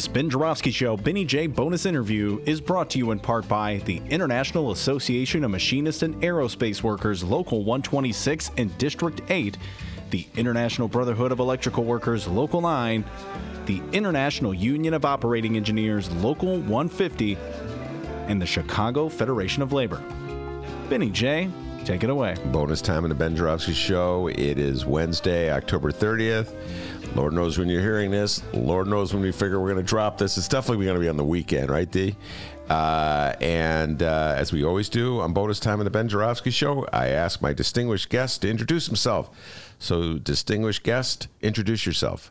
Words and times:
This 0.00 0.08
Ben 0.08 0.30
Joravsky 0.30 0.70
Show 0.70 0.96
Benny 0.96 1.26
J 1.26 1.46
bonus 1.46 1.84
interview 1.84 2.40
is 2.46 2.58
brought 2.58 2.88
to 2.88 2.98
you 2.98 3.10
in 3.10 3.20
part 3.20 3.46
by 3.46 3.82
the 3.84 4.00
International 4.08 4.70
Association 4.70 5.44
of 5.44 5.50
Machinists 5.50 6.02
and 6.02 6.14
Aerospace 6.22 6.82
Workers 6.82 7.22
Local 7.22 7.58
126 7.64 8.50
and 8.56 8.78
District 8.78 9.20
8, 9.28 9.58
the 10.08 10.26
International 10.38 10.88
Brotherhood 10.88 11.32
of 11.32 11.38
Electrical 11.38 11.84
Workers 11.84 12.26
Local 12.26 12.62
9, 12.62 13.04
the 13.66 13.82
International 13.92 14.54
Union 14.54 14.94
of 14.94 15.04
Operating 15.04 15.58
Engineers 15.58 16.10
Local 16.12 16.60
150, 16.60 17.36
and 18.26 18.40
the 18.40 18.46
Chicago 18.46 19.10
Federation 19.10 19.62
of 19.62 19.74
Labor. 19.74 20.02
Benny 20.88 21.10
J, 21.10 21.50
take 21.84 22.04
it 22.04 22.08
away. 22.08 22.36
Bonus 22.46 22.80
time 22.80 23.04
in 23.04 23.10
the 23.10 23.14
Ben 23.14 23.36
Joravsky 23.36 23.74
Show. 23.74 24.28
It 24.28 24.58
is 24.58 24.86
Wednesday, 24.86 25.52
October 25.52 25.92
30th. 25.92 26.54
Lord 27.14 27.32
knows 27.32 27.58
when 27.58 27.68
you're 27.68 27.80
hearing 27.80 28.10
this. 28.10 28.42
Lord 28.52 28.86
knows 28.86 29.12
when 29.12 29.22
we 29.22 29.32
figure 29.32 29.58
we're 29.60 29.72
going 29.72 29.84
to 29.84 29.88
drop 29.88 30.18
this. 30.18 30.38
It's 30.38 30.48
definitely 30.48 30.84
going 30.84 30.96
to 30.96 31.00
be 31.00 31.08
on 31.08 31.16
the 31.16 31.24
weekend, 31.24 31.70
right, 31.70 31.90
D? 31.90 32.16
Uh, 32.68 33.34
and 33.40 34.02
uh, 34.02 34.34
as 34.36 34.52
we 34.52 34.64
always 34.64 34.88
do 34.88 35.20
on 35.20 35.32
bonus 35.32 35.58
time 35.58 35.80
in 35.80 35.84
the 35.84 35.90
Ben 35.90 36.08
Joravsky 36.08 36.50
Show, 36.50 36.86
I 36.92 37.08
ask 37.08 37.42
my 37.42 37.52
distinguished 37.52 38.10
guest 38.10 38.42
to 38.42 38.50
introduce 38.50 38.86
himself. 38.86 39.28
So, 39.80 40.18
distinguished 40.18 40.84
guest, 40.84 41.26
introduce 41.42 41.84
yourself. 41.84 42.30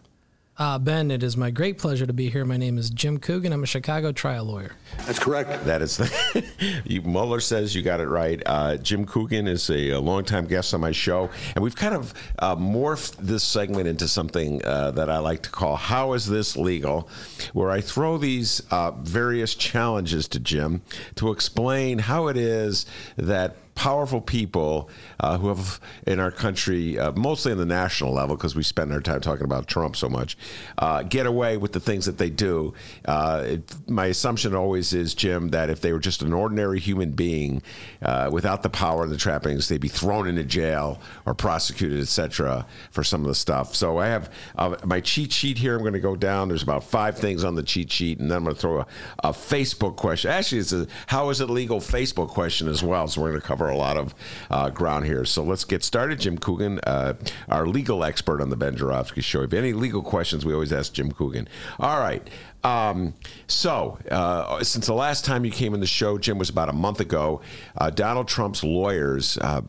Uh, 0.59 0.77
ben, 0.77 1.09
it 1.09 1.23
is 1.23 1.37
my 1.37 1.49
great 1.49 1.77
pleasure 1.77 2.05
to 2.05 2.11
be 2.11 2.29
here. 2.29 2.43
My 2.43 2.57
name 2.57 2.77
is 2.77 2.89
Jim 2.89 3.17
Coogan. 3.17 3.53
I'm 3.53 3.63
a 3.63 3.65
Chicago 3.65 4.11
trial 4.11 4.43
lawyer. 4.43 4.73
That's 5.05 5.17
correct. 5.17 5.63
That 5.63 5.81
is 5.81 5.95
the. 5.95 6.43
you, 6.85 7.01
Mueller 7.01 7.39
says 7.39 7.73
you 7.73 7.81
got 7.81 8.01
it 8.01 8.07
right. 8.07 8.43
Uh, 8.45 8.75
Jim 8.75 9.05
Coogan 9.05 9.47
is 9.47 9.69
a, 9.69 9.91
a 9.91 9.99
longtime 10.01 10.47
guest 10.47 10.73
on 10.73 10.81
my 10.81 10.91
show, 10.91 11.29
and 11.55 11.63
we've 11.63 11.77
kind 11.77 11.95
of 11.95 12.13
uh, 12.39 12.57
morphed 12.57 13.15
this 13.19 13.41
segment 13.41 13.87
into 13.87 14.05
something 14.05 14.61
uh, 14.65 14.91
that 14.91 15.09
I 15.09 15.19
like 15.19 15.43
to 15.43 15.49
call 15.49 15.77
"How 15.77 16.11
is 16.11 16.27
this 16.27 16.57
legal?" 16.57 17.07
where 17.53 17.71
I 17.71 17.79
throw 17.79 18.17
these 18.17 18.61
uh, 18.69 18.91
various 18.91 19.55
challenges 19.55 20.27
to 20.27 20.41
Jim 20.41 20.81
to 21.15 21.31
explain 21.31 21.99
how 21.99 22.27
it 22.27 22.35
is 22.35 22.85
that 23.15 23.55
powerful 23.79 24.19
people 24.19 24.89
uh, 25.21 25.37
who 25.37 25.47
have 25.47 25.79
in 26.05 26.19
our 26.19 26.31
country, 26.31 26.99
uh, 26.99 27.13
mostly 27.13 27.53
on 27.53 27.57
the 27.57 27.65
national 27.65 28.11
level, 28.11 28.35
because 28.35 28.53
we 28.53 28.61
spend 28.61 28.91
our 28.91 28.99
time 28.99 29.21
talking 29.21 29.45
about 29.45 29.67
Trump 29.67 29.95
so 29.95 30.09
much, 30.09 30.37
uh, 30.79 31.01
get 31.03 31.25
away 31.25 31.55
with 31.55 31.71
the 31.71 31.79
things 31.79 32.05
that 32.05 32.17
they 32.17 32.29
do. 32.29 32.73
Uh, 33.05 33.41
it, 33.45 33.89
my 33.89 34.07
assumption 34.07 34.53
always 34.53 34.91
is, 34.91 35.13
Jim, 35.13 35.47
that 35.51 35.69
if 35.69 35.79
they 35.79 35.93
were 35.93 35.99
just 35.99 36.21
an 36.21 36.33
ordinary 36.33 36.77
human 36.77 37.11
being 37.11 37.61
uh, 38.01 38.29
without 38.29 38.63
the 38.63 38.69
power 38.69 39.03
and 39.03 39.13
the 39.13 39.17
trappings, 39.17 39.69
they'd 39.69 39.79
be 39.79 39.87
thrown 39.87 40.27
into 40.27 40.43
jail 40.43 40.99
or 41.25 41.33
prosecuted, 41.33 42.01
etc., 42.01 42.65
for 42.91 43.01
some 43.01 43.21
of 43.21 43.27
the 43.27 43.35
stuff. 43.35 43.75
So 43.75 43.97
I 43.97 44.07
have 44.07 44.29
uh, 44.57 44.75
my 44.83 44.99
cheat 44.99 45.31
sheet 45.31 45.57
here. 45.57 45.75
I'm 45.75 45.83
going 45.83 45.93
to 45.93 46.01
go 46.01 46.17
down. 46.17 46.49
There's 46.49 46.63
about 46.63 46.83
five 46.83 47.17
things 47.17 47.45
on 47.45 47.55
the 47.55 47.63
cheat 47.63 47.89
sheet, 47.89 48.19
and 48.19 48.29
then 48.29 48.39
I'm 48.39 48.43
going 48.43 48.55
to 48.57 48.61
throw 48.61 48.79
a, 48.81 48.87
a 49.23 49.31
Facebook 49.31 49.95
question. 49.95 50.31
Actually, 50.31 50.59
it's 50.59 50.73
a 50.73 50.85
how 51.07 51.29
is 51.29 51.39
it 51.39 51.49
legal 51.49 51.79
Facebook 51.79 52.27
question 52.27 52.67
as 52.67 52.83
well. 52.83 53.07
So 53.07 53.21
we're 53.21 53.29
going 53.29 53.39
to 53.39 53.47
cover 53.47 53.68
a 53.69 53.77
lot 53.77 53.97
of 53.97 54.15
uh, 54.49 54.69
ground 54.69 55.05
here. 55.05 55.25
So 55.25 55.43
let's 55.43 55.63
get 55.63 55.83
started. 55.83 56.19
Jim 56.19 56.37
Coogan, 56.37 56.79
uh, 56.85 57.13
our 57.47 57.67
legal 57.67 58.03
expert 58.03 58.41
on 58.41 58.49
the 58.49 58.55
Ben 58.55 58.75
Joravsky 58.75 59.21
Show. 59.21 59.43
If 59.43 59.53
any 59.53 59.73
legal 59.73 60.01
questions, 60.01 60.45
we 60.45 60.53
always 60.53 60.73
ask 60.73 60.93
Jim 60.93 61.11
Coogan. 61.11 61.47
All 61.79 61.99
right. 61.99 62.27
Um, 62.63 63.13
so, 63.47 63.97
uh, 64.11 64.63
since 64.63 64.85
the 64.85 64.93
last 64.93 65.23
time 65.23 65.45
you 65.45 65.51
came 65.51 65.73
in 65.73 65.79
the 65.79 65.87
show, 65.87 66.17
Jim, 66.17 66.37
was 66.37 66.49
about 66.49 66.69
a 66.69 66.73
month 66.73 66.99
ago, 66.99 67.41
uh, 67.77 67.89
Donald 67.89 68.27
Trump's 68.27 68.63
lawyers 68.63 69.37
uh, 69.37 69.61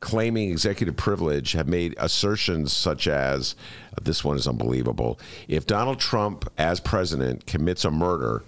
claiming 0.00 0.50
executive 0.50 0.96
privilege 0.96 1.52
have 1.52 1.66
made 1.66 1.94
assertions 1.98 2.72
such 2.72 3.08
as 3.08 3.56
this 4.02 4.22
one 4.22 4.36
is 4.36 4.46
unbelievable. 4.46 5.18
If 5.48 5.66
Donald 5.66 5.98
Trump, 5.98 6.48
as 6.58 6.80
president, 6.80 7.46
commits 7.46 7.84
a 7.84 7.90
murder, 7.90 8.42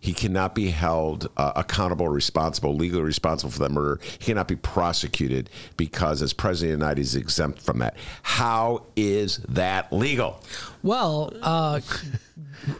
he 0.00 0.12
cannot 0.12 0.54
be 0.54 0.70
held 0.70 1.28
uh, 1.36 1.52
accountable, 1.56 2.08
responsible, 2.08 2.74
legally 2.74 3.02
responsible 3.02 3.50
for 3.50 3.58
that 3.60 3.70
murder. 3.70 4.00
He 4.02 4.18
cannot 4.18 4.48
be 4.48 4.56
prosecuted 4.56 5.50
because, 5.76 6.22
as 6.22 6.32
president 6.32 6.74
of 6.74 6.80
the 6.80 6.84
United 6.84 6.98
he's 6.98 7.16
exempt 7.16 7.60
from 7.60 7.78
that. 7.80 7.96
How 8.22 8.84
is 8.94 9.38
that 9.48 9.92
legal? 9.92 10.42
Well, 10.82 11.32
uh, 11.42 11.80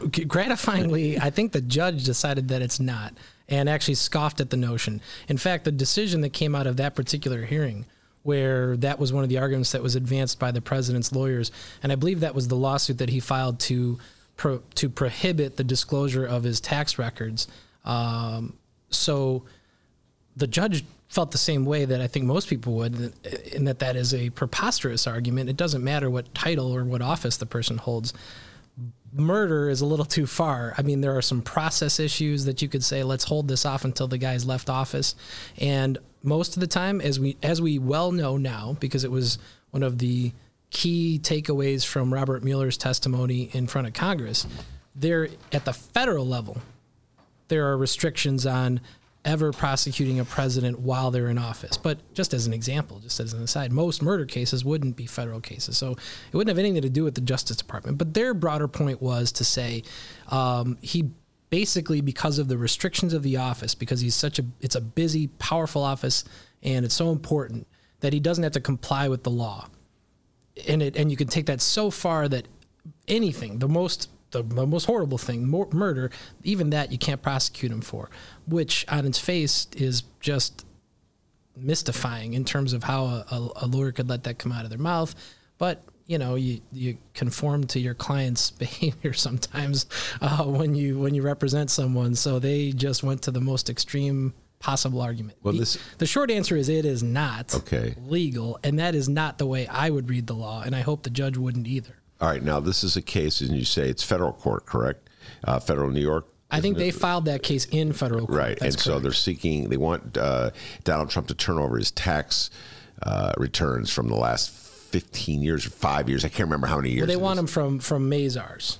gratifyingly, 0.07 1.21
I 1.21 1.29
think 1.29 1.51
the 1.51 1.61
judge 1.61 2.05
decided 2.05 2.47
that 2.49 2.61
it's 2.61 2.79
not 2.79 3.13
and 3.49 3.67
actually 3.67 3.95
scoffed 3.95 4.39
at 4.39 4.49
the 4.49 4.57
notion. 4.57 5.01
In 5.27 5.37
fact, 5.37 5.65
the 5.65 5.71
decision 5.71 6.21
that 6.21 6.33
came 6.33 6.55
out 6.55 6.67
of 6.67 6.77
that 6.77 6.95
particular 6.95 7.43
hearing 7.43 7.85
where 8.23 8.77
that 8.77 8.99
was 8.99 9.11
one 9.11 9.23
of 9.23 9.29
the 9.29 9.37
arguments 9.37 9.71
that 9.71 9.81
was 9.81 9.95
advanced 9.95 10.39
by 10.39 10.51
the 10.51 10.61
president's 10.61 11.11
lawyers. 11.11 11.51
And 11.81 11.91
I 11.91 11.95
believe 11.95 12.19
that 12.19 12.35
was 12.35 12.47
the 12.47 12.55
lawsuit 12.55 12.97
that 12.99 13.09
he 13.09 13.19
filed 13.19 13.59
to 13.61 13.97
pro, 14.39 14.63
to 14.75 14.89
prohibit 14.89 15.57
the 15.57 15.63
disclosure 15.63 16.25
of 16.25 16.43
his 16.43 16.59
tax 16.59 16.97
records. 16.97 17.47
Um, 17.85 18.57
so 18.89 19.43
the 20.35 20.47
judge 20.47 20.85
felt 21.09 21.31
the 21.31 21.37
same 21.37 21.65
way 21.65 21.85
that 21.85 22.01
I 22.01 22.07
think 22.07 22.25
most 22.25 22.47
people 22.47 22.73
would, 22.75 23.13
in 23.51 23.65
that 23.65 23.79
that 23.79 23.95
is 23.95 24.13
a 24.13 24.29
preposterous 24.31 25.05
argument. 25.05 25.49
It 25.49 25.57
doesn't 25.57 25.83
matter 25.83 26.09
what 26.09 26.33
title 26.33 26.73
or 26.73 26.85
what 26.85 27.01
office 27.01 27.37
the 27.37 27.45
person 27.45 27.77
holds. 27.77 28.13
Murder 29.11 29.69
is 29.69 29.81
a 29.81 29.85
little 29.85 30.05
too 30.05 30.25
far. 30.25 30.73
I 30.77 30.83
mean, 30.83 31.01
there 31.01 31.17
are 31.17 31.21
some 31.21 31.41
process 31.41 31.99
issues 31.99 32.45
that 32.45 32.61
you 32.61 32.69
could 32.69 32.83
say, 32.83 33.03
let's 33.03 33.25
hold 33.25 33.47
this 33.47 33.65
off 33.65 33.83
until 33.83 34.07
the 34.07 34.19
guy's 34.19 34.45
left 34.45 34.69
office. 34.69 35.15
And 35.57 35.97
most 36.23 36.55
of 36.55 36.61
the 36.61 36.67
time, 36.67 37.01
as 37.01 37.19
we 37.19 37.35
as 37.43 37.61
we 37.61 37.77
well 37.79 38.11
know 38.11 38.37
now, 38.37 38.77
because 38.79 39.03
it 39.03 39.11
was 39.11 39.37
one 39.71 39.83
of 39.83 39.97
the 39.97 40.31
key 40.71 41.19
takeaways 41.21 41.85
from 41.85 42.13
Robert 42.13 42.43
Mueller's 42.43 42.77
testimony 42.77 43.49
in 43.53 43.67
front 43.67 43.87
of 43.87 43.93
Congress. 43.93 44.45
There, 44.95 45.29
at 45.51 45.65
the 45.65 45.73
federal 45.73 46.27
level, 46.27 46.57
there 47.47 47.67
are 47.67 47.77
restrictions 47.77 48.45
on 48.45 48.81
ever 49.25 49.51
prosecuting 49.51 50.19
a 50.19 50.25
president 50.25 50.79
while 50.79 51.11
they're 51.11 51.27
in 51.27 51.37
office. 51.37 51.77
But 51.77 51.97
just 52.13 52.33
as 52.33 52.47
an 52.47 52.53
example, 52.53 52.99
just 52.99 53.19
as 53.19 53.33
an 53.33 53.43
aside, 53.43 53.71
most 53.71 54.01
murder 54.01 54.25
cases 54.25 54.63
wouldn't 54.63 54.95
be 54.95 55.05
federal 55.05 55.41
cases. 55.41 55.77
So 55.77 55.91
it 55.91 56.35
wouldn't 56.35 56.49
have 56.49 56.59
anything 56.59 56.81
to 56.81 56.89
do 56.89 57.03
with 57.03 57.15
the 57.15 57.21
Justice 57.21 57.57
Department. 57.57 57.97
But 57.97 58.13
their 58.13 58.33
broader 58.33 58.67
point 58.67 59.01
was 59.01 59.31
to 59.33 59.43
say 59.43 59.83
um, 60.29 60.77
he 60.81 61.09
basically, 61.49 62.01
because 62.01 62.39
of 62.39 62.47
the 62.47 62.57
restrictions 62.57 63.13
of 63.13 63.23
the 63.23 63.37
office, 63.37 63.75
because 63.75 63.99
he's 63.99 64.15
such 64.15 64.39
a, 64.39 64.45
it's 64.61 64.75
a 64.75 64.81
busy, 64.81 65.27
powerful 65.27 65.83
office, 65.83 66.23
and 66.63 66.85
it's 66.85 66.95
so 66.95 67.11
important 67.11 67.67
that 67.99 68.13
he 68.13 68.19
doesn't 68.19 68.43
have 68.43 68.53
to 68.53 68.61
comply 68.61 69.09
with 69.09 69.23
the 69.23 69.31
law 69.31 69.67
and 70.67 70.81
it 70.81 70.95
and 70.95 71.11
you 71.11 71.17
can 71.17 71.27
take 71.27 71.45
that 71.47 71.61
so 71.61 71.91
far 71.91 72.27
that 72.27 72.47
anything, 73.07 73.59
the 73.59 73.67
most 73.67 74.09
the, 74.31 74.43
the 74.43 74.67
most 74.67 74.85
horrible 74.85 75.17
thing, 75.17 75.47
murder, 75.47 76.11
even 76.43 76.69
that 76.69 76.91
you 76.91 76.97
can't 76.97 77.21
prosecute 77.21 77.71
him 77.71 77.81
for, 77.81 78.09
which 78.47 78.85
on 78.87 79.05
its 79.05 79.19
face 79.19 79.67
is 79.75 80.03
just 80.19 80.65
mystifying 81.55 82.33
in 82.33 82.45
terms 82.45 82.73
of 82.73 82.83
how 82.83 83.05
a, 83.05 83.25
a, 83.31 83.49
a 83.63 83.67
lawyer 83.67 83.91
could 83.91 84.07
let 84.07 84.23
that 84.23 84.37
come 84.37 84.51
out 84.51 84.63
of 84.63 84.69
their 84.69 84.79
mouth. 84.79 85.15
But 85.57 85.83
you 86.05 86.17
know, 86.17 86.35
you 86.35 86.61
you 86.71 86.97
conform 87.13 87.65
to 87.67 87.79
your 87.79 87.93
client's 87.93 88.51
behavior 88.65 89.13
sometimes 89.13 89.85
uh, 90.21 90.43
when 90.43 90.75
you 90.75 90.99
when 90.99 91.13
you 91.13 91.21
represent 91.21 91.69
someone. 91.69 92.15
So 92.15 92.39
they 92.39 92.71
just 92.71 93.03
went 93.03 93.21
to 93.23 93.31
the 93.31 93.41
most 93.41 93.69
extreme 93.69 94.33
possible 94.59 95.01
argument. 95.01 95.37
Well, 95.41 95.53
this 95.53 95.75
the, 95.75 95.99
the 95.99 96.05
short 96.05 96.29
answer 96.29 96.55
is 96.55 96.69
it 96.69 96.85
is 96.85 97.01
not 97.01 97.53
okay. 97.55 97.95
legal, 97.97 98.59
and 98.63 98.79
that 98.79 98.95
is 98.95 99.09
not 99.09 99.37
the 99.37 99.45
way 99.45 99.67
I 99.67 99.89
would 99.89 100.09
read 100.09 100.27
the 100.27 100.35
law, 100.35 100.61
and 100.61 100.75
I 100.75 100.81
hope 100.81 101.03
the 101.03 101.09
judge 101.09 101.37
wouldn't 101.37 101.67
either. 101.67 101.95
All 102.21 102.29
right, 102.29 102.43
now 102.43 102.59
this 102.59 102.83
is 102.83 102.97
a 102.97 103.01
case, 103.01 103.41
and 103.41 103.51
you 103.51 103.65
say 103.65 103.89
it's 103.89 104.03
federal 104.03 104.33
court, 104.33 104.65
correct? 104.65 105.09
Uh, 105.43 105.59
federal 105.59 105.89
New 105.89 106.01
York. 106.01 106.27
I 106.51 106.61
think 106.61 106.77
they 106.77 106.91
filed 106.91 107.25
that 107.25 107.43
case 107.43 107.65
in 107.65 107.93
federal 107.93 108.25
court. 108.25 108.37
Right, 108.37 108.59
That's 108.59 108.75
and 108.75 108.83
correct. 108.83 108.83
so 108.83 108.99
they're 108.99 109.11
seeking. 109.13 109.69
They 109.69 109.77
want 109.77 110.17
uh, 110.17 110.49
Donald 110.83 111.09
Trump 111.09 111.27
to 111.27 111.35
turn 111.35 111.57
over 111.57 111.77
his 111.77 111.91
tax 111.91 112.49
uh, 113.03 113.33
returns 113.37 113.91
from 113.93 114.09
the 114.09 114.15
last 114.15 114.49
fifteen 114.49 115.41
years 115.41 115.65
or 115.65 115.69
five 115.69 116.09
years. 116.09 116.25
I 116.25 116.29
can't 116.29 116.47
remember 116.47 116.67
how 116.67 116.77
many 116.77 116.89
years. 116.89 117.01
Well, 117.01 117.07
they 117.07 117.21
want 117.21 117.37
them 117.37 117.47
from 117.47 117.79
from 117.79 118.09
Mazars 118.09 118.79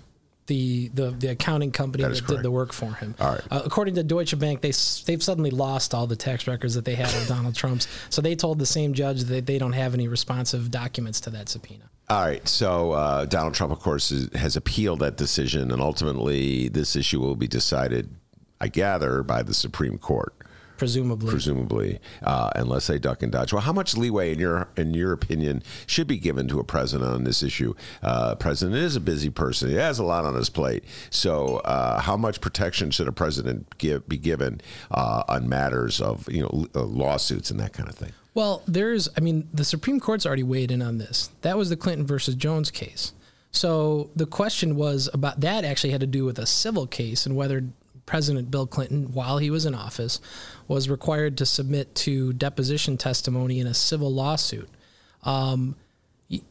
the, 0.50 0.90
the, 0.90 1.12
the 1.12 1.28
accounting 1.28 1.72
company 1.72 2.04
That 2.04 2.16
that, 2.16 2.28
did 2.28 2.44
the 2.44 2.51
work 2.51 2.74
for 2.74 2.92
him. 2.94 3.16
All 3.19 3.31
right. 3.31 3.42
Uh, 3.50 3.62
according 3.63 3.96
to 3.96 4.04
Deutsche 4.04 4.38
Bank, 4.38 4.60
they 4.60 4.74
they've 5.06 5.24
suddenly 5.24 5.51
lost 5.51 5.94
all 5.94 6.07
the 6.07 6.16
tax 6.16 6.48
records 6.48 6.74
that 6.74 6.84
they 6.84 6.96
had 6.96 7.07
of 7.16 7.28
Donald 7.28 7.56
Trump's. 7.56 7.88
So 8.10 8.22
they 8.22 8.36
told 8.36 8.60
the 8.60 8.66
same 8.66 8.94
judge 8.94 9.24
that 9.25 9.46
they 9.46 9.57
don't 9.57 9.74
have 9.74 9.94
any 9.94 10.07
responsive 10.10 10.72
documents 10.72 11.22
to 11.22 11.30
that 11.30 11.48
subpoena. 11.48 11.86
All 12.10 12.22
right. 12.22 12.46
So 12.48 12.92
uh, 12.92 13.25
Donald 13.25 13.54
Trump, 13.54 13.72
of 13.72 13.80
course, 13.80 14.12
is, 14.12 14.34
has 14.34 14.57
appealed 14.57 15.00
that 15.00 15.16
decision, 15.16 15.72
and 15.72 15.81
ultimately, 15.81 16.68
this 16.68 16.96
issue 16.96 17.19
will 17.19 17.36
be 17.36 17.48
decided, 17.48 18.10
I 18.60 18.68
gather, 18.68 19.24
by 19.24 19.44
the 19.44 19.54
Supreme 19.54 19.98
Court. 19.98 20.34
Presumably, 20.79 21.29
presumably, 21.29 21.99
uh, 22.23 22.51
unless 22.55 22.87
they 22.87 22.97
duck 22.97 23.21
and 23.21 23.31
dodge. 23.31 23.51
Well, 23.51 23.61
how 23.61 23.73
much 23.73 23.97
leeway, 23.97 24.31
in 24.31 24.39
your 24.39 24.69
in 24.77 24.93
your 24.93 25.11
opinion, 25.11 25.61
should 25.85 26.07
be 26.07 26.17
given 26.17 26.47
to 26.47 26.59
a 26.59 26.63
president 26.63 27.11
on 27.11 27.25
this 27.25 27.43
issue? 27.43 27.73
Uh, 28.01 28.35
president 28.35 28.77
is 28.77 28.95
a 28.95 29.01
busy 29.01 29.29
person; 29.29 29.69
he 29.69 29.75
has 29.75 29.99
a 29.99 30.05
lot 30.05 30.23
on 30.23 30.35
his 30.35 30.49
plate. 30.49 30.85
So, 31.09 31.57
uh, 31.57 31.99
how 31.99 32.15
much 32.15 32.39
protection 32.39 32.91
should 32.91 33.09
a 33.09 33.11
president 33.11 33.77
give, 33.77 34.07
be 34.07 34.17
given 34.17 34.61
uh, 34.89 35.23
on 35.27 35.49
matters 35.49 35.99
of 35.99 36.31
you 36.31 36.43
know 36.43 36.67
uh, 36.73 36.83
lawsuits 36.83 37.51
and 37.51 37.59
that 37.59 37.73
kind 37.73 37.89
of 37.89 37.95
thing? 37.95 38.13
Well, 38.33 38.63
there's, 38.65 39.09
I 39.17 39.19
mean, 39.19 39.49
the 39.53 39.65
Supreme 39.65 39.99
Court's 39.99 40.25
already 40.25 40.43
weighed 40.43 40.71
in 40.71 40.81
on 40.81 40.97
this. 40.97 41.29
That 41.41 41.57
was 41.57 41.69
the 41.69 41.75
Clinton 41.75 42.07
versus 42.07 42.35
Jones 42.35 42.71
case. 42.71 43.11
So 43.51 44.11
the 44.15 44.25
question 44.25 44.75
was 44.75 45.09
about 45.13 45.41
that 45.41 45.65
actually 45.65 45.89
had 45.91 46.01
to 46.01 46.07
do 46.07 46.23
with 46.23 46.37
a 46.37 46.45
civil 46.45 46.85
case 46.87 47.25
and 47.25 47.35
whether 47.35 47.65
President 48.09 48.50
Bill 48.50 48.65
Clinton, 48.65 49.13
while 49.13 49.38
he 49.38 49.51
was 49.51 49.67
in 49.67 49.75
office, 49.75 50.19
was 50.67 50.89
required 50.89 51.38
to 51.38 51.45
submit 51.45 51.94
to 51.94 52.33
deposition 52.33 52.97
testimony 52.97 53.59
in 53.59 53.67
a 53.67 53.73
civil 53.75 54.11
lawsuit. 54.11 54.67
Um, 55.21 55.75
y- 56.27 56.41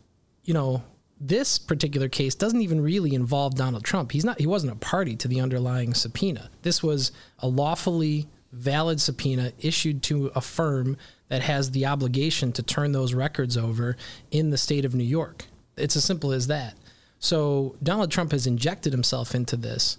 you 0.45 0.55
know, 0.55 0.85
this 1.21 1.59
particular 1.59 2.09
case 2.09 2.37
doesn't 2.37 2.63
even 2.63 2.81
really 2.81 3.13
involve 3.13 3.57
Donald 3.57 3.83
Trump. 3.83 4.13
He's 4.13 4.25
not 4.25 4.39
he 4.39 4.47
wasn't 4.47 4.73
a 4.73 4.77
party 4.77 5.17
to 5.17 5.27
the 5.27 5.41
underlying 5.41 5.95
subpoena. 5.95 6.49
This 6.63 6.81
was 6.81 7.11
a 7.41 7.49
lawfully 7.49 8.29
valid 8.53 9.01
subpoena 9.01 9.53
issued 9.59 10.01
to 10.05 10.31
a 10.37 10.41
firm 10.41 10.97
that 11.29 11.43
has 11.43 11.73
the 11.73 11.87
obligation 11.87 12.53
to 12.53 12.63
turn 12.63 12.93
those 12.93 13.15
records 13.15 13.57
over 13.57 13.97
in 14.31 14.51
the 14.51 14.59
state 14.59 14.85
of 14.85 14.95
New 14.95 15.03
York. 15.03 15.47
It's 15.77 15.97
as 15.97 16.05
simple 16.05 16.31
as 16.31 16.47
that. 16.47 16.75
So 17.19 17.75
Donald 17.83 18.13
Trump 18.13 18.31
has 18.31 18.47
injected 18.47 18.93
himself 18.93 19.35
into 19.35 19.57
this 19.57 19.99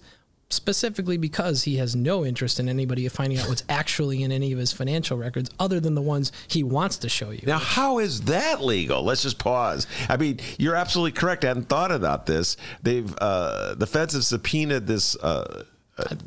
specifically 0.49 1.17
because 1.17 1.63
he 1.63 1.77
has 1.77 1.95
no 1.95 2.25
interest 2.25 2.59
in 2.59 2.67
anybody 2.67 3.07
finding 3.07 3.37
out 3.39 3.47
what's 3.47 3.63
actually 3.69 4.23
in 4.23 4.31
any 4.31 4.51
of 4.51 4.57
his 4.59 4.73
financial 4.73 5.17
records 5.17 5.49
other 5.59 5.79
than 5.79 5.93
the 5.95 6.01
ones 6.01 6.31
he 6.47 6.63
wants 6.63 6.97
to 6.97 7.09
show 7.09 7.29
you. 7.29 7.41
Now, 7.45 7.59
how 7.59 7.99
is 7.99 8.21
that 8.21 8.63
legal? 8.63 9.03
Let's 9.03 9.21
just 9.23 9.37
pause. 9.37 9.85
I 10.09 10.17
mean, 10.17 10.39
you're 10.57 10.75
absolutely 10.75 11.11
correct. 11.11 11.45
I 11.45 11.49
hadn't 11.49 11.69
thought 11.69 11.91
about 11.91 12.25
this. 12.25 12.57
They've 12.81 13.13
uh, 13.19 13.75
the 13.75 13.87
feds 13.87 14.13
have 14.13 14.23
subpoenaed 14.23 14.87
this. 14.87 15.15
Uh, 15.15 15.63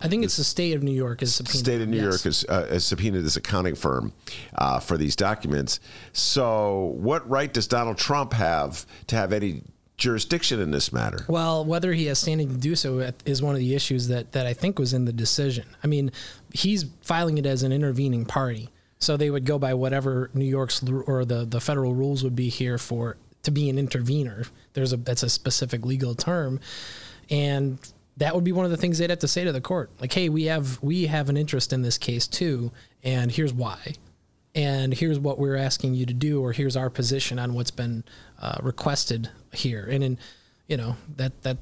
I 0.02 0.06
think 0.08 0.22
it's 0.22 0.36
the 0.36 0.44
state 0.44 0.74
of 0.74 0.82
New 0.82 0.92
York 0.92 1.22
is 1.22 1.34
subpoenaed. 1.34 1.58
state 1.64 1.80
of 1.80 1.88
New 1.88 1.96
Yes. 1.96 2.04
York 2.04 2.20
has, 2.24 2.44
uh, 2.48 2.66
has 2.66 2.84
subpoenaed 2.84 3.24
this 3.24 3.36
accounting 3.36 3.74
firm 3.74 4.12
uh, 4.54 4.78
for 4.78 4.98
these 4.98 5.16
documents. 5.16 5.80
So, 6.12 6.94
what 6.98 7.28
right 7.28 7.50
does 7.52 7.66
Donald 7.66 7.96
Trump 7.96 8.34
have 8.34 8.86
to 9.06 9.16
have 9.16 9.32
any 9.32 9.62
jurisdiction 10.02 10.60
in 10.60 10.72
this 10.72 10.92
matter? 10.92 11.24
Well, 11.28 11.64
whether 11.64 11.92
he 11.92 12.06
has 12.06 12.18
standing 12.18 12.48
to 12.48 12.56
do 12.56 12.74
so 12.74 13.12
is 13.24 13.40
one 13.40 13.54
of 13.54 13.60
the 13.60 13.74
issues 13.74 14.08
that, 14.08 14.32
that 14.32 14.46
I 14.46 14.52
think 14.52 14.78
was 14.78 14.92
in 14.92 15.04
the 15.04 15.12
decision. 15.12 15.64
I 15.82 15.86
mean, 15.86 16.10
he's 16.52 16.86
filing 17.02 17.38
it 17.38 17.46
as 17.46 17.62
an 17.62 17.72
intervening 17.72 18.26
party. 18.26 18.68
So 18.98 19.16
they 19.16 19.30
would 19.30 19.44
go 19.44 19.58
by 19.58 19.74
whatever 19.74 20.30
New 20.34 20.44
York's 20.44 20.82
or 20.88 21.24
the, 21.24 21.44
the 21.44 21.60
federal 21.60 21.94
rules 21.94 22.22
would 22.22 22.36
be 22.36 22.48
here 22.48 22.78
for 22.78 23.16
to 23.42 23.50
be 23.50 23.68
an 23.68 23.78
intervener. 23.78 24.44
There's 24.74 24.92
a 24.92 24.96
that's 24.96 25.22
a 25.22 25.28
specific 25.28 25.84
legal 25.84 26.14
term. 26.14 26.60
And 27.30 27.78
that 28.16 28.34
would 28.34 28.44
be 28.44 28.52
one 28.52 28.64
of 28.64 28.70
the 28.70 28.76
things 28.76 28.98
they'd 28.98 29.10
have 29.10 29.18
to 29.20 29.28
say 29.28 29.44
to 29.44 29.52
the 29.52 29.60
court. 29.60 29.90
Like, 30.00 30.12
hey, 30.12 30.28
we 30.28 30.44
have 30.44 30.80
we 30.82 31.06
have 31.06 31.28
an 31.28 31.36
interest 31.36 31.72
in 31.72 31.82
this 31.82 31.98
case 31.98 32.26
too, 32.26 32.70
and 33.02 33.30
here's 33.30 33.52
why. 33.52 33.94
And 34.54 34.92
here's 34.92 35.18
what 35.18 35.38
we're 35.38 35.56
asking 35.56 35.94
you 35.94 36.04
to 36.06 36.12
do, 36.12 36.42
or 36.42 36.52
here's 36.52 36.76
our 36.76 36.90
position 36.90 37.38
on 37.38 37.54
what's 37.54 37.70
been 37.70 38.04
uh, 38.40 38.58
requested 38.62 39.30
here. 39.52 39.88
And 39.90 40.04
in, 40.04 40.18
you 40.68 40.76
know, 40.76 40.96
that 41.16 41.42
that 41.42 41.56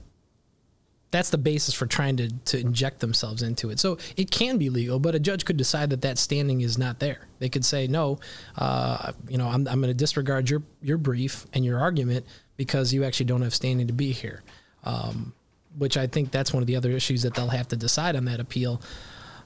that's 1.12 1.30
the 1.30 1.38
basis 1.38 1.74
for 1.74 1.86
trying 1.86 2.16
to 2.16 2.28
to 2.28 2.58
inject 2.58 3.00
themselves 3.00 3.42
into 3.42 3.70
it. 3.70 3.78
So 3.78 3.98
it 4.16 4.30
can 4.30 4.58
be 4.58 4.70
legal, 4.70 4.98
but 4.98 5.14
a 5.14 5.20
judge 5.20 5.44
could 5.44 5.56
decide 5.56 5.90
that 5.90 6.02
that 6.02 6.18
standing 6.18 6.60
is 6.62 6.78
not 6.78 6.98
there. 6.98 7.28
They 7.38 7.48
could 7.48 7.64
say, 7.64 7.86
no, 7.86 8.18
uh, 8.56 9.12
you 9.28 9.38
know, 9.38 9.46
I'm 9.46 9.68
I'm 9.68 9.80
going 9.80 9.82
to 9.82 9.94
disregard 9.94 10.50
your 10.50 10.62
your 10.82 10.98
brief 10.98 11.46
and 11.52 11.64
your 11.64 11.78
argument 11.78 12.26
because 12.56 12.92
you 12.92 13.04
actually 13.04 13.26
don't 13.26 13.42
have 13.42 13.54
standing 13.54 13.86
to 13.86 13.92
be 13.92 14.12
here. 14.12 14.42
Um, 14.82 15.32
which 15.78 15.96
I 15.96 16.06
think 16.06 16.32
that's 16.32 16.52
one 16.52 16.62
of 16.62 16.66
the 16.66 16.76
other 16.76 16.90
issues 16.90 17.22
that 17.22 17.34
they'll 17.34 17.48
have 17.48 17.68
to 17.68 17.76
decide 17.76 18.16
on 18.16 18.24
that 18.24 18.40
appeal. 18.40 18.80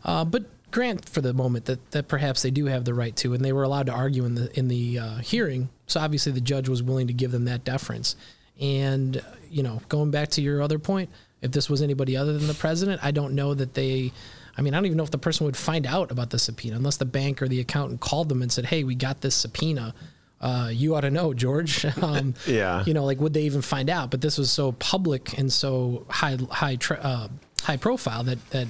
Uh, 0.05 0.25
but 0.25 0.45
grant 0.75 1.09
for 1.09 1.21
the 1.21 1.33
moment 1.33 1.67
that, 1.67 1.93
that 1.93 2.09
perhaps 2.09 2.43
they 2.43 2.51
do 2.51 2.67
have 2.67 2.85
the 2.85 2.93
right 2.93 3.15
to, 3.15 3.33
and 3.33 3.45
they 3.45 3.53
were 3.53 3.63
allowed 3.63 3.87
to 3.87 3.93
argue 3.93 4.25
in 4.25 4.35
the 4.35 4.59
in 4.59 4.67
the 4.67 4.99
uh, 4.99 5.17
hearing. 5.19 5.69
So 5.87 6.01
obviously 6.01 6.33
the 6.33 6.41
judge 6.41 6.69
was 6.69 6.83
willing 6.83 7.07
to 7.07 7.13
give 7.13 7.31
them 7.31 7.45
that 7.45 7.65
deference. 7.65 8.17
And 8.61 9.23
you 9.49 9.63
know, 9.63 9.81
going 9.89 10.11
back 10.11 10.31
to 10.31 10.43
your 10.43 10.61
other 10.61 10.81
point, 10.81 11.11
if 11.43 11.53
this 11.53 11.71
was 11.71 11.81
anybody 11.81 12.17
other 12.17 12.37
than 12.37 12.49
the 12.49 12.55
president, 12.55 13.05
I 13.05 13.13
don't 13.13 13.35
know 13.35 13.55
that 13.55 13.75
they. 13.75 14.13
I 14.57 14.63
mean, 14.63 14.75
I 14.75 14.79
don't 14.79 14.87
even 14.87 14.99
know 14.99 15.05
if 15.05 15.11
the 15.11 15.19
person 15.19 15.47
would 15.47 15.57
find 15.57 15.87
out 15.87 16.11
about 16.11 16.31
the 16.31 16.39
subpoena 16.39 16.77
unless 16.77 16.97
the 16.97 17.05
bank 17.05 17.41
or 17.41 17.49
the 17.49 17.61
accountant 17.61 18.01
called 18.01 18.29
them 18.29 18.43
and 18.43 18.51
said, 18.51 18.67
"Hey, 18.67 18.83
we 18.83 18.97
got 18.97 19.21
this 19.21 19.37
subpoena. 19.37 19.95
Uh, 20.41 20.71
you 20.73 20.97
ought 20.97 21.03
to 21.03 21.11
know, 21.11 21.33
George." 21.35 21.87
Um, 22.03 22.35
Yeah. 22.49 22.83
You 22.85 22.95
know, 22.95 23.05
like 23.05 23.21
would 23.21 23.33
they 23.33 23.43
even 23.43 23.63
find 23.63 23.89
out? 23.89 24.11
But 24.11 24.21
this 24.21 24.39
was 24.39 24.51
so 24.51 24.73
public 24.73 25.39
and 25.39 25.53
so 25.53 26.05
high 26.09 26.37
high 26.51 26.77
tra- 26.77 27.01
uh, 27.01 27.29
high 27.63 27.77
profile 27.77 28.25
that 28.25 28.51
that 28.51 28.67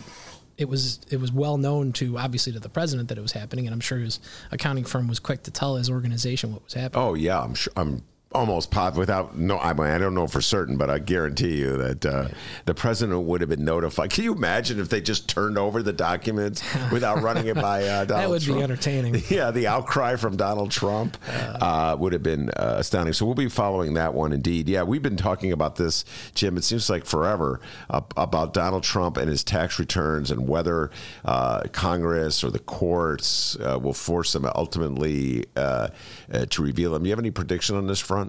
it 0.56 0.68
was 0.68 1.00
it 1.10 1.20
was 1.20 1.32
well 1.32 1.56
known 1.56 1.92
to 1.94 2.18
obviously 2.18 2.52
to 2.52 2.60
the 2.60 2.68
president 2.68 3.08
that 3.08 3.18
it 3.18 3.22
was 3.22 3.32
happening, 3.32 3.66
and 3.66 3.74
I'm 3.74 3.80
sure 3.80 3.98
his 3.98 4.20
accounting 4.50 4.84
firm 4.84 5.08
was 5.08 5.18
quick 5.18 5.42
to 5.44 5.50
tell 5.50 5.76
his 5.76 5.90
organization 5.90 6.52
what 6.52 6.64
was 6.64 6.74
happening. 6.74 7.04
Oh 7.04 7.14
yeah, 7.14 7.40
I'm 7.40 7.54
sure. 7.54 7.72
I'm 7.76 8.02
almost 8.34 8.70
positive. 8.70 8.98
Without 8.98 9.36
no, 9.36 9.58
I 9.58 9.72
mean 9.72 9.86
I 9.86 9.98
don't 9.98 10.14
know 10.14 10.26
for 10.26 10.40
certain, 10.40 10.76
but 10.76 10.90
I 10.90 10.98
guarantee 10.98 11.58
you 11.58 11.76
that 11.76 12.04
uh, 12.06 12.28
the 12.64 12.74
president 12.74 13.22
would 13.22 13.40
have 13.40 13.50
been 13.50 13.64
notified. 13.64 14.10
Can 14.10 14.24
you 14.24 14.32
imagine 14.34 14.80
if 14.80 14.88
they 14.88 15.00
just 15.00 15.28
turned 15.28 15.56
over 15.58 15.82
the 15.82 15.92
documents 15.92 16.62
without 16.92 17.22
running 17.22 17.46
it 17.46 17.54
by 17.54 17.84
uh, 17.84 18.04
Donald 18.04 18.08
that 18.08 18.30
would 18.30 18.42
Trump? 18.42 18.58
be 18.58 18.62
entertaining. 18.64 19.22
Yeah, 19.34 19.50
the 19.50 19.66
outcry 19.66 20.16
from 20.16 20.36
Donald 20.36 20.70
Trump 20.70 21.16
uh, 21.28 21.96
would 21.98 22.12
have 22.12 22.22
been 22.22 22.50
uh, 22.50 22.76
astounding. 22.78 23.14
So 23.14 23.24
we'll 23.26 23.34
be 23.34 23.48
following 23.48 23.94
that 23.94 24.12
one 24.14 24.32
indeed. 24.32 24.68
Yeah, 24.68 24.82
we've 24.82 25.02
been 25.02 25.16
talking 25.16 25.50
about 25.52 25.76
this, 25.76 26.04
Jim. 26.34 26.56
It 26.56 26.64
seems 26.64 26.88
like 26.90 27.04
forever 27.04 27.60
uh, 27.90 28.02
about 28.16 28.52
Donald 28.54 28.82
Trump 28.82 29.16
and 29.16 29.28
his 29.28 29.42
tax 29.42 29.78
returns 29.78 30.30
and 30.30 30.46
whether 30.48 30.90
uh, 31.24 31.62
Congress 31.72 32.44
or 32.44 32.50
the 32.50 32.58
courts 32.58 33.56
uh, 33.60 33.78
will 33.80 33.94
force 33.94 34.34
him 34.34 34.44
ultimately 34.54 35.44
uh, 35.56 35.88
uh, 36.32 36.46
to 36.46 36.62
reveal 36.62 36.92
them. 36.92 37.04
You 37.04 37.10
have 37.10 37.18
any 37.18 37.30
prediction 37.30 37.76
on 37.76 37.86
this 37.86 38.00
front? 38.00 38.23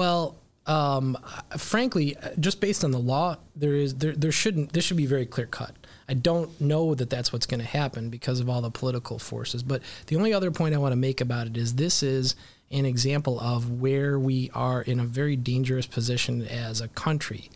Well, 0.00 0.38
um, 0.64 1.18
frankly, 1.58 2.16
just 2.38 2.58
based 2.58 2.84
on 2.84 2.90
the 2.90 2.98
law, 2.98 3.36
there 3.54 3.74
is 3.74 3.96
there 3.96 4.12
there 4.12 4.32
shouldn't 4.32 4.72
this 4.72 4.82
should 4.82 4.96
be 4.96 5.04
very 5.04 5.26
clear 5.26 5.46
cut. 5.46 5.74
I 6.08 6.14
don't 6.14 6.58
know 6.58 6.94
that 6.94 7.10
that's 7.10 7.34
what's 7.34 7.44
going 7.44 7.60
to 7.60 7.66
happen 7.66 8.08
because 8.08 8.40
of 8.40 8.48
all 8.48 8.62
the 8.62 8.70
political 8.70 9.18
forces. 9.18 9.62
But 9.62 9.82
the 10.06 10.16
only 10.16 10.32
other 10.32 10.50
point 10.50 10.74
I 10.74 10.78
want 10.78 10.92
to 10.92 10.96
make 10.96 11.20
about 11.20 11.48
it 11.48 11.58
is 11.58 11.74
this 11.74 12.02
is 12.02 12.34
an 12.70 12.86
example 12.86 13.38
of 13.40 13.82
where 13.82 14.18
we 14.18 14.50
are 14.54 14.80
in 14.80 15.00
a 15.00 15.04
very 15.04 15.36
dangerous 15.36 15.84
position 15.84 16.46
as 16.46 16.80
a 16.80 16.88
country. 16.88 17.50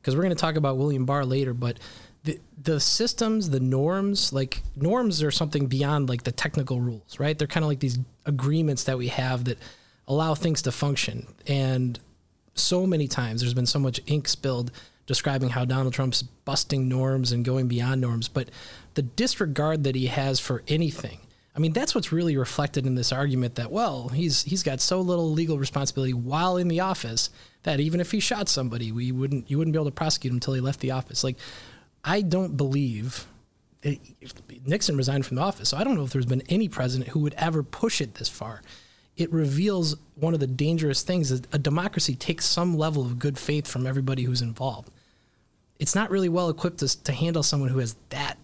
Because 0.00 0.14
we're 0.14 0.22
going 0.22 0.36
to 0.36 0.40
talk 0.40 0.54
about 0.54 0.78
William 0.78 1.04
Barr 1.04 1.24
later, 1.24 1.54
but 1.54 1.80
the 2.22 2.38
the 2.62 2.78
systems, 2.78 3.50
the 3.50 3.58
norms, 3.58 4.32
like 4.32 4.62
norms 4.76 5.24
are 5.24 5.32
something 5.32 5.66
beyond 5.66 6.08
like 6.08 6.22
the 6.22 6.30
technical 6.30 6.80
rules, 6.80 7.18
right? 7.18 7.36
They're 7.36 7.48
kind 7.48 7.64
of 7.64 7.68
like 7.68 7.80
these 7.80 7.98
agreements 8.26 8.84
that 8.84 8.96
we 8.96 9.08
have 9.08 9.46
that 9.46 9.58
allow 10.10 10.34
things 10.34 10.60
to 10.62 10.72
function. 10.72 11.26
And 11.46 11.98
so 12.54 12.84
many 12.84 13.06
times 13.06 13.40
there's 13.40 13.54
been 13.54 13.64
so 13.64 13.78
much 13.78 14.00
ink 14.06 14.26
spilled 14.26 14.72
describing 15.06 15.50
how 15.50 15.64
Donald 15.64 15.94
Trump's 15.94 16.22
busting 16.22 16.88
norms 16.88 17.32
and 17.32 17.44
going 17.44 17.68
beyond 17.68 18.00
norms, 18.00 18.28
but 18.28 18.50
the 18.94 19.02
disregard 19.02 19.84
that 19.84 19.94
he 19.94 20.06
has 20.06 20.40
for 20.40 20.62
anything. 20.68 21.20
I 21.54 21.60
mean, 21.60 21.72
that's 21.72 21.94
what's 21.94 22.12
really 22.12 22.36
reflected 22.36 22.86
in 22.86 22.96
this 22.96 23.12
argument 23.12 23.54
that 23.54 23.70
well, 23.70 24.08
he's 24.08 24.42
he's 24.42 24.62
got 24.62 24.80
so 24.80 25.00
little 25.00 25.30
legal 25.30 25.58
responsibility 25.58 26.12
while 26.12 26.56
in 26.56 26.68
the 26.68 26.80
office 26.80 27.30
that 27.62 27.80
even 27.80 28.00
if 28.00 28.12
he 28.12 28.20
shot 28.20 28.48
somebody, 28.48 28.92
we 28.92 29.12
wouldn't 29.12 29.50
you 29.50 29.58
wouldn't 29.58 29.72
be 29.72 29.78
able 29.78 29.90
to 29.90 29.94
prosecute 29.94 30.30
him 30.30 30.36
until 30.36 30.54
he 30.54 30.60
left 30.60 30.80
the 30.80 30.90
office. 30.92 31.22
Like, 31.24 31.36
I 32.04 32.22
don't 32.22 32.56
believe 32.56 33.26
eh, 33.84 33.96
Nixon 34.64 34.96
resigned 34.96 35.26
from 35.26 35.36
the 35.36 35.42
office, 35.42 35.68
so 35.68 35.76
I 35.76 35.84
don't 35.84 35.96
know 35.96 36.04
if 36.04 36.12
there's 36.12 36.26
been 36.26 36.42
any 36.48 36.68
president 36.68 37.10
who 37.10 37.20
would 37.20 37.34
ever 37.34 37.62
push 37.62 38.00
it 38.00 38.14
this 38.14 38.28
far. 38.28 38.62
It 39.20 39.32
reveals 39.32 39.96
one 40.14 40.32
of 40.32 40.40
the 40.40 40.46
dangerous 40.46 41.02
things 41.02 41.30
is 41.30 41.42
a 41.52 41.58
democracy 41.58 42.14
takes 42.14 42.46
some 42.46 42.76
level 42.76 43.02
of 43.02 43.18
good 43.18 43.38
faith 43.38 43.66
from 43.66 43.86
everybody 43.86 44.22
who's 44.22 44.40
involved. 44.40 44.90
It's 45.78 45.94
not 45.94 46.10
really 46.10 46.28
well 46.28 46.48
equipped 46.48 46.78
to, 46.78 47.02
to 47.04 47.12
handle 47.12 47.42
someone 47.42 47.68
who 47.68 47.80
has 47.80 47.96
that 48.08 48.38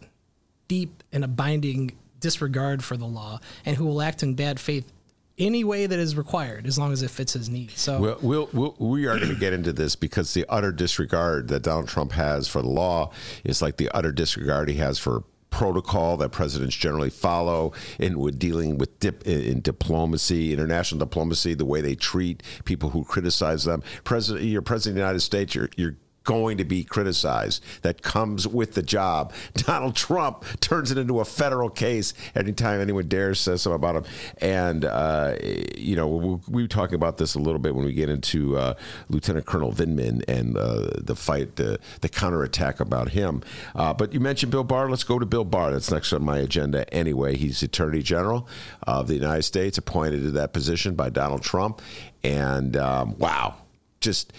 deep 0.68 1.02
and 1.12 1.24
a 1.24 1.28
binding 1.28 1.96
disregard 2.20 2.84
for 2.84 2.96
the 2.96 3.06
law 3.06 3.40
and 3.64 3.76
who 3.76 3.86
will 3.86 4.02
act 4.02 4.22
in 4.22 4.34
bad 4.34 4.60
faith 4.60 4.92
any 5.38 5.64
way 5.64 5.86
that 5.86 5.98
is 5.98 6.16
required, 6.16 6.66
as 6.66 6.78
long 6.78 6.92
as 6.92 7.02
it 7.02 7.10
fits 7.10 7.34
his 7.34 7.48
needs. 7.48 7.78
So 7.78 8.00
Well, 8.00 8.18
we'll, 8.22 8.48
we'll, 8.52 8.76
we 8.78 9.06
are 9.06 9.16
going 9.16 9.32
to 9.32 9.38
get 9.38 9.52
into 9.52 9.72
this 9.72 9.96
because 9.96 10.34
the 10.34 10.46
utter 10.48 10.72
disregard 10.72 11.48
that 11.48 11.60
Donald 11.60 11.88
Trump 11.88 12.12
has 12.12 12.48
for 12.48 12.62
the 12.62 12.68
law 12.68 13.12
is 13.44 13.60
like 13.60 13.76
the 13.76 13.90
utter 13.90 14.12
disregard 14.12 14.68
he 14.68 14.76
has 14.76 14.98
for 14.98 15.24
protocol 15.50 16.16
that 16.18 16.30
presidents 16.30 16.76
generally 16.76 17.10
follow 17.10 17.72
in 17.98 18.18
with 18.18 18.38
dealing 18.38 18.78
with 18.78 18.98
dip, 19.00 19.26
in 19.26 19.60
diplomacy, 19.60 20.52
international 20.52 20.98
diplomacy, 20.98 21.54
the 21.54 21.64
way 21.64 21.80
they 21.80 21.94
treat 21.94 22.42
people 22.64 22.90
who 22.90 23.04
criticize 23.04 23.64
them. 23.64 23.82
President, 24.04 24.44
you're 24.44 24.62
president 24.62 24.92
of 24.92 24.96
the 24.96 25.00
United 25.00 25.20
States. 25.20 25.54
You're 25.54 25.70
you're 25.76 25.96
going 26.26 26.58
to 26.58 26.64
be 26.64 26.84
criticized. 26.84 27.64
That 27.80 28.02
comes 28.02 28.46
with 28.46 28.74
the 28.74 28.82
job. 28.82 29.32
Donald 29.54 29.96
Trump 29.96 30.44
turns 30.60 30.90
it 30.90 30.98
into 30.98 31.20
a 31.20 31.24
federal 31.24 31.70
case 31.70 32.12
anytime 32.34 32.80
anyone 32.80 33.08
dares 33.08 33.40
say 33.40 33.56
something 33.56 33.76
about 33.76 33.96
him. 33.96 34.04
And, 34.38 34.84
uh, 34.84 35.36
you 35.74 35.96
know, 35.96 36.08
we'll, 36.08 36.42
we 36.48 36.62
were 36.62 36.68
talking 36.68 36.96
about 36.96 37.16
this 37.16 37.34
a 37.34 37.38
little 37.38 37.60
bit 37.60 37.74
when 37.74 37.86
we 37.86 37.94
get 37.94 38.10
into 38.10 38.58
uh, 38.58 38.74
Lieutenant 39.08 39.46
Colonel 39.46 39.72
Vindman 39.72 40.22
and 40.28 40.58
uh, 40.58 40.90
the 40.98 41.16
fight, 41.16 41.56
the, 41.56 41.78
the 42.02 42.08
counterattack 42.08 42.80
about 42.80 43.10
him. 43.10 43.42
Uh, 43.74 43.94
but 43.94 44.12
you 44.12 44.20
mentioned 44.20 44.52
Bill 44.52 44.64
Barr. 44.64 44.90
Let's 44.90 45.04
go 45.04 45.18
to 45.18 45.26
Bill 45.26 45.44
Barr. 45.44 45.72
That's 45.72 45.90
next 45.90 46.12
on 46.12 46.22
my 46.22 46.38
agenda 46.38 46.92
anyway. 46.92 47.36
He's 47.36 47.62
Attorney 47.62 48.02
General 48.02 48.48
of 48.82 49.06
the 49.06 49.14
United 49.14 49.44
States, 49.44 49.78
appointed 49.78 50.22
to 50.22 50.30
that 50.32 50.52
position 50.52 50.94
by 50.94 51.08
Donald 51.08 51.42
Trump. 51.42 51.80
And 52.24 52.76
um, 52.76 53.16
wow, 53.18 53.54
just 54.00 54.32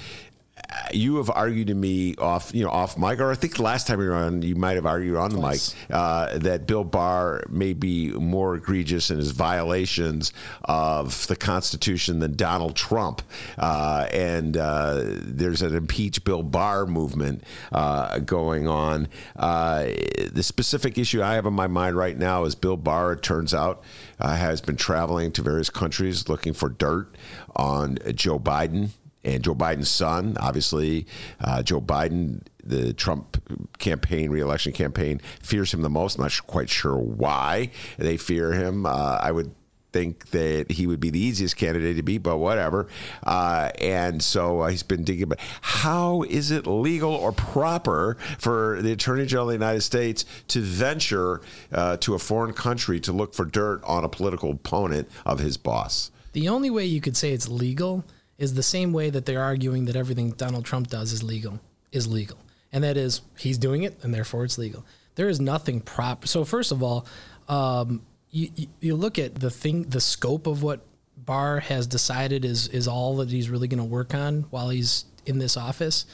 you 0.92 1.18
have 1.18 1.30
argued 1.30 1.68
to 1.68 1.74
me 1.74 2.16
off, 2.16 2.52
you 2.54 2.64
know, 2.64 2.70
off 2.70 2.98
mic, 2.98 3.20
or 3.20 3.32
I 3.32 3.36
think 3.36 3.56
the 3.56 3.64
last 3.64 3.88
time 3.88 4.02
you 4.02 4.08
were 4.08 4.16
on, 4.16 4.42
you 4.42 4.56
might 4.56 4.76
have 4.76 4.86
argued 4.86 5.16
on 5.16 5.32
the 5.32 5.40
mic 5.40 5.60
uh, 5.90 6.38
that 6.40 6.68
Bill 6.68 6.84
Barr 6.84 7.44
may 7.50 7.74
be 7.74 8.12
more 8.12 8.56
egregious 8.56 9.10
in 9.10 9.18
his 9.18 9.32
violations 9.32 10.34
of 10.66 11.26
the 11.28 11.36
Constitution 11.36 12.20
than 12.20 12.36
Donald 12.36 12.76
Trump, 12.76 13.22
uh, 13.58 14.08
and 14.12 14.58
uh, 14.58 15.04
there's 15.06 15.62
an 15.62 15.76
impeach 15.76 16.24
Bill 16.24 16.44
Barr 16.44 16.86
movement 16.86 17.44
uh, 17.72 18.20
going 18.20 18.68
on. 18.68 19.08
Uh, 19.36 19.88
the 20.32 20.44
specific 20.44 20.98
issue 20.98 21.22
I 21.22 21.36
have 21.36 21.46
in 21.46 21.54
my 21.54 21.68
mind 21.68 21.96
right 21.96 22.18
now 22.18 22.44
is 22.44 22.56
Bill 22.56 22.78
Barr. 22.78 23.14
It 23.14 23.24
turns 23.24 23.54
out 23.54 23.84
uh, 24.20 24.36
has 24.36 24.62
been 24.62 24.76
traveling 24.76 25.32
to 25.34 25.42
various 25.42 25.70
countries 25.70 26.28
looking 26.28 26.54
for 26.54 26.70
dirt 26.70 27.16
on 27.56 27.98
Joe 28.14 28.40
Biden 28.40 28.90
and 29.28 29.44
Joe 29.44 29.56
Biden's 29.56 29.90
son. 29.90 30.38
Obviously, 30.40 31.06
uh, 31.42 31.62
Joe 31.62 31.82
Biden, 31.82 32.42
the 32.64 32.94
Trump 32.94 33.38
campaign, 33.78 34.30
reelection 34.30 34.72
campaign, 34.72 35.22
fears 35.42 35.74
him 35.74 35.82
the 35.82 35.90
most. 35.90 36.18
I'm 36.18 36.24
not 36.24 36.48
quite 36.48 36.70
sure 36.70 36.98
why 36.98 37.72
they 37.98 38.18
fear 38.18 38.54
him. 38.54 38.86
Uh, 38.86 39.20
I 39.22 39.32
would 39.32 39.54
think 39.92 40.30
that 40.32 40.72
he 40.72 40.86
would 40.88 41.00
be 41.00 41.10
the 41.10 41.20
easiest 41.20 41.56
candidate 41.58 41.98
to 41.98 42.04
beat, 42.04 42.20
but 42.20 42.38
whatever. 42.38 42.88
Uh, 43.24 43.72
and 43.80 44.22
so 44.22 44.62
uh, 44.62 44.68
he's 44.68 44.84
been 44.84 45.04
digging 45.04 45.24
about 45.24 45.40
how 45.62 46.24
is 46.24 46.52
it 46.52 46.68
legal 46.68 47.12
or 47.12 47.32
proper 47.32 48.18
for 48.38 48.82
the 48.82 48.92
Attorney 48.92 49.26
General 49.26 49.50
of 49.50 49.60
the 49.60 49.66
United 49.66 49.82
States 49.82 50.24
to 50.50 50.62
venture 50.62 51.42
uh, 51.72 51.98
to 51.98 52.14
a 52.16 52.20
foreign 52.20 52.54
country 52.54 53.00
to 53.02 53.12
look 53.12 53.34
for 53.34 53.46
dirt 53.46 53.82
on 53.84 54.04
a 54.04 54.10
political 54.10 54.52
opponent 54.52 55.10
of 55.26 55.40
his 55.40 55.58
boss? 55.58 56.12
The 56.34 56.48
only 56.48 56.70
way 56.70 56.86
you 56.86 57.02
could 57.02 57.18
say 57.18 57.32
it's 57.32 57.48
legal 57.48 58.06
is 58.38 58.54
the 58.54 58.64
same 58.64 58.94
way 58.94 59.10
that 59.10 59.26
they're 59.26 59.44
arguing 59.44 59.86
that 59.86 59.96
everything 59.96 60.32
Donald 60.32 60.66
Trump 60.66 60.88
does 60.88 61.12
is 61.12 61.24
legal, 61.24 61.60
is 61.92 62.08
legal. 62.08 62.38
And 62.72 62.84
that 62.84 62.98
is 62.98 63.22
he's 63.38 63.58
doing 63.58 63.84
it 63.84 63.98
and 64.04 64.14
therefore 64.14 64.44
it's 64.44 64.58
legal. 64.58 64.86
There 65.16 65.30
is 65.30 65.40
nothing 65.40 65.82
proper. 65.82 66.28
So 66.28 66.46
first 66.46 66.72
of 66.72 66.84
all, 66.84 67.06
um, 67.50 68.02
you, 68.30 68.50
you, 68.82 68.96
look 68.96 69.18
at 69.18 69.36
the 69.36 69.50
thing, 69.50 69.84
the 69.84 70.02
scope 70.02 70.48
of 70.48 70.62
what 70.62 70.82
Barr 71.18 71.60
has 71.62 71.88
decided 71.88 72.46
is 72.46 72.68
is 72.68 72.88
all 72.88 73.18
that 73.18 73.30
he's 73.30 73.50
really 73.50 73.68
going 73.68 73.80
to 73.80 73.86
work 73.86 74.14
on 74.14 74.46
while 74.50 74.70
he's 74.70 75.06
in 75.26 75.40
this 75.40 75.58
office. 75.58 76.06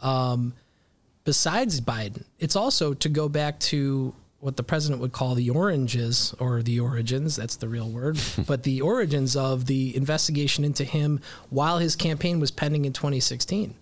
Um, 0.00 0.52
besides 1.24 1.80
Biden, 1.80 2.24
it's 2.38 2.56
also 2.56 2.92
to 2.94 3.08
go 3.08 3.28
back 3.28 3.60
to 3.60 4.14
what 4.40 4.56
the 4.56 4.62
president 4.62 5.00
would 5.00 5.12
call 5.12 5.34
the 5.34 5.50
oranges 5.50 6.34
or 6.38 6.62
the 6.62 6.80
origins 6.80 7.36
that's 7.36 7.56
the 7.56 7.68
real 7.68 7.88
word 7.88 8.18
but 8.46 8.62
the 8.62 8.80
origins 8.80 9.36
of 9.36 9.66
the 9.66 9.94
investigation 9.96 10.64
into 10.64 10.84
him 10.84 11.20
while 11.50 11.78
his 11.78 11.96
campaign 11.96 12.40
was 12.40 12.50
pending 12.50 12.84
in 12.84 12.92
2016 12.92 13.74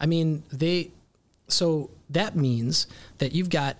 i 0.00 0.06
mean 0.06 0.42
they 0.52 0.90
so 1.48 1.90
that 2.10 2.36
means 2.36 2.86
that 3.18 3.34
you've 3.34 3.50
got 3.50 3.76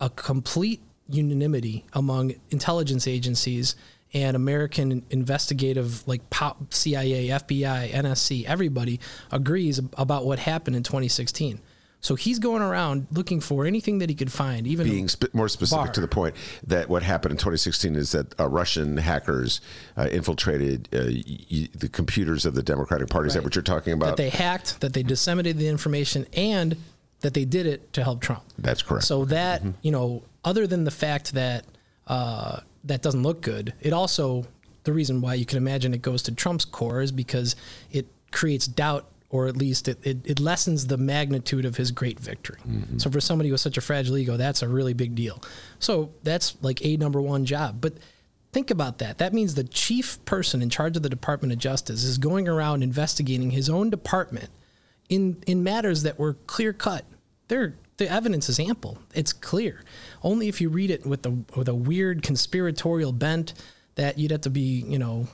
a 0.00 0.08
complete 0.10 0.80
unanimity 1.08 1.84
among 1.92 2.34
intelligence 2.50 3.06
agencies 3.06 3.74
and 4.14 4.36
American 4.36 5.04
investigative, 5.10 6.06
like 6.08 6.22
CIA, 6.70 7.28
FBI, 7.28 7.90
NSC, 7.90 8.44
everybody 8.46 9.00
agrees 9.30 9.78
about 9.78 10.24
what 10.24 10.38
happened 10.38 10.76
in 10.76 10.82
2016. 10.82 11.60
So 12.00 12.14
he's 12.14 12.38
going 12.38 12.62
around 12.62 13.08
looking 13.10 13.40
for 13.40 13.66
anything 13.66 13.98
that 13.98 14.08
he 14.08 14.14
could 14.14 14.30
find, 14.30 14.66
even 14.66 14.86
being 14.86 15.08
sp- 15.10 15.34
more 15.34 15.48
specific 15.48 15.86
Barr. 15.86 15.92
to 15.94 16.00
the 16.00 16.06
point 16.08 16.36
that 16.66 16.88
what 16.88 17.02
happened 17.02 17.32
in 17.32 17.38
2016 17.38 17.96
is 17.96 18.12
that 18.12 18.38
uh, 18.38 18.48
Russian 18.48 18.96
hackers 18.98 19.60
uh, 19.96 20.08
infiltrated 20.10 20.88
uh, 20.92 21.06
y- 21.06 21.68
the 21.74 21.88
computers 21.88 22.46
of 22.46 22.54
the 22.54 22.62
Democratic 22.62 23.08
Party. 23.08 23.26
Is 23.28 23.34
that 23.34 23.42
what 23.42 23.54
you're 23.56 23.62
talking 23.62 23.92
about? 23.94 24.16
that 24.16 24.16
they 24.16 24.28
hacked, 24.30 24.80
that 24.80 24.92
they 24.92 25.02
disseminated 25.02 25.58
the 25.58 25.66
information, 25.68 26.26
and 26.34 26.76
that 27.20 27.34
they 27.34 27.44
did 27.44 27.66
it 27.66 27.92
to 27.94 28.04
help 28.04 28.20
Trump. 28.20 28.44
That's 28.58 28.80
correct. 28.82 29.04
So 29.04 29.24
that 29.26 29.62
you 29.82 29.90
know, 29.90 30.22
other 30.44 30.68
than 30.68 30.84
the 30.84 30.92
fact 30.92 31.32
that 31.34 31.64
uh, 32.06 32.60
that 32.84 33.02
doesn't 33.02 33.24
look 33.24 33.40
good, 33.40 33.74
it 33.80 33.92
also 33.92 34.46
the 34.84 34.92
reason 34.92 35.20
why 35.20 35.34
you 35.34 35.44
can 35.44 35.58
imagine 35.58 35.92
it 35.94 36.00
goes 36.02 36.22
to 36.22 36.32
Trump's 36.32 36.64
core 36.64 37.02
is 37.02 37.10
because 37.10 37.56
it 37.90 38.06
creates 38.30 38.68
doubt. 38.68 39.06
Or 39.30 39.46
at 39.46 39.56
least 39.58 39.88
it, 39.88 39.98
it, 40.04 40.18
it 40.24 40.40
lessens 40.40 40.86
the 40.86 40.96
magnitude 40.96 41.66
of 41.66 41.76
his 41.76 41.90
great 41.90 42.18
victory. 42.18 42.60
Mm-hmm. 42.66 42.96
So 42.98 43.10
for 43.10 43.20
somebody 43.20 43.52
with 43.52 43.60
such 43.60 43.76
a 43.76 43.82
fragile 43.82 44.16
ego, 44.16 44.38
that's 44.38 44.62
a 44.62 44.68
really 44.68 44.94
big 44.94 45.14
deal. 45.14 45.42
So 45.78 46.10
that's 46.22 46.56
like 46.62 46.82
a 46.82 46.96
number 46.96 47.20
one 47.20 47.44
job. 47.44 47.82
But 47.82 47.92
think 48.52 48.70
about 48.70 48.98
that. 48.98 49.18
That 49.18 49.34
means 49.34 49.54
the 49.54 49.64
chief 49.64 50.24
person 50.24 50.62
in 50.62 50.70
charge 50.70 50.96
of 50.96 51.02
the 51.02 51.10
Department 51.10 51.52
of 51.52 51.58
Justice 51.58 52.04
is 52.04 52.16
going 52.16 52.48
around 52.48 52.82
investigating 52.82 53.50
his 53.50 53.68
own 53.68 53.90
department 53.90 54.48
in 55.08 55.42
in 55.46 55.62
matters 55.62 56.02
that 56.04 56.18
were 56.18 56.34
clear 56.46 56.72
cut. 56.72 57.04
There, 57.48 57.74
the 57.98 58.10
evidence 58.10 58.48
is 58.48 58.58
ample. 58.58 58.98
It's 59.14 59.32
clear. 59.32 59.82
Only 60.22 60.48
if 60.48 60.60
you 60.60 60.68
read 60.68 60.90
it 60.90 61.04
with 61.06 61.26
a 61.26 61.30
with 61.54 61.68
a 61.68 61.74
weird 61.74 62.22
conspiratorial 62.22 63.12
bent 63.12 63.54
that 63.96 64.18
you'd 64.18 64.30
have 64.30 64.42
to 64.42 64.50
be, 64.50 64.84
you 64.86 64.98
know, 64.98 65.26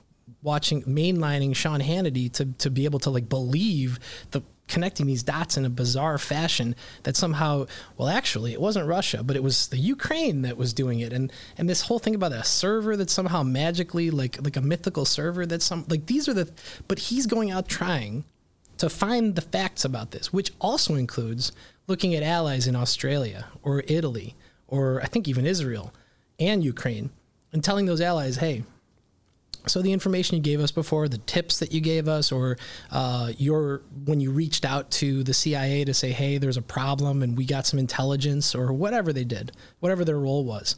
watching 0.44 0.82
mainlining 0.82 1.56
Sean 1.56 1.80
Hannity 1.80 2.30
to 2.34 2.44
to 2.44 2.70
be 2.70 2.84
able 2.84 3.00
to 3.00 3.10
like 3.10 3.28
believe 3.28 3.98
the 4.30 4.42
connecting 4.68 5.06
these 5.06 5.22
dots 5.22 5.56
in 5.56 5.64
a 5.64 5.70
bizarre 5.70 6.16
fashion 6.16 6.74
that 7.02 7.16
somehow 7.16 7.66
well 7.98 8.08
actually 8.08 8.52
it 8.52 8.60
wasn't 8.60 8.86
Russia 8.86 9.22
but 9.22 9.36
it 9.36 9.42
was 9.42 9.68
the 9.68 9.78
Ukraine 9.78 10.42
that 10.42 10.56
was 10.56 10.72
doing 10.72 11.00
it. 11.00 11.12
And 11.12 11.32
and 11.58 11.68
this 11.68 11.82
whole 11.82 11.98
thing 11.98 12.14
about 12.14 12.32
a 12.32 12.44
server 12.44 12.96
that 12.96 13.10
somehow 13.10 13.42
magically 13.42 14.10
like 14.10 14.42
like 14.44 14.56
a 14.56 14.60
mythical 14.60 15.04
server 15.04 15.44
that 15.46 15.62
some 15.62 15.84
like 15.88 16.06
these 16.06 16.28
are 16.28 16.34
the 16.34 16.50
but 16.86 16.98
he's 16.98 17.26
going 17.26 17.50
out 17.50 17.66
trying 17.66 18.24
to 18.76 18.90
find 18.90 19.36
the 19.36 19.40
facts 19.40 19.84
about 19.84 20.10
this, 20.10 20.32
which 20.32 20.52
also 20.60 20.94
includes 20.94 21.52
looking 21.86 22.14
at 22.14 22.22
allies 22.22 22.66
in 22.66 22.76
Australia 22.76 23.46
or 23.62 23.82
Italy 23.86 24.34
or 24.68 25.00
I 25.00 25.06
think 25.06 25.26
even 25.26 25.46
Israel 25.46 25.92
and 26.38 26.62
Ukraine 26.62 27.10
and 27.52 27.62
telling 27.62 27.86
those 27.86 28.00
allies, 28.00 28.36
hey, 28.36 28.64
so 29.66 29.82
the 29.82 29.92
information 29.92 30.36
you 30.36 30.42
gave 30.42 30.60
us 30.60 30.70
before, 30.70 31.08
the 31.08 31.18
tips 31.18 31.58
that 31.58 31.72
you 31.72 31.80
gave 31.80 32.08
us, 32.08 32.30
or 32.30 32.58
uh, 32.90 33.32
your 33.38 33.82
when 34.04 34.20
you 34.20 34.30
reached 34.30 34.64
out 34.64 34.90
to 34.92 35.22
the 35.22 35.34
CIA 35.34 35.84
to 35.84 35.94
say, 35.94 36.12
hey, 36.12 36.38
there's 36.38 36.56
a 36.56 36.62
problem 36.62 37.22
and 37.22 37.36
we 37.36 37.44
got 37.44 37.66
some 37.66 37.78
intelligence 37.78 38.54
or 38.54 38.72
whatever 38.72 39.12
they 39.12 39.24
did, 39.24 39.52
whatever 39.80 40.04
their 40.04 40.18
role 40.18 40.44
was. 40.44 40.76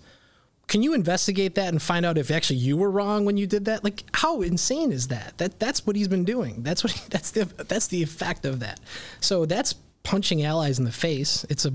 Can 0.68 0.82
you 0.82 0.94
investigate 0.94 1.54
that 1.54 1.68
and 1.68 1.80
find 1.80 2.04
out 2.04 2.18
if 2.18 2.30
actually 2.30 2.56
you 2.56 2.76
were 2.76 2.90
wrong 2.90 3.24
when 3.24 3.36
you 3.36 3.46
did 3.46 3.66
that? 3.66 3.84
Like, 3.84 4.04
how 4.14 4.42
insane 4.42 4.90
is 4.90 5.08
that? 5.08 5.38
That 5.38 5.60
that's 5.60 5.86
what 5.86 5.94
he's 5.94 6.08
been 6.08 6.24
doing. 6.24 6.62
That's 6.62 6.82
what 6.82 6.92
he, 6.92 7.00
that's 7.10 7.30
the 7.30 7.44
that's 7.44 7.88
the 7.88 8.02
effect 8.02 8.44
of 8.44 8.60
that. 8.60 8.80
So 9.20 9.46
that's 9.46 9.74
punching 10.02 10.44
allies 10.44 10.78
in 10.78 10.84
the 10.84 10.92
face. 10.92 11.44
It's 11.48 11.64
a 11.64 11.72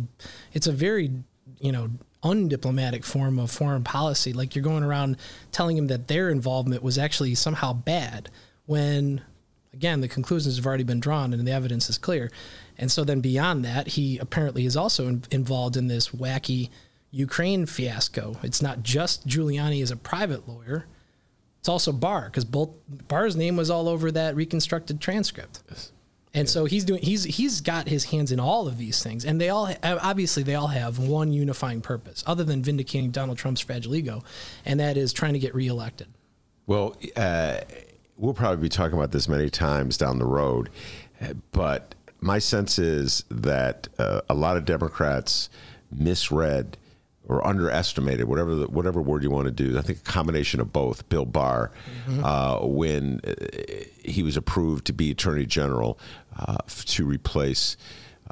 it's 0.53 0.67
a 0.67 0.71
very 0.71 1.11
you 1.59 1.71
know 1.71 1.89
undiplomatic 2.23 3.03
form 3.03 3.39
of 3.39 3.51
foreign 3.51 3.83
policy. 3.83 4.33
Like 4.33 4.55
you're 4.55 4.63
going 4.63 4.83
around 4.83 5.17
telling 5.51 5.75
them 5.75 5.87
that 5.87 6.07
their 6.07 6.29
involvement 6.29 6.83
was 6.83 6.97
actually 6.97 7.35
somehow 7.35 7.73
bad 7.73 8.29
when 8.65 9.21
again 9.73 10.01
the 10.01 10.07
conclusions 10.07 10.57
have 10.57 10.65
already 10.65 10.83
been 10.83 10.99
drawn 10.99 11.33
and 11.33 11.47
the 11.47 11.51
evidence 11.51 11.89
is 11.89 11.97
clear. 11.97 12.31
And 12.77 12.91
so 12.91 13.03
then 13.03 13.21
beyond 13.21 13.65
that, 13.65 13.89
he 13.89 14.17
apparently 14.17 14.65
is 14.65 14.77
also 14.77 15.07
in, 15.07 15.23
involved 15.31 15.77
in 15.77 15.87
this 15.87 16.09
wacky 16.09 16.69
Ukraine 17.11 17.65
fiasco. 17.65 18.37
It's 18.41 18.61
not 18.61 18.83
just 18.83 19.27
Giuliani 19.27 19.83
as 19.83 19.91
a 19.91 19.97
private 19.97 20.47
lawyer. 20.47 20.85
It's 21.59 21.69
also 21.69 21.91
Barr 21.91 22.25
because 22.25 22.45
both 22.45 22.69
Barr's 23.07 23.35
name 23.35 23.55
was 23.55 23.69
all 23.69 23.87
over 23.87 24.11
that 24.11 24.35
reconstructed 24.35 24.99
transcript. 24.99 25.61
And 26.33 26.49
so 26.49 26.65
he's 26.65 26.85
doing 26.85 27.01
he's 27.01 27.25
he's 27.25 27.59
got 27.59 27.89
his 27.89 28.05
hands 28.05 28.31
in 28.31 28.39
all 28.39 28.67
of 28.67 28.77
these 28.77 29.03
things, 29.03 29.25
and 29.25 29.39
they 29.39 29.49
all 29.49 29.73
obviously 29.83 30.43
they 30.43 30.55
all 30.55 30.67
have 30.67 30.97
one 30.97 31.33
unifying 31.33 31.81
purpose, 31.81 32.23
other 32.25 32.45
than 32.45 32.63
vindicating 32.63 33.11
Donald 33.11 33.37
Trump's 33.37 33.59
fragile 33.59 33.95
ego, 33.95 34.23
and 34.63 34.79
that 34.79 34.95
is 34.95 35.11
trying 35.11 35.33
to 35.33 35.39
get 35.39 35.53
reelected. 35.53 36.07
Well, 36.67 36.95
uh, 37.17 37.57
we'll 38.15 38.33
probably 38.33 38.61
be 38.61 38.69
talking 38.69 38.97
about 38.97 39.11
this 39.11 39.27
many 39.27 39.49
times 39.49 39.97
down 39.97 40.19
the 40.19 40.25
road, 40.25 40.69
but 41.51 41.95
my 42.21 42.39
sense 42.39 42.79
is 42.79 43.25
that 43.29 43.89
uh, 43.97 44.21
a 44.29 44.33
lot 44.33 44.55
of 44.55 44.63
Democrats 44.63 45.49
misread 45.91 46.77
or 47.31 47.47
underestimated, 47.47 48.27
whatever 48.27 48.53
the, 48.53 48.67
whatever 48.67 49.01
word 49.01 49.23
you 49.23 49.31
want 49.31 49.45
to 49.45 49.51
do. 49.51 49.77
I 49.77 49.81
think 49.81 49.99
a 49.99 50.01
combination 50.01 50.59
of 50.59 50.73
both. 50.73 51.07
Bill 51.07 51.25
Barr, 51.25 51.71
mm-hmm. 52.05 52.25
uh, 52.25 52.59
when 52.67 53.21
uh, 53.25 53.33
he 54.03 54.21
was 54.21 54.35
approved 54.35 54.85
to 54.87 54.93
be 54.93 55.11
Attorney 55.11 55.45
General 55.45 55.97
uh, 56.37 56.57
to 56.67 57.05
replace. 57.05 57.77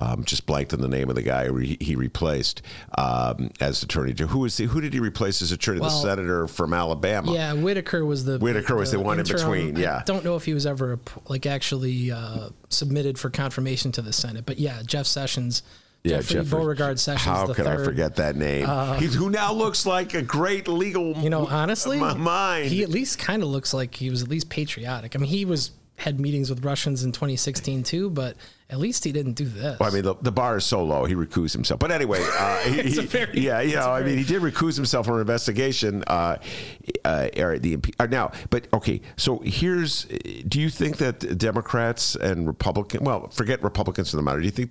Um, 0.02 0.24
just 0.24 0.46
blanked 0.46 0.74
on 0.74 0.80
the 0.80 0.88
name 0.88 1.10
of 1.10 1.16
the 1.16 1.22
guy 1.22 1.52
he, 1.60 1.78
he 1.82 1.98
replaced 1.98 2.62
um, 2.98 3.52
as 3.60 3.84
attorney. 3.84 4.14
General. 4.14 4.32
Who 4.32 4.40
was 4.40 4.56
he, 4.56 4.64
who 4.64 4.80
did 4.80 4.94
he 4.94 5.02
replace 5.02 5.42
as 5.42 5.52
attorney? 5.52 5.82
Well, 5.82 5.90
the 5.90 6.08
senator 6.08 6.48
from 6.48 6.74
Alabama. 6.74 7.34
Yeah, 7.34 7.52
Whitaker 7.52 8.06
was 8.06 8.24
the 8.24 8.38
Whitaker 8.38 8.78
was 8.78 8.92
the, 8.92 8.98
the 8.98 9.04
one 9.04 9.20
interim, 9.20 9.42
in 9.42 9.68
between. 9.68 9.84
Yeah, 9.84 9.98
I 9.98 10.04
don't 10.04 10.24
know 10.24 10.38
if 10.38 10.46
he 10.46 10.54
was 10.54 10.66
ever 10.66 11.00
like 11.28 11.46
actually 11.46 12.12
uh, 12.12 12.50
submitted 12.70 13.20
for 13.20 13.30
confirmation 13.30 13.92
to 13.94 14.02
the 14.02 14.14
Senate, 14.14 14.46
but 14.46 14.58
yeah, 14.58 14.82
Jeff 14.86 15.06
Sessions 15.06 15.64
yeah, 16.04 16.22
Jeffrey, 16.22 16.44
Beauregard 16.46 17.00
Sessions. 17.00 17.26
How 17.26 17.48
could 17.48 17.66
third. 17.66 17.82
I 17.82 17.84
forget 17.84 18.16
that 18.16 18.36
name? 18.36 18.66
Uh, 18.68 18.98
who 19.00 19.30
now 19.30 19.52
looks 19.52 19.86
like 19.86 20.14
a 20.14 20.22
great 20.22 20.68
legal. 20.68 21.18
You 21.18 21.30
know, 21.30 21.46
honestly, 21.46 22.00
mind. 22.00 22.68
He 22.68 22.84
at 22.84 22.90
least 22.90 23.20
kind 23.20 23.44
of 23.44 23.50
looks 23.50 23.74
like 23.74 23.96
he 23.96 24.10
was 24.10 24.24
at 24.24 24.30
least 24.30 24.50
patriotic. 24.50 25.16
I 25.16 25.20
mean, 25.20 25.30
he 25.30 25.46
was 25.46 25.72
had 25.98 26.20
meetings 26.20 26.50
with 26.50 26.64
Russians 26.64 27.04
in 27.04 27.12
2016 27.12 27.84
too, 27.84 28.10
but 28.10 28.38
at 28.72 28.78
least 28.78 29.04
he 29.04 29.12
didn't 29.12 29.34
do 29.34 29.46
this. 29.46 29.80
Well, 29.80 29.90
I 29.90 29.94
mean, 29.94 30.04
the, 30.04 30.14
the 30.22 30.32
bar 30.32 30.58
is 30.58 30.66
so 30.66 30.84
low, 30.84 31.06
he 31.06 31.16
recused 31.16 31.54
himself. 31.54 31.80
But 31.80 31.92
anyway, 31.92 32.24
uh, 32.24 32.58
he, 32.70 33.00
very, 33.02 33.40
yeah, 33.40 33.62
you 33.62 33.76
know, 33.76 33.90
I 33.90 34.04
mean, 34.04 34.18
he 34.18 34.24
did 34.24 34.44
recuse 34.44 34.76
himself 34.76 35.08
from 35.08 35.16
an 35.16 35.22
investigation. 35.22 36.04
Uh, 36.06 36.38
uh, 37.04 37.30
the 37.34 37.80
uh, 38.00 38.06
now, 38.06 38.32
but 38.52 38.68
okay, 38.74 39.02
so 39.18 39.40
here's: 39.40 40.06
Do 40.48 40.62
you 40.62 40.70
think 40.70 40.98
that 40.98 41.38
Democrats 41.38 42.16
and 42.16 42.46
Republicans, 42.46 43.02
well, 43.02 43.30
forget 43.30 43.64
Republicans 43.64 44.12
for 44.12 44.18
the 44.18 44.24
matter, 44.24 44.40
do 44.40 44.46
you 44.46 44.52
think 44.52 44.70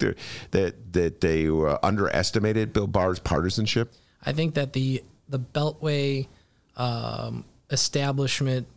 that 0.52 0.92
that 0.92 1.20
they 1.20 1.48
underestimated 1.82 2.72
Bill 2.72 2.86
Barr's 2.86 3.18
partisanship? 3.18 3.92
I 4.24 4.32
think 4.32 4.54
that 4.54 4.74
the 4.74 5.02
the 5.28 5.40
Beltway 5.40 6.28
um, 6.76 7.44
establishment 7.70 8.68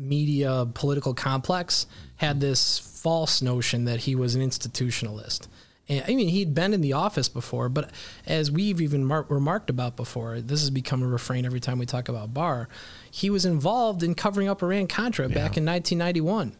media 0.00 0.66
political 0.74 1.14
complex 1.14 1.86
had 2.16 2.40
this 2.40 2.78
false 2.78 3.40
notion 3.42 3.84
that 3.84 4.00
he 4.00 4.14
was 4.14 4.34
an 4.34 4.42
institutionalist. 4.42 5.46
And, 5.88 6.04
I 6.06 6.14
mean, 6.14 6.28
he'd 6.28 6.54
been 6.54 6.72
in 6.72 6.80
the 6.80 6.92
office 6.92 7.28
before, 7.28 7.68
but 7.68 7.90
as 8.26 8.50
we've 8.50 8.80
even 8.80 9.04
mar- 9.04 9.26
remarked 9.28 9.70
about 9.70 9.96
before, 9.96 10.40
this 10.40 10.60
has 10.60 10.70
become 10.70 11.02
a 11.02 11.06
refrain 11.06 11.44
every 11.44 11.60
time 11.60 11.78
we 11.78 11.86
talk 11.86 12.08
about 12.08 12.32
Barr. 12.32 12.68
He 13.10 13.28
was 13.28 13.44
involved 13.44 14.02
in 14.02 14.14
covering 14.14 14.48
up 14.48 14.62
Iran 14.62 14.86
Contra 14.86 15.28
yeah. 15.28 15.34
back 15.34 15.56
in 15.56 15.64
1991. 15.64 16.56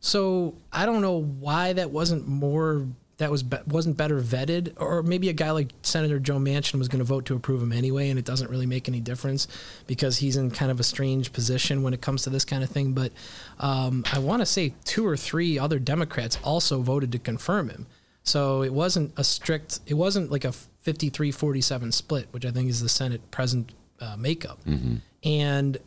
So 0.00 0.54
I 0.70 0.84
don't 0.84 1.00
know 1.00 1.22
why 1.22 1.72
that 1.72 1.90
wasn't 1.90 2.28
more 2.28 2.86
that 3.18 3.30
was 3.30 3.42
be- 3.42 3.58
wasn't 3.66 3.96
better 3.96 4.20
vetted, 4.20 4.72
or 4.76 5.02
maybe 5.02 5.28
a 5.28 5.32
guy 5.32 5.50
like 5.50 5.72
Senator 5.82 6.18
Joe 6.18 6.36
Manchin 6.36 6.78
was 6.78 6.88
going 6.88 6.98
to 6.98 7.04
vote 7.04 7.26
to 7.26 7.36
approve 7.36 7.62
him 7.62 7.72
anyway, 7.72 8.10
and 8.10 8.18
it 8.18 8.24
doesn't 8.24 8.50
really 8.50 8.66
make 8.66 8.88
any 8.88 9.00
difference 9.00 9.46
because 9.86 10.18
he's 10.18 10.36
in 10.36 10.50
kind 10.50 10.70
of 10.70 10.80
a 10.80 10.82
strange 10.82 11.32
position 11.32 11.82
when 11.82 11.94
it 11.94 12.00
comes 12.00 12.22
to 12.22 12.30
this 12.30 12.44
kind 12.44 12.62
of 12.62 12.70
thing. 12.70 12.92
But 12.92 13.12
um, 13.60 14.04
I 14.12 14.18
want 14.18 14.40
to 14.40 14.46
say 14.46 14.74
two 14.84 15.06
or 15.06 15.16
three 15.16 15.58
other 15.58 15.78
Democrats 15.78 16.38
also 16.42 16.80
voted 16.80 17.12
to 17.12 17.18
confirm 17.18 17.70
him, 17.70 17.86
so 18.24 18.62
it 18.62 18.72
wasn't 18.72 19.12
a 19.16 19.24
strict, 19.24 19.80
it 19.86 19.94
wasn't 19.94 20.30
like 20.30 20.44
a 20.44 20.52
53-47 20.84 21.92
split, 21.92 22.28
which 22.32 22.44
I 22.44 22.50
think 22.50 22.68
is 22.68 22.80
the 22.80 22.88
Senate 22.88 23.30
present 23.30 23.72
uh, 24.00 24.16
makeup, 24.18 24.58
mm-hmm. 24.64 24.96
and 25.22 25.78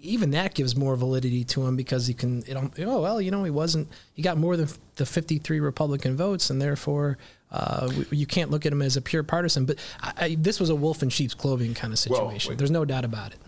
even 0.00 0.30
that 0.32 0.54
gives 0.54 0.76
more 0.76 0.96
validity 0.96 1.44
to 1.44 1.66
him 1.66 1.76
because 1.76 2.06
he 2.06 2.14
can, 2.14 2.42
it, 2.46 2.56
oh, 2.56 3.00
well, 3.00 3.20
you 3.20 3.30
know, 3.30 3.44
he 3.44 3.50
wasn't, 3.50 3.88
he 4.14 4.22
got 4.22 4.36
more 4.36 4.56
than 4.56 4.68
the 4.96 5.06
53 5.06 5.60
Republican 5.60 6.16
votes, 6.16 6.50
and 6.50 6.60
therefore 6.60 7.18
uh, 7.50 7.90
you 8.10 8.26
can't 8.26 8.50
look 8.50 8.66
at 8.66 8.72
him 8.72 8.82
as 8.82 8.96
a 8.96 9.02
pure 9.02 9.22
partisan. 9.22 9.64
But 9.64 9.78
I, 10.00 10.12
I, 10.16 10.36
this 10.38 10.60
was 10.60 10.70
a 10.70 10.74
wolf 10.74 11.02
in 11.02 11.08
sheep's 11.08 11.34
clothing 11.34 11.74
kind 11.74 11.92
of 11.92 11.98
situation. 11.98 12.50
Well, 12.50 12.56
There's 12.56 12.70
no 12.70 12.84
doubt 12.84 13.04
about 13.04 13.32
it 13.32 13.38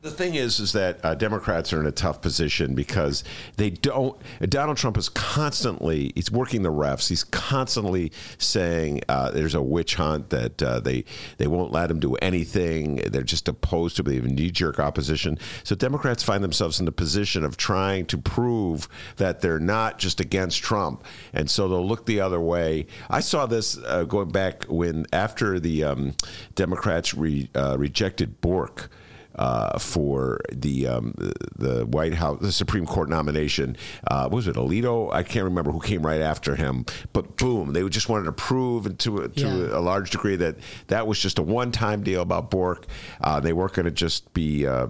the 0.00 0.10
thing 0.12 0.36
is, 0.36 0.60
is 0.60 0.72
that 0.74 1.04
uh, 1.04 1.16
Democrats 1.16 1.72
are 1.72 1.80
in 1.80 1.86
a 1.86 1.90
tough 1.90 2.22
position 2.22 2.76
because 2.76 3.24
they 3.56 3.70
don't. 3.70 4.16
Donald 4.48 4.76
Trump 4.76 4.96
is 4.96 5.08
constantly 5.08 6.12
he's 6.14 6.30
working 6.30 6.62
the 6.62 6.70
refs. 6.70 7.08
He's 7.08 7.24
constantly 7.24 8.12
saying 8.38 9.02
uh, 9.08 9.32
there's 9.32 9.56
a 9.56 9.62
witch 9.62 9.96
hunt 9.96 10.30
that 10.30 10.62
uh, 10.62 10.78
they 10.78 11.04
they 11.38 11.48
won't 11.48 11.72
let 11.72 11.90
him 11.90 11.98
do 11.98 12.14
anything. 12.16 12.96
They're 12.96 13.22
just 13.22 13.48
opposed 13.48 13.96
to. 13.96 14.08
Have 14.08 14.24
knee 14.24 14.50
jerk 14.50 14.78
opposition. 14.78 15.36
So 15.64 15.74
Democrats 15.74 16.22
find 16.22 16.42
themselves 16.42 16.78
in 16.78 16.86
the 16.86 16.92
position 16.92 17.44
of 17.44 17.56
trying 17.56 18.06
to 18.06 18.16
prove 18.16 18.88
that 19.16 19.40
they're 19.42 19.58
not 19.58 19.98
just 19.98 20.20
against 20.20 20.62
Trump, 20.62 21.04
and 21.32 21.50
so 21.50 21.68
they'll 21.68 21.86
look 21.86 22.06
the 22.06 22.20
other 22.20 22.40
way. 22.40 22.86
I 23.10 23.20
saw 23.20 23.46
this 23.46 23.76
uh, 23.84 24.04
going 24.04 24.30
back 24.30 24.64
when 24.64 25.06
after 25.12 25.58
the 25.58 25.84
um, 25.84 26.14
Democrats 26.54 27.14
re, 27.14 27.50
uh, 27.54 27.76
rejected 27.76 28.40
Bork 28.40 28.90
uh, 29.38 29.78
for 29.78 30.40
the 30.52 30.86
um, 30.86 31.14
the 31.56 31.86
White 31.86 32.14
House, 32.14 32.40
the 32.40 32.52
Supreme 32.52 32.86
Court 32.86 33.08
nomination. 33.08 33.76
Uh, 34.06 34.28
was 34.30 34.48
it 34.48 34.56
Alito? 34.56 35.12
I 35.12 35.22
can't 35.22 35.44
remember 35.44 35.70
who 35.70 35.80
came 35.80 36.04
right 36.04 36.20
after 36.20 36.56
him. 36.56 36.84
But 37.12 37.36
boom, 37.36 37.72
they 37.72 37.88
just 37.88 38.08
wanted 38.08 38.24
to 38.24 38.32
prove 38.32 38.98
to 38.98 39.28
to 39.28 39.40
yeah. 39.40 39.78
a 39.78 39.80
large 39.80 40.10
degree 40.10 40.36
that 40.36 40.56
that 40.88 41.06
was 41.06 41.18
just 41.18 41.38
a 41.38 41.42
one 41.42 41.72
time 41.72 42.02
deal 42.02 42.22
about 42.22 42.50
Bork. 42.50 42.86
Uh, 43.20 43.40
they 43.40 43.52
weren't 43.52 43.72
going 43.72 43.86
to 43.86 43.92
just 43.92 44.32
be 44.34 44.66
uh, 44.66 44.88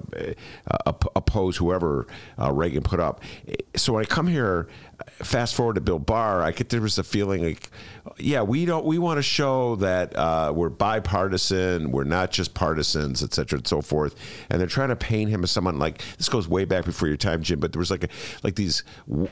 oppose 1.14 1.56
whoever 1.56 2.06
uh, 2.40 2.52
Reagan 2.52 2.82
put 2.82 3.00
up. 3.00 3.22
So 3.76 3.92
when 3.94 4.02
I 4.02 4.06
come 4.06 4.26
here 4.26 4.68
fast 5.06 5.54
forward 5.54 5.74
to 5.74 5.80
Bill 5.80 5.98
Barr, 5.98 6.42
I 6.42 6.52
get 6.52 6.68
there 6.68 6.80
was 6.80 6.98
a 6.98 7.04
feeling 7.04 7.42
like, 7.42 7.70
yeah, 8.18 8.42
we 8.42 8.64
don't 8.64 8.84
we 8.84 8.98
want 8.98 9.18
to 9.18 9.22
show 9.22 9.76
that 9.76 10.16
uh, 10.16 10.52
we're 10.54 10.70
bipartisan, 10.70 11.90
we're 11.90 12.04
not 12.04 12.30
just 12.30 12.54
partisans, 12.54 13.22
et 13.22 13.34
cetera, 13.34 13.58
and 13.58 13.66
so 13.66 13.82
forth. 13.82 14.14
And 14.50 14.60
they're 14.60 14.66
trying 14.66 14.88
to 14.88 14.96
paint 14.96 15.30
him 15.30 15.44
as 15.44 15.50
someone 15.50 15.78
like 15.78 16.02
this 16.16 16.28
goes 16.28 16.48
way 16.48 16.64
back 16.64 16.84
before 16.84 17.08
your 17.08 17.16
time, 17.16 17.42
Jim. 17.42 17.60
But 17.60 17.72
there 17.72 17.80
was 17.80 17.90
like 17.90 18.04
a, 18.04 18.08
like 18.42 18.54
these 18.54 18.82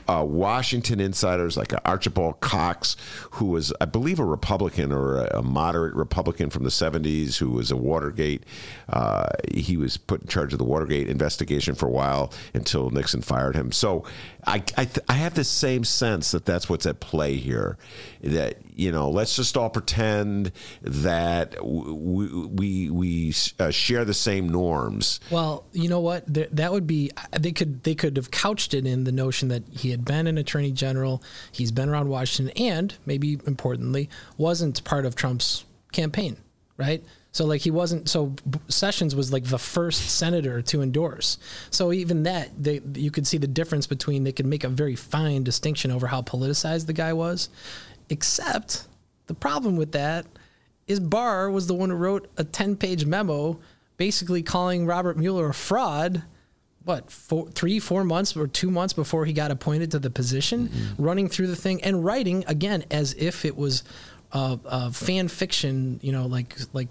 uh, 0.07 0.23
Washington 0.27 0.99
insiders, 0.99 1.57
like 1.57 1.73
Archibald 1.85 2.39
Cox, 2.39 2.95
who 3.31 3.47
was 3.47 3.73
I 3.81 3.85
believe 3.85 4.19
a 4.19 4.25
Republican 4.25 4.91
or 4.91 5.17
a, 5.17 5.39
a 5.39 5.43
moderate 5.43 5.95
Republican 5.95 6.49
from 6.49 6.63
the 6.63 6.69
'70s, 6.69 7.37
who 7.37 7.51
was 7.51 7.71
a 7.71 7.77
Watergate. 7.77 8.43
Uh, 8.89 9.29
he 9.53 9.75
was 9.77 9.97
put 9.97 10.21
in 10.21 10.27
charge 10.27 10.53
of 10.53 10.59
the 10.59 10.65
Watergate 10.65 11.09
investigation 11.09 11.75
for 11.75 11.87
a 11.87 11.91
while 11.91 12.31
until 12.53 12.89
Nixon 12.91 13.21
fired 13.21 13.55
him. 13.55 13.71
So 13.71 14.05
I 14.47 14.63
I, 14.77 14.85
th- 14.85 15.05
I 15.09 15.13
have 15.13 15.33
this 15.33 15.49
same 15.49 15.83
sense 15.83 16.31
that 16.31 16.45
that's 16.45 16.69
what's 16.69 16.85
at 16.85 16.99
play 16.99 17.35
here. 17.35 17.77
That 18.21 18.57
you 18.73 18.91
know, 18.91 19.09
let's 19.09 19.35
just 19.35 19.57
all 19.57 19.69
pretend 19.69 20.53
that 20.81 21.63
we 21.63 22.27
we, 22.47 22.89
we 22.89 23.33
uh, 23.59 23.71
share 23.71 24.05
the 24.05 24.13
same 24.13 24.49
norms. 24.49 25.19
Well, 25.29 25.65
you 25.73 25.89
know 25.89 25.99
what? 25.99 26.23
That 26.27 26.71
would 26.71 26.87
be 26.87 27.11
they 27.37 27.51
could 27.51 27.83
they 27.83 27.93
could 27.93 28.15
have 28.15 28.31
couched 28.31 28.73
it 28.73 28.85
in 28.85 29.03
the 29.03 29.11
notion 29.11 29.49
that 29.49 29.63
he 29.69 29.91
had 29.91 30.05
been 30.05 30.27
an 30.27 30.37
attorney 30.37 30.71
general, 30.71 31.21
he's 31.51 31.71
been 31.71 31.89
around 31.89 32.07
Washington, 32.07 32.55
and 32.57 32.95
maybe 33.05 33.39
importantly, 33.45 34.09
wasn't 34.37 34.83
part 34.85 35.05
of 35.05 35.15
Trump's 35.15 35.65
campaign, 35.91 36.37
right? 36.77 37.03
So 37.37 37.45
like 37.45 37.61
he 37.61 37.69
wasn't. 37.69 38.09
So 38.09 38.33
Sessions 38.67 39.15
was 39.15 39.31
like 39.31 39.43
the 39.43 39.59
first 39.59 40.09
senator 40.09 40.63
to 40.63 40.81
endorse. 40.81 41.37
So 41.69 41.93
even 41.93 42.23
that, 42.23 42.49
they, 42.57 42.81
you 42.95 43.11
could 43.11 43.27
see 43.27 43.37
the 43.37 43.45
difference 43.45 43.85
between. 43.85 44.23
They 44.23 44.31
could 44.31 44.47
make 44.47 44.63
a 44.63 44.69
very 44.69 44.95
fine 44.95 45.43
distinction 45.43 45.91
over 45.91 46.07
how 46.07 46.23
politicized 46.23 46.87
the 46.87 46.93
guy 46.93 47.13
was. 47.13 47.49
Except 48.09 48.87
the 49.27 49.35
problem 49.35 49.77
with 49.77 49.91
that 49.91 50.25
is 50.87 50.99
Barr 50.99 51.51
was 51.51 51.67
the 51.67 51.75
one 51.75 51.91
who 51.91 51.95
wrote 51.95 52.27
a 52.37 52.43
ten-page 52.43 53.05
memo, 53.05 53.59
basically 53.97 54.41
calling 54.41 54.87
Robert 54.87 55.15
Mueller 55.15 55.49
a 55.49 55.53
fraud 55.53 56.23
what 56.85 57.11
four, 57.11 57.51
three, 57.51 57.79
four 57.79 58.03
months 58.03 58.35
or 58.35 58.47
two 58.47 58.71
months 58.71 58.93
before 58.93 59.25
he 59.25 59.33
got 59.33 59.51
appointed 59.51 59.91
to 59.91 59.99
the 59.99 60.09
position, 60.09 60.69
mm-hmm. 60.69 61.03
running 61.03 61.27
through 61.27 61.47
the 61.47 61.55
thing 61.55 61.83
and 61.83 62.03
writing 62.03 62.43
again 62.47 62.83
as 62.89 63.13
if 63.13 63.45
it 63.45 63.55
was 63.55 63.83
a, 64.31 64.57
a 64.65 64.91
fan 64.91 65.27
fiction, 65.27 65.99
you 66.01 66.11
know, 66.11 66.25
like 66.25 66.55
like 66.73 66.87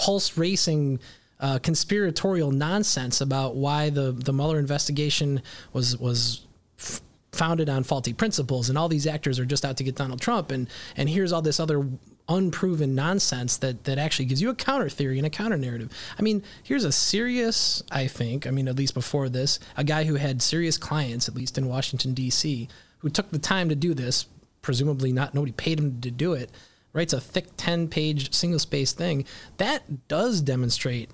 pulse 0.00 0.38
racing 0.38 0.98
uh, 1.40 1.58
conspiratorial 1.58 2.50
nonsense 2.50 3.20
about 3.20 3.54
why 3.54 3.90
the 3.90 4.12
the 4.12 4.32
Mueller 4.32 4.58
investigation 4.58 5.42
was 5.72 5.96
was 5.98 6.46
f- 6.78 7.02
founded 7.32 7.68
on 7.68 7.82
faulty 7.82 8.12
principles 8.12 8.68
and 8.68 8.78
all 8.78 8.88
these 8.88 9.06
actors 9.06 9.38
are 9.38 9.44
just 9.44 9.64
out 9.64 9.76
to 9.76 9.84
get 9.84 9.96
Donald 9.96 10.20
Trump 10.20 10.50
and 10.50 10.68
and 10.96 11.08
here's 11.08 11.32
all 11.32 11.42
this 11.42 11.60
other 11.60 11.86
unproven 12.28 12.94
nonsense 12.94 13.58
that 13.58 13.84
that 13.84 13.98
actually 13.98 14.24
gives 14.24 14.40
you 14.40 14.48
a 14.48 14.54
counter 14.54 14.88
theory 14.88 15.18
and 15.18 15.26
a 15.26 15.30
counter 15.30 15.58
narrative. 15.58 15.90
I 16.18 16.22
mean, 16.22 16.42
here's 16.62 16.84
a 16.84 16.92
serious, 16.92 17.82
I 17.90 18.06
think, 18.06 18.46
I 18.46 18.50
mean 18.50 18.68
at 18.68 18.76
least 18.76 18.94
before 18.94 19.28
this, 19.28 19.58
a 19.76 19.84
guy 19.84 20.04
who 20.04 20.14
had 20.14 20.40
serious 20.40 20.78
clients 20.78 21.28
at 21.28 21.34
least 21.34 21.58
in 21.58 21.68
Washington 21.68 22.14
D.C. 22.14 22.68
who 22.98 23.10
took 23.10 23.30
the 23.30 23.38
time 23.38 23.68
to 23.68 23.74
do 23.74 23.92
this, 23.92 24.26
presumably 24.62 25.12
not 25.12 25.34
nobody 25.34 25.52
paid 25.52 25.78
him 25.78 26.00
to 26.00 26.10
do 26.10 26.32
it 26.32 26.50
writes 26.92 27.12
a 27.12 27.20
thick 27.20 27.46
10 27.56 27.88
page 27.88 28.32
single 28.32 28.58
space 28.58 28.92
thing, 28.92 29.24
that 29.58 30.08
does 30.08 30.40
demonstrate 30.40 31.10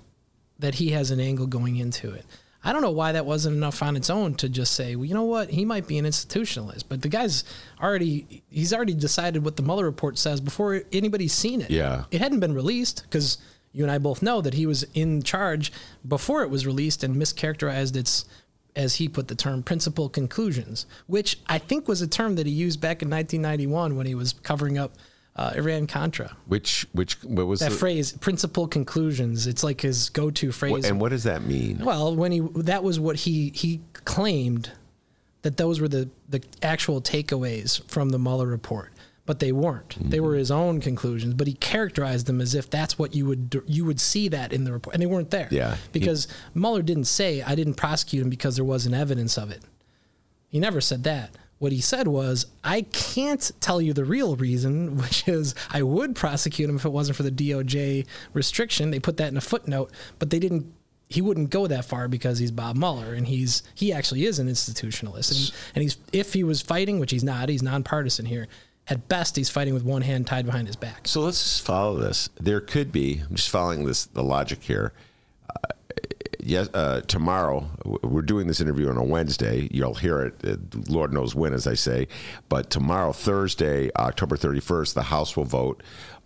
that 0.59 0.75
he 0.75 0.91
has 0.91 1.11
an 1.11 1.19
angle 1.19 1.47
going 1.47 1.77
into 1.77 2.11
it. 2.11 2.25
I 2.63 2.73
don't 2.73 2.81
know 2.81 2.91
why 2.91 3.13
that 3.13 3.25
wasn't 3.25 3.55
enough 3.55 3.81
on 3.81 3.95
its 3.95 4.09
own 4.09 4.33
to 4.35 4.49
just 4.49 4.73
say, 4.73 4.95
well, 4.95 5.05
you 5.05 5.13
know 5.13 5.23
what, 5.23 5.51
he 5.51 5.63
might 5.63 5.87
be 5.87 5.97
an 5.99 6.05
institutionalist. 6.05 6.83
But 6.89 7.01
the 7.01 7.09
guy's 7.09 7.43
already 7.81 8.43
he's 8.49 8.73
already 8.73 8.93
decided 8.93 9.45
what 9.45 9.55
the 9.55 9.63
Mueller 9.63 9.85
report 9.85 10.17
says 10.17 10.41
before 10.41 10.81
anybody's 10.91 11.33
seen 11.33 11.61
it. 11.61 11.69
Yeah. 11.69 12.05
it 12.11 12.19
hadn't 12.19 12.39
been 12.39 12.53
released 12.53 13.03
because 13.03 13.37
you 13.71 13.83
and 13.83 13.91
I 13.91 13.99
both 13.99 14.21
know 14.21 14.41
that 14.41 14.55
he 14.55 14.65
was 14.65 14.83
in 14.93 15.21
charge 15.21 15.71
before 16.05 16.41
it 16.41 16.49
was 16.49 16.65
released 16.65 17.03
and 17.03 17.15
mischaracterized 17.15 17.95
its 17.95 18.25
as 18.75 18.95
he 18.95 19.07
put 19.07 19.27
the 19.27 19.35
term 19.35 19.63
principal 19.63 20.09
conclusions, 20.09 20.85
which 21.07 21.39
I 21.47 21.57
think 21.57 21.87
was 21.87 22.01
a 22.01 22.07
term 22.07 22.35
that 22.35 22.45
he 22.45 22.51
used 22.51 22.79
back 22.81 23.01
in 23.01 23.09
1991 23.09 23.95
when 23.95 24.05
he 24.05 24.13
was 24.13 24.33
covering 24.33 24.77
up 24.77 24.93
uh, 25.37 25.53
Iran 25.55 25.85
Contra. 25.87 26.35
Which 26.47 26.87
which 26.93 27.23
what 27.23 27.45
was 27.47 27.59
That 27.59 27.69
the, 27.71 27.75
phrase, 27.77 28.11
principal 28.13 28.67
conclusions, 28.67 29.45
it's 29.47 29.63
like 29.63 29.81
his 29.81 30.09
go-to 30.09 30.51
phrase. 30.51 30.85
and 30.85 30.99
what 30.99 31.09
does 31.09 31.23
that 31.23 31.43
mean? 31.43 31.79
well, 31.79 32.15
when 32.15 32.31
he 32.31 32.39
that 32.55 32.83
was 32.83 32.99
what 32.99 33.17
he 33.17 33.51
he 33.55 33.81
claimed 33.93 34.71
that 35.43 35.57
those 35.57 35.79
were 35.79 35.87
the 35.87 36.09
the 36.27 36.43
actual 36.63 37.01
takeaways 37.01 37.83
from 37.89 38.09
the 38.09 38.17
Mueller 38.19 38.47
report, 38.47 38.91
but 39.27 39.39
they 39.39 39.51
weren't. 39.51 39.95
They 40.09 40.19
were 40.19 40.35
his 40.35 40.49
own 40.49 40.81
conclusions, 40.81 41.35
but 41.35 41.45
he 41.47 41.53
characterized 41.53 42.25
them 42.25 42.41
as 42.41 42.55
if 42.55 42.69
that's 42.69 42.97
what 42.97 43.13
you 43.15 43.25
would 43.27 43.61
you 43.67 43.85
would 43.85 43.99
see 44.01 44.27
that 44.29 44.51
in 44.51 44.63
the 44.63 44.73
report, 44.73 44.95
and 44.95 45.01
they 45.01 45.05
weren't 45.07 45.29
there. 45.29 45.47
Yeah. 45.51 45.77
because 45.91 46.27
Mueller 46.55 46.81
didn't 46.81 47.05
say 47.05 47.43
I 47.43 47.53
didn't 47.55 47.75
prosecute 47.75 48.23
him 48.23 48.29
because 48.31 48.55
there 48.55 48.65
wasn't 48.65 48.95
evidence 48.95 49.37
of 49.37 49.51
it. 49.51 49.61
He 50.49 50.59
never 50.59 50.81
said 50.81 51.03
that. 51.03 51.35
What 51.59 51.71
he 51.71 51.81
said 51.81 52.07
was, 52.07 52.45
I 52.63 52.83
can't 52.83 53.51
tell 53.59 53.81
you 53.81 53.93
the 53.93 54.05
real 54.05 54.35
reason, 54.35 54.97
which 55.01 55.27
is 55.27 55.55
I 55.69 55.83
would 55.83 56.15
prosecute 56.15 56.69
him 56.69 56.75
if 56.75 56.85
it 56.85 56.89
wasn't 56.89 57.17
for 57.17 57.23
the 57.23 57.31
DOJ 57.31 58.05
restriction. 58.33 58.91
They 58.91 58.99
put 58.99 59.17
that 59.17 59.29
in 59.29 59.37
a 59.37 59.41
footnote, 59.41 59.91
but 60.19 60.29
they 60.29 60.39
didn't. 60.39 60.73
He 61.09 61.21
wouldn't 61.21 61.51
go 61.51 61.67
that 61.67 61.85
far 61.85 62.09
because 62.09 62.37
he's 62.37 62.51
Bob 62.51 62.75
Mueller, 62.75 63.13
and 63.13 63.25
he's 63.25 63.63
he 63.73 63.93
actually 63.93 64.25
is 64.25 64.39
an 64.39 64.47
institutionalist, 64.47 65.31
and, 65.31 65.57
and 65.75 65.81
he's 65.83 65.97
if 66.11 66.33
he 66.33 66.43
was 66.43 66.61
fighting, 66.61 66.99
which 66.99 67.11
he's 67.11 67.23
not, 67.23 67.49
he's 67.49 67.63
nonpartisan 67.63 68.25
here. 68.25 68.47
At 68.89 69.07
best, 69.09 69.35
he's 69.35 69.49
fighting 69.49 69.73
with 69.73 69.83
one 69.83 70.01
hand 70.01 70.27
tied 70.27 70.45
behind 70.45 70.67
his 70.67 70.77
back. 70.77 71.07
So 71.07 71.21
let's 71.21 71.41
just 71.41 71.65
follow 71.65 71.97
this. 71.97 72.29
There 72.39 72.61
could 72.61 72.91
be. 72.91 73.21
I'm 73.29 73.35
just 73.35 73.49
following 73.49 73.85
this 73.85 74.05
the 74.05 74.23
logic 74.23 74.63
here. 74.63 74.93
Uh, 75.49 75.73
yes, 76.47 76.69
uh, 76.73 77.01
tomorrow 77.01 77.69
we're 77.85 78.21
doing 78.21 78.47
this 78.47 78.61
interview 78.61 78.89
on 78.89 78.97
a 78.97 79.03
Wednesday. 79.03 79.67
You'll 79.71 79.95
hear 79.95 80.21
it, 80.21 80.35
uh, 80.45 80.55
Lord 80.87 81.13
knows 81.13 81.35
when, 81.35 81.53
as 81.53 81.67
I 81.67 81.73
say. 81.73 82.07
But 82.49 82.69
tomorrow, 82.69 83.11
Thursday, 83.11 83.91
October 83.97 84.37
31st, 84.37 84.93
the 84.93 85.03
House 85.03 85.35
will 85.35 85.45
vote 85.45 85.83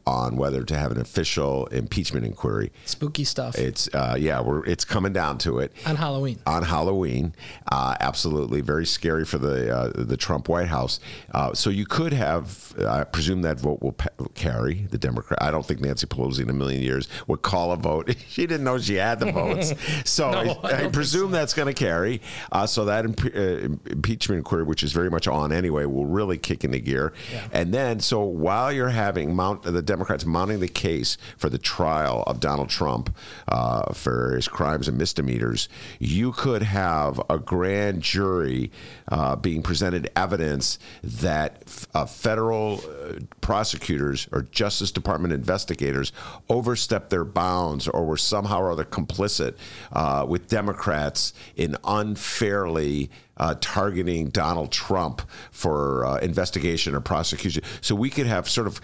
on 0.08 0.36
whether 0.36 0.64
to 0.64 0.78
have 0.78 0.92
an 0.92 1.00
official 1.00 1.68
impeachment 1.68 2.26
inquiry. 2.26 2.72
Spooky 2.86 3.24
stuff 3.24 3.58
It's 3.58 3.88
uh, 3.94 4.16
yeah, 4.20 4.42
we're 4.42 4.66
it's 4.66 4.84
coming 4.86 5.14
down 5.14 5.38
to 5.40 5.60
it 5.60 5.72
on 5.86 5.96
Halloween. 5.96 6.40
on 6.46 6.64
Halloween. 6.64 7.36
Uh, 7.72 7.96
absolutely, 8.00 8.62
very 8.62 8.86
scary 8.86 9.26
for 9.26 9.38
the 9.38 9.76
uh, 9.76 9.92
the 9.96 10.18
Trump 10.18 10.50
White 10.50 10.68
House. 10.68 11.00
Uh, 11.34 11.54
so 11.54 11.70
you 11.70 11.86
could 11.86 12.14
have, 12.14 12.74
I 12.88 13.04
presume 13.04 13.42
that 13.44 13.60
vote 13.60 13.82
will 13.82 13.92
pa- 13.94 14.10
carry 14.36 14.88
the 14.90 14.98
Democrat. 14.98 15.42
I 15.42 15.52
don't 15.52 15.66
think 15.66 15.82
Nancy 15.82 16.08
Pelosi 16.08 16.40
in 16.42 16.50
a 16.50 16.54
million 16.54 16.82
years 16.82 17.08
would 17.28 17.42
call 17.42 17.72
a 17.72 17.78
vote. 17.78 18.16
she 18.28 18.48
didn't 18.48 18.64
know 18.64 18.78
she 18.80 18.96
had 18.96 19.20
the 19.20 19.32
votes, 19.32 19.74
so 20.10 20.32
No, 20.32 20.60
I 20.64 20.72
I, 20.72 20.86
I 20.86 20.88
presume 20.90 21.32
that's 21.32 21.54
going 21.54 21.68
to 21.68 21.74
carry. 21.74 22.22
Uh, 22.52 22.66
so 22.66 22.86
that 22.86 23.06
imp- 23.06 23.36
uh, 23.36 23.92
impeachment 23.92 24.38
inquiry, 24.40 24.64
which 24.64 24.84
is 24.84 24.92
very 24.92 25.10
much 25.10 25.28
on 25.28 25.52
anyway, 25.52 25.86
will 25.86 26.06
really 26.06 26.38
kick 26.38 26.64
into 26.64 26.80
gear. 26.80 27.14
And 27.52 27.74
then, 27.74 28.00
so 28.00 28.24
while 28.24 28.72
you're 28.72 28.90
having 28.90 29.36
mount 29.36 29.64
the 29.64 29.82
Democrats 29.92 30.26
mounting 30.26 30.62
the 30.62 30.70
case 30.70 31.18
for 31.38 31.50
the 31.50 31.58
trial 31.58 32.24
of 32.26 32.40
Donald 32.40 32.70
Trump 32.70 33.14
uh, 33.50 33.92
for 33.94 34.36
his 34.36 34.48
crimes 34.48 34.88
and 34.88 34.98
misdemeanors, 34.98 35.68
you 36.00 36.32
could 36.32 36.64
have 36.64 37.22
a 37.30 37.38
grand 37.38 38.02
jury 38.02 38.72
uh, 39.10 39.36
being 39.36 39.62
presented 39.62 40.10
evidence 40.16 40.80
that 41.04 41.86
uh, 41.94 42.06
federal 42.06 42.80
uh, 42.80 43.20
prosecutors 43.42 44.30
or 44.32 44.44
Justice 44.44 44.92
Department 44.94 45.34
investigators 45.34 46.14
overstepped 46.48 47.10
their 47.10 47.26
bounds 47.26 47.86
or 47.90 48.06
were 48.06 48.16
somehow 48.16 48.62
or 48.62 48.72
other 48.72 48.86
complicit 48.86 49.58
uh, 49.92 50.26
with 50.26 50.48
Democrats 50.48 51.34
in 51.58 51.76
unfairly. 51.84 53.10
Uh, 53.38 53.56
targeting 53.60 54.30
Donald 54.30 54.72
Trump 54.72 55.24
for 55.50 56.06
uh, 56.06 56.18
investigation 56.20 56.94
or 56.94 57.00
prosecution. 57.00 57.64
So 57.80 57.96
we 57.96 58.12
could 58.12 58.28
have 58.28 58.48
sort 58.48 58.68
of 58.68 58.80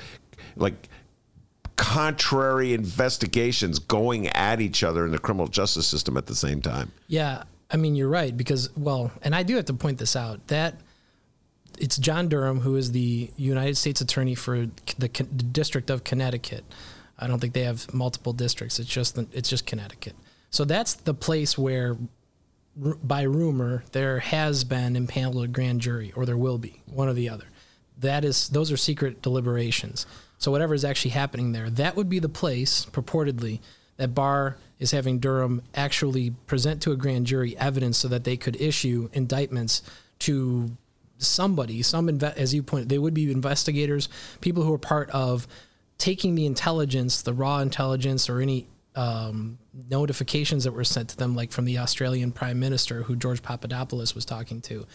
like 0.56 0.90
contrary 1.78 2.74
investigations 2.74 3.80
going 3.80 4.28
at 4.30 4.60
each 4.60 4.84
other 4.84 5.06
in 5.06 5.12
the 5.12 5.20
criminal 5.20 5.48
justice 5.48 5.88
system 5.88 6.18
at 6.18 6.26
the 6.26 6.36
same 6.36 6.62
time. 6.62 6.92
Yeah, 7.08 7.44
I 7.72 7.78
mean 7.78 7.96
you're 7.96 8.10
right 8.10 8.36
because 8.36 8.76
well, 8.76 9.12
and 9.22 9.34
I 9.34 9.44
do 9.44 9.56
have 9.56 9.66
to 9.66 9.74
point 9.74 10.00
this 10.00 10.16
out 10.16 10.46
that 10.48 10.76
it's 11.80 11.98
John 11.98 12.28
Durham 12.28 12.60
who 12.60 12.76
is 12.76 12.92
the 12.92 13.32
United 13.38 13.78
States 13.78 14.02
Attorney 14.02 14.36
for 14.36 14.66
the, 14.98 15.08
the 15.08 15.44
District 15.44 15.90
of 15.90 16.04
Connecticut. 16.04 16.66
I 17.20 17.28
don't 17.28 17.40
think 17.40 17.54
they 17.54 17.64
have 17.64 17.92
multiple 17.94 18.34
districts. 18.34 18.80
It's 18.80 18.90
just 18.90 19.18
it's 19.32 19.50
just 19.50 19.66
Connecticut. 19.66 20.16
So 20.50 20.66
that's 20.66 20.94
the 20.94 21.14
place 21.14 21.58
where, 21.58 21.98
by 22.76 23.24
rumor, 23.24 23.84
there 23.92 24.20
has 24.20 24.64
been 24.64 24.96
impaneled 24.96 25.44
a 25.44 25.48
grand 25.48 25.82
jury, 25.82 26.14
or 26.16 26.26
there 26.26 26.38
will 26.38 26.58
be 26.58 26.82
one 26.86 27.08
or 27.08 27.14
the 27.14 27.30
other. 27.30 27.46
That 28.00 28.24
is 28.24 28.50
those 28.50 28.72
are 28.72 28.78
secret 28.78 29.22
deliberations. 29.22 30.06
So 30.38 30.52
whatever 30.52 30.74
is 30.74 30.86
actually 30.86 31.12
happening 31.12 31.52
there, 31.52 31.70
that 31.72 31.96
would 31.96 32.10
be 32.10 32.20
the 32.20 32.30
place 32.30 32.86
purportedly 32.86 33.60
that 33.98 34.14
Barr 34.14 34.58
is 34.80 34.92
having 34.92 35.20
Durham 35.20 35.64
actually 35.74 36.32
present 36.46 36.82
to 36.84 36.92
a 36.92 36.96
grand 36.96 37.26
jury 37.26 37.58
evidence 37.58 37.98
so 37.98 38.08
that 38.08 38.24
they 38.24 38.38
could 38.38 38.60
issue 38.62 39.10
indictments 39.14 39.82
to 40.20 40.78
somebody, 41.18 41.82
some 41.82 42.08
inve- 42.08 42.36
as 42.36 42.54
you 42.54 42.62
pointed, 42.62 42.90
they 42.90 43.00
would 43.00 43.14
be 43.14 43.32
investigators, 43.32 44.08
people 44.42 44.64
who 44.64 44.74
are 44.74 44.80
part 44.80 45.10
of 45.10 45.48
taking 45.98 46.36
the 46.36 46.46
intelligence, 46.46 47.24
the 47.24 47.34
raw 47.34 47.60
intelligence, 47.60 48.30
or 48.30 48.40
any 48.40 48.68
um, 48.96 49.58
notifications 49.90 50.64
that 50.64 50.72
were 50.72 50.84
sent 50.84 51.10
to 51.10 51.18
them, 51.18 51.36
like 51.36 51.52
from 51.52 51.66
the 51.66 51.80
Australian 51.80 52.32
Prime 52.32 52.60
Minister, 52.60 53.04
who 53.04 53.16
George 53.16 53.42
Papadopoulos 53.42 54.14
was 54.14 54.26
talking 54.26 54.62
to, 54.62 54.86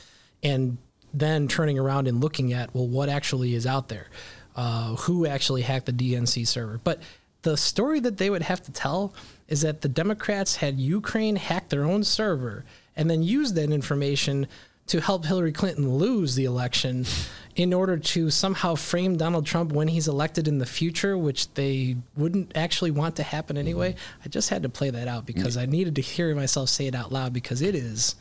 and 0.42 0.78
then 1.12 1.48
turning 1.48 1.78
around 1.78 2.08
and 2.08 2.20
looking 2.20 2.52
at, 2.52 2.74
well, 2.74 2.86
what 2.86 3.08
actually 3.08 3.54
is 3.54 3.66
out 3.66 3.88
there? 3.88 4.08
Uh, 4.54 4.96
who 4.96 5.26
actually 5.26 5.62
hacked 5.62 5.86
the 5.86 5.92
DNC 5.92 6.46
server? 6.46 6.80
But 6.82 7.00
the 7.42 7.56
story 7.56 8.00
that 8.00 8.18
they 8.18 8.30
would 8.30 8.42
have 8.42 8.62
to 8.62 8.72
tell 8.72 9.14
is 9.48 9.62
that 9.62 9.80
the 9.80 9.88
Democrats 9.88 10.56
had 10.56 10.78
Ukraine 10.78 11.36
hack 11.36 11.68
their 11.68 11.84
own 11.84 12.04
server 12.04 12.64
and 12.96 13.10
then 13.10 13.22
use 13.22 13.52
that 13.54 13.70
information 13.70 14.46
to 14.86 15.00
help 15.00 15.24
Hillary 15.24 15.52
Clinton 15.52 15.96
lose 15.96 16.34
the 16.34 16.44
election 16.44 17.06
in 17.54 17.72
order 17.72 17.96
to 17.96 18.30
somehow 18.30 18.74
frame 18.74 19.16
Donald 19.16 19.46
Trump 19.46 19.72
when 19.72 19.88
he's 19.88 20.08
elected 20.08 20.48
in 20.48 20.58
the 20.58 20.66
future, 20.66 21.16
which 21.16 21.52
they 21.54 21.96
wouldn't 22.16 22.52
actually 22.56 22.90
want 22.90 23.16
to 23.16 23.22
happen 23.22 23.56
anyway. 23.56 23.94
I 24.24 24.28
just 24.28 24.50
had 24.50 24.62
to 24.64 24.68
play 24.68 24.90
that 24.90 25.08
out 25.08 25.24
because 25.26 25.56
I 25.56 25.66
needed 25.66 25.96
to 25.96 26.02
hear 26.02 26.34
myself 26.34 26.68
say 26.68 26.86
it 26.86 26.94
out 26.94 27.12
loud 27.12 27.32
because 27.32 27.62
it 27.62 27.74
is 27.74 28.16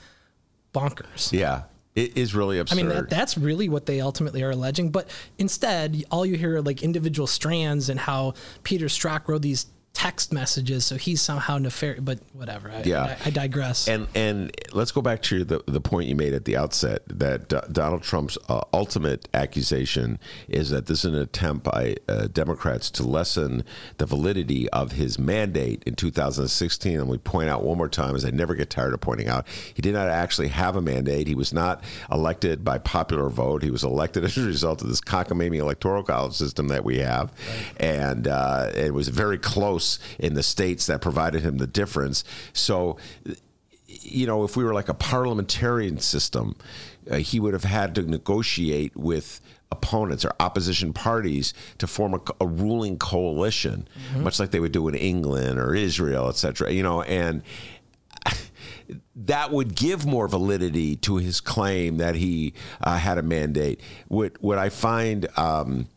bonkers. 0.74 1.32
Yeah. 1.32 1.64
It 1.94 2.18
is 2.18 2.34
really 2.34 2.58
absurd. 2.58 2.76
I 2.76 2.78
mean, 2.78 2.90
that, 2.90 3.10
that's 3.10 3.38
really 3.38 3.68
what 3.68 3.86
they 3.86 4.00
ultimately 4.00 4.44
are 4.44 4.52
alleging. 4.52 4.92
But 4.92 5.10
instead, 5.38 6.04
all 6.10 6.26
you 6.26 6.38
hear 6.38 6.56
are 6.56 6.62
like 6.62 6.84
individual 6.84 7.28
strands 7.28 7.90
and 7.90 8.00
how 8.00 8.34
Peter 8.64 8.86
Strzok 8.86 9.28
wrote 9.28 9.42
these 9.42 9.66
text 9.94 10.32
messages, 10.32 10.86
so 10.86 10.96
he's 10.96 11.22
somehow 11.22 11.58
nefarious. 11.58 12.02
But 12.02 12.20
whatever. 12.34 12.72
I, 12.72 12.84
Yeah. 12.84 13.18
I, 13.24 13.28
I 13.28 13.30
digress. 13.30 13.88
And 13.88 14.08
and 14.16 14.52
let's 14.72 14.92
go 14.92 15.02
back 15.02 15.22
to 15.24 15.44
the 15.44 15.64
the 15.68 15.82
point 15.82 16.08
you 16.08 16.16
made 16.16 16.34
at 16.34 16.46
the 16.46 16.58
outset 16.58 17.04
that 17.08 17.50
D- 17.50 17.58
Donald 17.72 18.02
Trump's 18.04 18.38
uh, 18.50 18.62
ultimate 18.74 19.28
accusation 19.34 20.18
is 20.48 20.70
that 20.70 20.86
this 20.88 21.00
is 21.00 21.14
an 21.14 21.16
attempt 21.16 21.64
by 21.66 21.98
uh, 22.08 22.28
Democrats 22.28 22.90
to 22.92 23.04
lessen 23.04 23.64
the 23.98 24.06
validity 24.06 24.70
of 24.70 24.94
his 24.94 25.20
mandate 25.20 25.84
in 25.86 25.96
2016. 25.96 27.00
And 27.00 27.10
we 27.10 27.18
point 27.18 27.50
out 27.50 27.64
one 27.64 27.78
more 27.78 27.90
time, 27.90 28.16
as 28.16 28.26
I 28.26 28.32
never 28.32 28.56
get 28.56 28.70
tired 28.70 28.94
of 28.94 29.02
pointing 29.02 29.28
out, 29.28 29.46
he 29.74 29.82
did 29.82 29.94
not 29.94 30.08
actually 30.08 30.48
have 30.50 30.76
a 30.76 30.82
mandate. 30.82 31.28
He 31.28 31.36
was 31.36 31.54
not 31.54 31.84
elected 32.12 32.64
by 32.64 32.78
popular 32.78 33.30
vote. 33.30 33.62
He 33.62 33.72
was 33.72 33.84
elected 33.84 34.24
as 34.26 34.38
a 34.38 34.46
result 34.46 34.82
of 34.82 34.88
this 34.88 35.02
cockamamie 35.02 35.58
electoral 35.58 36.04
college 36.04 36.34
system 36.34 36.70
that 36.70 36.84
we 36.84 37.00
have, 37.00 37.32
and 37.78 38.28
uh, 38.28 38.72
it 38.76 38.94
was 38.94 39.10
very 39.10 39.38
close 39.38 39.81
in 40.20 40.34
the 40.34 40.44
states 40.44 40.88
that 40.88 41.02
provided 41.02 41.42
him 41.42 41.58
the 41.58 41.68
difference. 41.68 42.24
So 42.54 42.98
you 44.00 44.26
know, 44.26 44.44
if 44.44 44.56
we 44.56 44.64
were 44.64 44.74
like 44.74 44.90
a 44.90 44.94
parliamentarian 44.94 46.00
system, 46.00 46.56
uh, 47.10 47.18
he 47.18 47.40
would 47.40 47.54
have 47.54 47.64
had 47.64 47.96
to 47.96 48.04
negotiate 48.04 48.96
with 48.96 49.42
opponents 49.72 50.26
or 50.26 50.34
opposition 50.40 50.94
parties 50.94 51.54
to 51.78 51.88
form 51.88 52.14
a, 52.14 52.20
a 52.42 52.48
ruling 52.48 52.98
coalition, 52.98 53.88
much 54.18 54.40
like 54.40 54.52
they 54.52 54.60
would 54.60 54.72
do 54.72 54.88
in 54.88 54.96
England 54.96 55.58
or 55.60 55.74
Israel, 55.74 56.30
et 56.30 56.36
cetera. 56.36 56.72
You 56.72 56.84
know, 56.84 57.02
and 57.02 57.42
that 59.16 59.52
would 59.52 59.76
give 59.76 60.06
more 60.06 60.28
validity 60.28 60.96
to 60.98 61.18
his 61.18 61.42
claim 61.42 61.98
that 61.98 62.16
he 62.16 62.54
uh, 62.82 62.98
had 62.98 63.18
a 63.18 63.24
mandate. 63.24 63.82
What 64.08 64.42
what 64.42 64.58
I 64.58 64.70
find. 64.70 65.28
Um, 65.38 65.88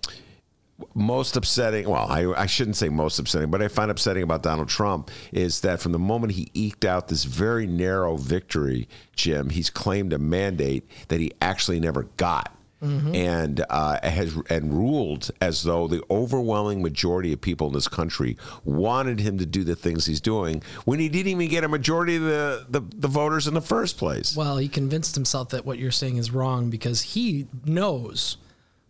most 0.94 1.36
upsetting 1.36 1.88
well 1.88 2.06
I, 2.08 2.26
I 2.32 2.46
shouldn't 2.46 2.76
say 2.76 2.88
most 2.88 3.18
upsetting 3.18 3.50
but 3.50 3.62
i 3.62 3.68
find 3.68 3.90
upsetting 3.90 4.22
about 4.22 4.42
donald 4.42 4.68
trump 4.68 5.10
is 5.32 5.60
that 5.60 5.80
from 5.80 5.92
the 5.92 5.98
moment 5.98 6.32
he 6.32 6.50
eked 6.52 6.84
out 6.84 7.08
this 7.08 7.24
very 7.24 7.66
narrow 7.66 8.16
victory 8.16 8.88
jim 9.14 9.50
he's 9.50 9.70
claimed 9.70 10.12
a 10.12 10.18
mandate 10.18 10.88
that 11.08 11.20
he 11.20 11.32
actually 11.40 11.80
never 11.80 12.04
got 12.16 12.56
Mm-hmm. 12.82 13.14
and 13.14 13.64
uh, 13.70 13.98
has 14.06 14.36
and 14.50 14.74
ruled 14.74 15.30
as 15.40 15.62
though 15.62 15.88
the 15.88 16.02
overwhelming 16.10 16.82
majority 16.82 17.32
of 17.32 17.40
people 17.40 17.68
in 17.68 17.72
this 17.72 17.88
country 17.88 18.36
wanted 18.62 19.20
him 19.20 19.38
to 19.38 19.46
do 19.46 19.64
the 19.64 19.74
things 19.74 20.04
he's 20.04 20.20
doing 20.20 20.62
when 20.84 20.98
he 20.98 21.08
didn't 21.08 21.28
even 21.28 21.48
get 21.48 21.64
a 21.64 21.68
majority 21.68 22.16
of 22.16 22.24
the, 22.24 22.66
the, 22.68 22.82
the 22.96 23.08
voters 23.08 23.46
in 23.46 23.54
the 23.54 23.62
first 23.62 23.96
place. 23.96 24.36
Well, 24.36 24.58
he 24.58 24.68
convinced 24.68 25.14
himself 25.14 25.48
that 25.50 25.64
what 25.64 25.78
you're 25.78 25.92
saying 25.92 26.18
is 26.18 26.30
wrong 26.30 26.68
because 26.68 27.00
he 27.00 27.46
knows 27.64 28.36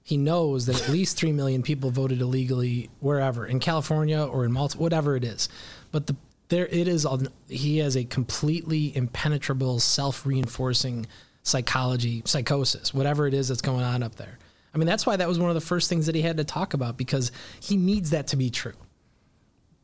he 0.05 0.19
knows 0.19 0.67
that 0.67 0.83
at 0.83 0.91
least 0.91 1.17
3 1.17 1.33
million 1.33 1.63
people 1.63 1.91
voted 1.91 2.21
illegally 2.21 2.91
wherever 3.01 3.47
in 3.47 3.59
California 3.59 4.23
or 4.23 4.45
in 4.45 4.53
Malta, 4.53 4.77
whatever 4.77 5.17
it 5.17 5.25
is. 5.25 5.49
But 5.93 6.07
the, 6.07 6.17
there 6.51 6.67
it 6.67 6.87
is. 6.87 7.07
He 7.49 7.79
has 7.79 7.97
a 7.97 8.05
completely 8.05 8.95
impenetrable, 8.95 9.81
self 9.81 10.27
reinforcing 10.27 11.07
psychology, 11.43 12.23
psychosis, 12.27 12.93
whatever 12.93 13.27
it 13.27 13.33
is 13.33 13.49
that's 13.49 13.63
going 13.63 13.83
on 13.83 14.03
up 14.03 14.17
there. 14.17 14.39
I 14.75 14.79
mean, 14.79 14.87
that's 14.87 15.07
why 15.07 15.17
that 15.17 15.27
was 15.27 15.39
one 15.39 15.49
of 15.49 15.55
the 15.55 15.63
first 15.63 15.89
things 15.89 16.05
that 16.05 16.15
he 16.15 16.21
had 16.21 16.37
to 16.37 16.45
talk 16.45 16.75
about 16.75 16.99
because 16.99 17.33
he 17.61 17.77
needs 17.77 18.11
that 18.11 18.27
to 18.29 18.37
be 18.37 18.51
true 18.51 18.75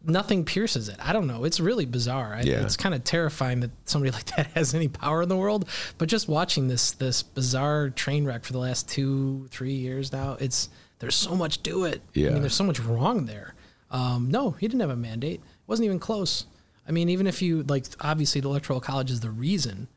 nothing 0.05 0.45
pierces 0.45 0.89
it. 0.89 0.97
I 1.01 1.13
don't 1.13 1.27
know. 1.27 1.45
It's 1.45 1.61
really 1.61 1.85
bizarre. 1.85 2.35
I, 2.35 2.43
yeah. 2.43 2.63
It's 2.63 2.77
kind 2.77 2.95
of 2.95 3.05
terrifying 3.05 3.61
that 3.61 3.71
somebody 3.85 4.11
like 4.17 4.27
that 4.37 4.47
has 4.49 4.75
any 4.75 4.89
power 4.89 5.23
in 5.23 5.29
the 5.29 5.37
world. 5.37 5.69
But 5.99 6.09
just 6.09 6.29
watching 6.29 6.69
this 6.69 6.93
this 6.93 7.23
bizarre 7.23 7.91
train 7.91 8.25
wreck 8.25 8.45
for 8.45 8.53
the 8.53 8.59
last 8.59 8.89
two 8.89 9.47
three 9.51 9.75
years 9.75 10.13
now, 10.13 10.37
it's 10.41 10.69
there's 10.99 11.15
so 11.15 11.35
much 11.35 11.63
to 11.65 11.85
it. 11.85 12.03
Yeah. 12.15 12.29
I 12.29 12.33
mean, 12.33 12.43
there's 12.43 12.55
so 12.55 12.65
much 12.65 12.81
wrong 12.81 13.27
there. 13.27 13.55
Um, 13.91 14.31
no, 14.31 14.53
he 14.53 14.69
didn't 14.69 14.81
have 14.81 14.91
a 14.91 14.97
mandate. 14.97 15.41
It 15.41 15.69
wasn't 15.69 15.87
even 15.87 15.99
close. 15.99 16.47
I 16.87 16.93
mean, 16.93 17.09
even 17.09 17.27
if 17.27 17.43
you 17.43 17.63
like, 17.65 17.87
obviously 18.01 18.41
the 18.41 18.49
electoral 18.49 18.81
college 18.81 19.11
is 19.11 19.21
the 19.21 19.31
reason. 19.31 19.89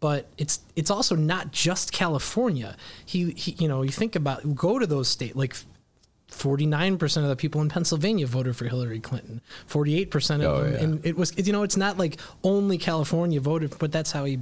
But 0.00 0.26
it's 0.36 0.60
it's 0.74 0.90
also 0.90 1.14
not 1.14 1.52
just 1.52 1.92
California. 1.92 2.76
He, 3.06 3.30
he 3.32 3.52
you 3.52 3.68
know 3.68 3.82
you 3.82 3.90
think 3.90 4.16
about 4.16 4.56
go 4.56 4.80
to 4.80 4.86
those 4.86 5.06
states 5.06 5.36
like 5.36 5.54
49% 6.32 7.16
of 7.18 7.28
the 7.28 7.36
people 7.36 7.60
in 7.60 7.68
Pennsylvania 7.68 8.26
voted 8.26 8.56
for 8.56 8.66
Hillary 8.66 9.00
Clinton. 9.00 9.40
48% 9.68 10.36
of 10.36 10.42
oh, 10.42 10.62
them. 10.62 10.72
Yeah. 10.72 10.78
And 10.80 11.06
it 11.06 11.16
was, 11.16 11.32
you 11.36 11.52
know, 11.52 11.62
it's 11.62 11.76
not 11.76 11.98
like 11.98 12.20
only 12.42 12.78
California 12.78 13.40
voted, 13.40 13.74
but 13.78 13.92
that's 13.92 14.12
how 14.12 14.24
he. 14.24 14.40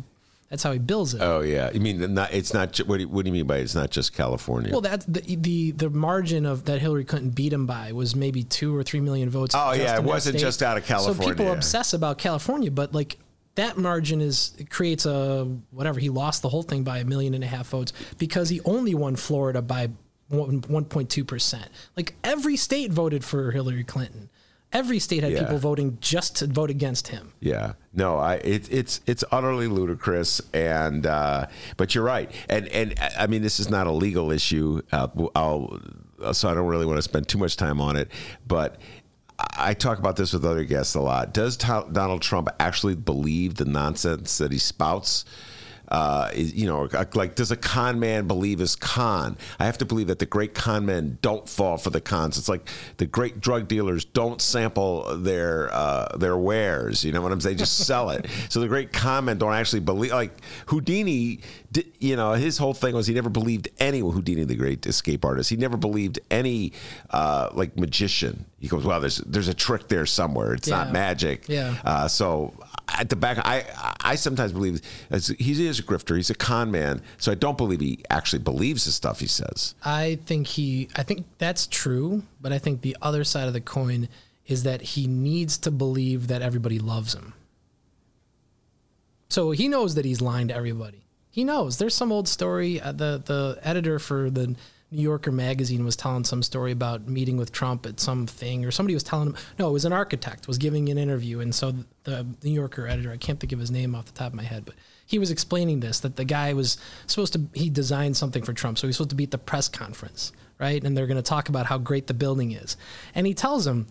That's 0.49 0.65
how 0.65 0.73
he 0.73 0.81
bills 0.81 1.15
it. 1.15 1.21
Oh 1.23 1.43
yeah, 1.43 1.71
you 1.73 1.79
mean 1.79 2.13
not, 2.15 2.35
it's 2.35 2.53
not. 2.53 2.77
What 2.79 2.97
do, 2.97 3.03
you, 3.03 3.09
what 3.09 3.25
do 3.25 3.29
you 3.29 3.33
mean 3.33 3.47
by 3.47 3.59
it's 3.59 3.77
not 3.77 3.91
just 3.91 4.13
California? 4.13 4.73
Well, 4.73 4.81
that 4.81 5.05
the, 5.07 5.37
the 5.37 5.71
the 5.71 5.91
margin 5.91 6.45
of 6.45 6.65
that 6.65 6.81
Hillary 6.81 7.05
Clinton 7.05 7.31
beat 7.31 7.53
him 7.53 7.67
by 7.67 7.93
was 7.93 8.17
maybe 8.17 8.43
two 8.43 8.77
or 8.77 8.83
three 8.83 8.99
million 8.99 9.31
votes. 9.31 9.55
Oh 9.57 9.75
yeah, 9.75 9.95
it 9.95 10.03
wasn't 10.03 10.39
just 10.39 10.61
out 10.61 10.77
of 10.77 10.85
California. 10.85 11.23
So 11.23 11.29
people 11.29 11.53
obsess 11.53 11.93
about 11.93 12.19
California, 12.19 12.73
but 12.73 12.93
like 12.93 13.17
that 13.55 13.79
margin 13.79 14.21
is 14.21 14.57
creates 14.71 15.07
a 15.07 15.45
whatever. 15.71 16.01
He 16.01 16.09
lost 16.09 16.43
the 16.43 16.49
whole 16.49 16.65
thing 16.65 16.83
by 16.83 16.99
a 16.99 17.05
million 17.05 17.35
and 17.35 17.45
a 17.45 17.47
half 17.47 17.69
votes 17.69 17.93
because 18.19 18.49
he 18.49 18.61
only 18.63 18.95
won 18.95 19.15
Florida 19.15 19.63
by 19.63 19.91
1.2%. 20.31 21.65
Like 21.97 22.15
every 22.25 22.57
state 22.57 22.91
voted 22.91 23.25
for 23.25 23.51
Hillary 23.51 23.85
Clinton. 23.85 24.31
Every 24.73 25.01
state 25.01 25.25
had 25.25 25.33
yeah. 25.33 25.41
people 25.41 25.59
voting 25.59 25.99
just 26.01 26.37
to 26.37 26.47
vote 26.47 26.71
against 26.71 27.09
him. 27.09 27.33
Yeah, 27.41 27.73
no, 27.93 28.19
I 28.19 28.35
it, 28.37 28.73
it's 28.73 29.01
it's 29.05 29.25
utterly 29.33 29.67
ludicrous, 29.67 30.41
and 30.55 31.07
uh, 31.07 31.47
but 31.77 31.93
you're 31.93 32.05
right, 32.05 32.31
and 32.49 32.69
and 32.69 32.95
I 33.19 33.27
mean 33.27 33.43
this 33.43 33.59
is 33.59 33.69
not 33.69 33.89
a 33.89 33.91
legal 33.91 34.31
issue. 34.31 34.81
Uh, 34.93 35.09
I'll, 35.35 35.81
so 36.33 36.49
I 36.49 36.55
don't 36.55 36.69
really 36.69 36.87
want 36.87 36.99
to 36.99 37.03
spend 37.03 37.27
too 37.27 37.39
much 37.39 37.57
time 37.57 37.81
on 37.81 37.97
it, 37.97 38.13
but 38.47 38.79
I 39.57 39.75
talk 39.75 39.99
about 39.99 40.17
this 40.17 40.33
with 40.33 40.45
other 40.45 40.65
guests 40.65 40.95
a 40.95 41.01
lot. 41.01 41.33
Does 41.33 41.57
Donald 41.57 42.23
Trump 42.23 42.49
actually 42.59 42.95
believe 42.95 43.57
the 43.57 43.65
nonsense 43.65 44.39
that 44.39 44.53
he 44.53 44.59
spouts? 44.59 45.25
Uh, 45.91 46.31
is, 46.33 46.55
you 46.55 46.67
know, 46.67 46.89
like 47.15 47.35
does 47.35 47.51
a 47.51 47.57
con 47.57 47.99
man 47.99 48.27
believe 48.27 48.59
his 48.59 48.77
con? 48.77 49.37
I 49.59 49.67
have 49.67 49.79
to 49.79 49.85
believe 49.85 50.07
that 50.09 50.19
the 50.19 50.27
great 50.27 50.55
con 50.55 50.87
men 50.87 51.19
don't 51.23 51.49
fall 51.49 51.79
for 51.79 51.91
the 51.91 52.01
cons. 52.01 52.39
It's 52.39 52.49
like 52.49 52.69
the 52.99 53.07
great 53.07 53.41
drug 53.41 53.69
dealers 53.69 54.05
don't 54.05 54.41
sample 54.41 55.17
their 55.17 55.73
uh, 55.73 56.17
their 56.17 56.37
wares. 56.37 57.05
You 57.05 57.13
know 57.13 57.23
what 57.23 57.33
I'm 57.33 57.41
saying? 57.41 57.57
They 57.57 57.61
just 57.61 57.79
sell 57.87 58.11
it. 58.11 58.27
So 58.49 58.59
the 58.61 58.69
great 58.69 58.93
con 58.93 59.27
men 59.27 59.39
don't 59.39 59.53
actually 59.53 59.81
believe. 59.81 60.13
Like 60.13 60.41
Houdini, 60.67 61.41
did, 61.71 61.87
you 61.99 62.17
know, 62.17 62.33
his 62.33 62.59
whole 62.59 62.75
thing 62.75 62.95
was 62.95 63.07
he 63.07 63.15
never 63.15 63.29
believed 63.29 63.69
anyone. 63.79 64.13
Houdini, 64.13 64.45
the 64.45 64.57
great 64.57 64.87
escape 64.87 65.25
artist, 65.25 65.51
he 65.51 65.57
never 65.57 65.77
believed 65.77 66.19
any 66.31 66.73
uh, 67.11 67.51
like 67.53 67.77
magician. 67.77 68.47
He 68.61 68.69
goes, 68.69 68.85
well, 68.85 69.01
there's 69.01 69.17
there's 69.19 69.49
a 69.49 69.55
trick 69.55 69.89
there 69.89 70.05
somewhere. 70.05 70.53
It's 70.53 70.69
yeah. 70.69 70.77
not 70.77 70.93
magic. 70.93 71.49
Yeah. 71.49 71.77
Uh, 71.83 72.09
so 72.09 72.53
at 72.89 73.09
the 73.09 73.17
back, 73.17 73.39
I 73.39 73.65
I 74.01 74.17
sometimes 74.17 74.53
believe 74.53 74.83
he 75.39 75.67
is 75.67 75.79
a 75.79 75.83
grifter. 75.83 76.15
He's 76.15 76.29
a 76.29 76.35
con 76.35 76.71
man. 76.71 77.01
So 77.17 77.33
I 77.33 77.37
don't 77.37 77.57
believe 77.57 77.81
he 77.81 78.05
actually 78.11 78.41
believes 78.41 78.85
the 78.85 78.93
stuff 78.93 79.19
he 79.19 79.27
says. 79.27 79.75
I 79.83 80.19
think 80.27 80.47
he. 80.47 80.91
I 80.95 81.03
think 81.03 81.25
that's 81.39 81.67
true, 81.67 82.23
but 82.39 82.53
I 82.53 82.59
think 82.59 82.83
the 82.83 82.99
other 83.01 83.25
side 83.25 83.49
of 83.49 83.55
the 83.55 83.63
coin 83.63 84.09
is 84.47 84.65
that 84.65 84.83
he 84.83 85.07
needs 85.07 85.57
to 85.59 85.71
believe 85.71 86.27
that 86.27 86.43
everybody 86.43 86.79
loves 86.79 87.15
him. 87.15 87.33
So 89.31 89.53
he 89.53 89.69
knows 89.69 89.95
that 89.95 90.05
he's 90.05 90.21
lying 90.21 90.49
to 90.49 90.55
everybody. 90.55 91.05
He 91.31 91.45
knows. 91.45 91.79
There's 91.79 91.95
some 91.95 92.13
old 92.13 92.29
story. 92.29 92.79
Uh, 92.79 92.93
the 92.93 93.23
the 93.25 93.59
editor 93.63 93.99
for 93.99 94.29
the 94.29 94.55
New 94.93 95.03
Yorker 95.03 95.31
magazine 95.31 95.85
was 95.85 95.95
telling 95.95 96.25
some 96.25 96.43
story 96.43 96.73
about 96.73 97.07
meeting 97.07 97.37
with 97.37 97.53
Trump 97.53 97.87
at 97.87 98.01
something, 98.01 98.65
or 98.65 98.71
somebody 98.71 98.95
was 98.95 99.05
telling 99.05 99.29
him. 99.29 99.37
No, 99.59 99.69
it 99.69 99.73
was 99.73 99.85
an 99.85 99.93
architect 99.93 100.49
was 100.49 100.59
giving 100.59 100.89
an 100.89 100.99
interview, 100.99 101.41
and 101.41 101.55
so 101.55 101.75
the 102.05 102.27
New 102.43 102.53
Yorker 102.53 102.87
editor, 102.87 103.13
I 103.13 103.17
can't 103.17 103.39
think 103.39 103.53
of 103.53 103.61
his 103.61 103.71
name 103.71 103.95
off 103.95 104.07
the 104.07 104.13
top 104.13 104.29
of 104.29 104.35
my 104.35 104.43
head, 104.43 104.65
but 104.65 104.75
he 105.07 105.19
was 105.19 105.31
explaining 105.31 105.81
this 105.81 106.01
that 106.01 106.17
the 106.17 106.25
guy 106.25 106.53
was 106.53 106.77
supposed 107.07 107.33
to 107.35 107.43
he 107.55 107.71
designed 107.71 108.17
something 108.17 108.43
for 108.43 108.53
Trump, 108.53 108.79
so 108.79 108.87
he's 108.87 108.97
supposed 108.97 109.11
to 109.11 109.17
be 109.17 109.25
at 109.25 109.31
the 109.31 109.39
press 109.39 109.69
conference, 109.69 110.33
right? 110.59 110.83
And 110.83 110.97
they're 110.97 111.07
going 111.07 111.17
to 111.17 111.23
talk 111.23 111.49
about 111.49 111.67
how 111.67 111.79
great 111.79 112.09
the 112.09 112.15
building 112.15 112.53
is, 112.53 112.77
and 113.15 113.27
he 113.27 113.35
tells 113.35 113.67
him, 113.67 113.87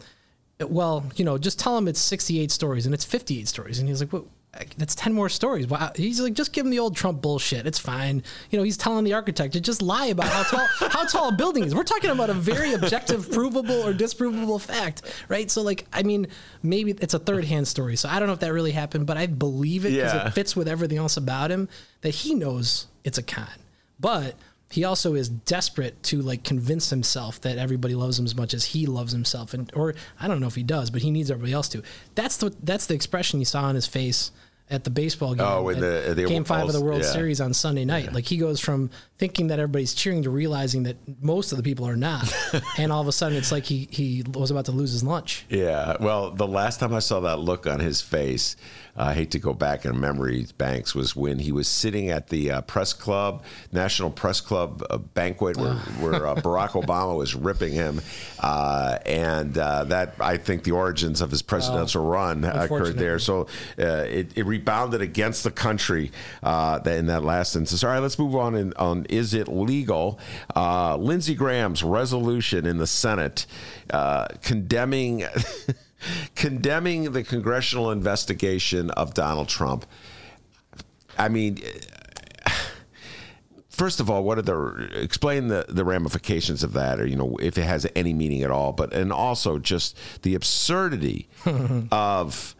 well, 0.59 1.05
you 1.15 1.23
know, 1.23 1.37
just 1.37 1.59
tell 1.59 1.77
him 1.77 1.87
it's 1.87 2.01
68 2.01 2.51
stories 2.51 2.85
and 2.85 2.93
it's 2.93 3.05
58 3.05 3.47
stories, 3.47 3.79
and 3.79 3.87
he's 3.87 4.01
like, 4.01 4.11
well 4.11 4.27
that's 4.77 4.95
10 4.95 5.13
more 5.13 5.29
stories. 5.29 5.67
Wow. 5.67 5.91
He's 5.95 6.19
like, 6.19 6.33
just 6.33 6.53
give 6.53 6.65
him 6.65 6.71
the 6.71 6.79
old 6.79 6.95
Trump 6.95 7.21
bullshit. 7.21 7.67
It's 7.67 7.77
fine. 7.77 8.23
You 8.49 8.57
know, 8.57 8.63
he's 8.63 8.77
telling 8.77 9.05
the 9.05 9.13
architect 9.13 9.53
to 9.53 9.61
just 9.61 9.81
lie 9.81 10.07
about 10.07 10.27
how 10.27 10.43
tall, 10.43 10.67
how 10.89 11.05
tall 11.05 11.29
a 11.29 11.31
building 11.31 11.63
is. 11.63 11.75
We're 11.75 11.83
talking 11.83 12.09
about 12.09 12.29
a 12.29 12.33
very 12.33 12.73
objective, 12.73 13.31
provable 13.31 13.75
or 13.75 13.93
disprovable 13.93 14.59
fact, 14.59 15.03
right? 15.27 15.49
So, 15.51 15.61
like, 15.61 15.85
I 15.93 16.01
mean, 16.03 16.27
maybe 16.63 16.91
it's 16.91 17.13
a 17.13 17.19
third 17.19 17.45
hand 17.45 17.67
story. 17.67 17.95
So 17.95 18.09
I 18.09 18.19
don't 18.19 18.27
know 18.27 18.33
if 18.33 18.39
that 18.39 18.51
really 18.51 18.71
happened, 18.71 19.05
but 19.05 19.17
I 19.17 19.27
believe 19.27 19.85
it 19.85 19.91
because 19.91 20.13
yeah. 20.13 20.27
it 20.27 20.33
fits 20.33 20.55
with 20.55 20.67
everything 20.67 20.97
else 20.97 21.15
about 21.15 21.51
him 21.51 21.69
that 22.01 22.15
he 22.15 22.33
knows 22.33 22.87
it's 23.03 23.19
a 23.19 23.23
con. 23.23 23.47
But 23.99 24.35
he 24.69 24.83
also 24.83 25.15
is 25.15 25.29
desperate 25.29 26.01
to 26.03 26.21
like 26.21 26.43
convince 26.43 26.89
himself 26.89 27.41
that 27.41 27.57
everybody 27.57 27.95
loves 27.95 28.19
him 28.19 28.25
as 28.25 28.35
much 28.35 28.53
as 28.53 28.65
he 28.65 28.85
loves 28.85 29.11
himself 29.11 29.53
and 29.53 29.71
or 29.75 29.95
I 30.19 30.27
don't 30.27 30.39
know 30.39 30.47
if 30.47 30.55
he 30.55 30.63
does 30.63 30.89
but 30.89 31.01
he 31.01 31.11
needs 31.11 31.31
everybody 31.31 31.53
else 31.53 31.69
to 31.69 31.83
that's 32.15 32.37
the 32.37 32.55
that's 32.63 32.85
the 32.85 32.93
expression 32.93 33.39
you 33.39 33.45
saw 33.45 33.63
on 33.63 33.75
his 33.75 33.87
face 33.87 34.31
at 34.71 34.83
the 34.83 34.89
baseball 34.89 35.33
game. 35.33 35.45
Oh, 35.47 35.69
in 35.69 35.79
the, 35.79 36.11
uh, 36.11 36.13
the 36.13 36.25
game 36.25 36.43
five 36.43 36.67
of 36.67 36.73
the 36.73 36.81
World 36.81 37.01
yeah. 37.01 37.11
Series 37.11 37.41
on 37.41 37.53
Sunday 37.53 37.85
night. 37.85 38.05
Yeah. 38.05 38.11
Like 38.11 38.25
he 38.25 38.37
goes 38.37 38.59
from 38.59 38.91
thinking 39.17 39.47
that 39.47 39.59
everybody's 39.59 39.93
cheering 39.93 40.23
to 40.23 40.29
realizing 40.29 40.83
that 40.83 40.97
most 41.21 41.51
of 41.51 41.57
the 41.57 41.63
people 41.63 41.87
are 41.87 41.95
not, 41.95 42.31
and 42.77 42.91
all 42.91 43.01
of 43.01 43.07
a 43.07 43.11
sudden 43.11 43.37
it's 43.37 43.51
like 43.51 43.65
he 43.65 43.87
he 43.91 44.23
was 44.33 44.51
about 44.51 44.65
to 44.65 44.71
lose 44.71 44.91
his 44.91 45.03
lunch. 45.03 45.45
Yeah. 45.49 45.97
Well, 45.99 46.31
the 46.31 46.47
last 46.47 46.79
time 46.79 46.93
I 46.93 46.99
saw 46.99 47.21
that 47.21 47.39
look 47.39 47.65
on 47.65 47.79
his 47.79 48.01
face, 48.01 48.55
I 48.95 49.13
hate 49.13 49.31
to 49.31 49.39
go 49.39 49.53
back 49.53 49.85
in 49.85 49.99
memory 49.99 50.47
banks, 50.57 50.93
was 50.93 51.15
when 51.15 51.39
he 51.39 51.51
was 51.51 51.67
sitting 51.67 52.09
at 52.09 52.27
the 52.27 52.51
uh, 52.51 52.61
press 52.61 52.93
club, 52.93 53.43
National 53.71 54.09
Press 54.09 54.41
Club 54.41 54.83
uh, 54.89 54.97
banquet, 54.97 55.57
where, 55.57 55.73
where 55.99 56.27
uh, 56.27 56.35
Barack 56.35 56.71
Obama 56.71 57.15
was 57.15 57.35
ripping 57.35 57.73
him, 57.73 58.01
uh, 58.39 58.97
and 59.05 59.57
uh, 59.57 59.85
that 59.85 60.15
I 60.19 60.37
think 60.37 60.63
the 60.63 60.71
origins 60.71 61.21
of 61.21 61.31
his 61.31 61.41
presidential 61.41 62.05
run 62.05 62.43
occurred 62.43 62.97
there. 62.97 63.19
So 63.19 63.47
uh, 63.77 64.05
it, 64.07 64.37
it, 64.37 64.45
rebounded 64.45 65.01
against 65.01 65.43
the 65.43 65.51
country 65.51 66.11
in 66.43 67.05
that 67.05 67.21
last 67.23 67.55
instance. 67.55 67.83
All 67.83 67.91
right, 67.91 67.99
let's 67.99 68.17
move 68.17 68.35
on. 68.35 68.55
In, 68.55 68.73
on 68.73 69.05
is 69.05 69.33
it 69.33 69.47
legal? 69.47 70.19
Lindsey 70.55 71.35
Graham's 71.35 71.83
resolution 71.83 72.65
in 72.65 72.77
the 72.77 72.87
Senate 72.87 73.45
condemning. 74.41 75.25
condemning 76.35 77.11
the 77.11 77.23
congressional 77.23 77.91
investigation 77.91 78.89
of 78.91 79.13
Donald 79.13 79.49
Trump. 79.49 79.85
I 81.17 81.29
mean, 81.29 81.59
first 83.69 83.99
of 83.99 84.09
all, 84.09 84.23
what 84.23 84.37
are 84.37 84.41
the 84.41 84.89
explain 85.01 85.47
the, 85.47 85.65
the 85.69 85.85
ramifications 85.85 86.63
of 86.63 86.73
that, 86.73 86.99
or 86.99 87.05
you 87.05 87.15
know, 87.15 87.37
if 87.41 87.57
it 87.57 87.63
has 87.63 87.87
any 87.95 88.13
meaning 88.13 88.43
at 88.43 88.51
all? 88.51 88.73
But 88.73 88.93
and 88.93 89.11
also 89.11 89.57
just 89.57 89.97
the 90.21 90.35
absurdity 90.35 91.29
of 91.91 92.55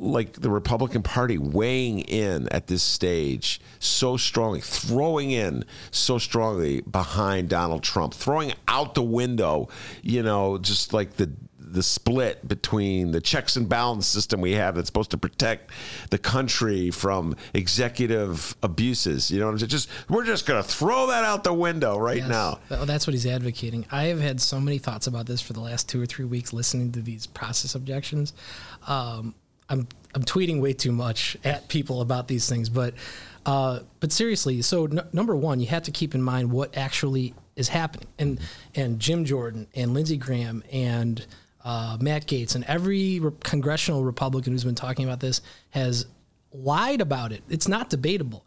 like 0.00 0.32
the 0.40 0.50
Republican 0.50 1.02
Party 1.02 1.36
weighing 1.36 2.00
in 2.00 2.48
at 2.48 2.68
this 2.68 2.82
stage 2.82 3.60
so 3.78 4.16
strongly, 4.16 4.60
throwing 4.60 5.30
in 5.30 5.64
so 5.90 6.16
strongly 6.16 6.80
behind 6.80 7.50
Donald 7.50 7.82
Trump, 7.82 8.14
throwing 8.14 8.54
out 8.66 8.94
the 8.94 9.02
window, 9.02 9.68
you 10.02 10.22
know, 10.22 10.56
just 10.56 10.94
like 10.94 11.16
the 11.16 11.30
the 11.72 11.82
split 11.82 12.46
between 12.48 13.12
the 13.12 13.20
checks 13.20 13.56
and 13.56 13.68
balance 13.68 14.06
system 14.06 14.40
we 14.40 14.52
have 14.52 14.74
that's 14.74 14.86
supposed 14.88 15.10
to 15.12 15.18
protect 15.18 15.70
the 16.10 16.18
country 16.18 16.90
from 16.90 17.36
executive 17.54 18.56
abuses. 18.62 19.30
You 19.30 19.38
know 19.40 19.46
what 19.46 19.52
I'm 19.52 19.58
saying? 19.60 19.68
Just 19.70 19.88
we're 20.08 20.24
just 20.24 20.46
going 20.46 20.62
to 20.62 20.68
throw 20.68 21.06
that 21.08 21.24
out 21.24 21.44
the 21.44 21.54
window 21.54 21.98
right 21.98 22.18
Yes. 22.18 22.28
now. 22.28 22.58
Th- 22.68 22.86
That's 22.86 23.06
what 23.06 23.14
he's 23.14 23.26
advocating. 23.26 23.86
I 23.90 24.04
have 24.04 24.20
had 24.20 24.40
so 24.40 24.60
many 24.60 24.78
thoughts 24.78 25.06
about 25.06 25.26
this 25.26 25.40
for 25.40 25.52
the 25.52 25.60
last 25.60 25.88
two 25.88 26.00
or 26.02 26.06
three 26.06 26.24
weeks, 26.24 26.52
listening 26.52 26.92
to 26.92 27.00
these 27.00 27.26
process 27.26 27.74
objections. 27.74 28.32
Um, 28.86 29.34
I'm 29.68 29.86
I'm 30.14 30.24
tweeting 30.24 30.60
way 30.60 30.72
too 30.72 30.90
much 30.92 31.36
at 31.44 31.68
people 31.68 32.00
about 32.00 32.26
these 32.26 32.48
things, 32.48 32.68
but 32.68 32.94
uh, 33.46 33.80
but 34.00 34.12
seriously, 34.12 34.60
so 34.62 34.84
n- 34.86 35.00
number 35.12 35.34
one, 35.36 35.60
you 35.60 35.66
have 35.68 35.84
to 35.84 35.90
keep 35.92 36.14
in 36.14 36.22
mind 36.22 36.50
what 36.50 36.76
actually 36.76 37.32
is 37.56 37.68
happening, 37.68 38.08
and 38.18 38.40
and 38.74 38.98
Jim 38.98 39.24
Jordan 39.24 39.68
and 39.74 39.94
Lindsey 39.94 40.16
Graham 40.16 40.64
and 40.72 41.24
uh, 41.64 41.96
Matt 42.00 42.26
Gaetz 42.26 42.54
and 42.54 42.64
every 42.64 43.20
re- 43.20 43.32
congressional 43.42 44.04
Republican 44.04 44.52
who's 44.52 44.64
been 44.64 44.74
talking 44.74 45.04
about 45.04 45.20
this 45.20 45.40
has 45.70 46.06
lied 46.52 47.00
about 47.00 47.32
it. 47.32 47.42
It's 47.48 47.68
not 47.68 47.90
debatable 47.90 48.44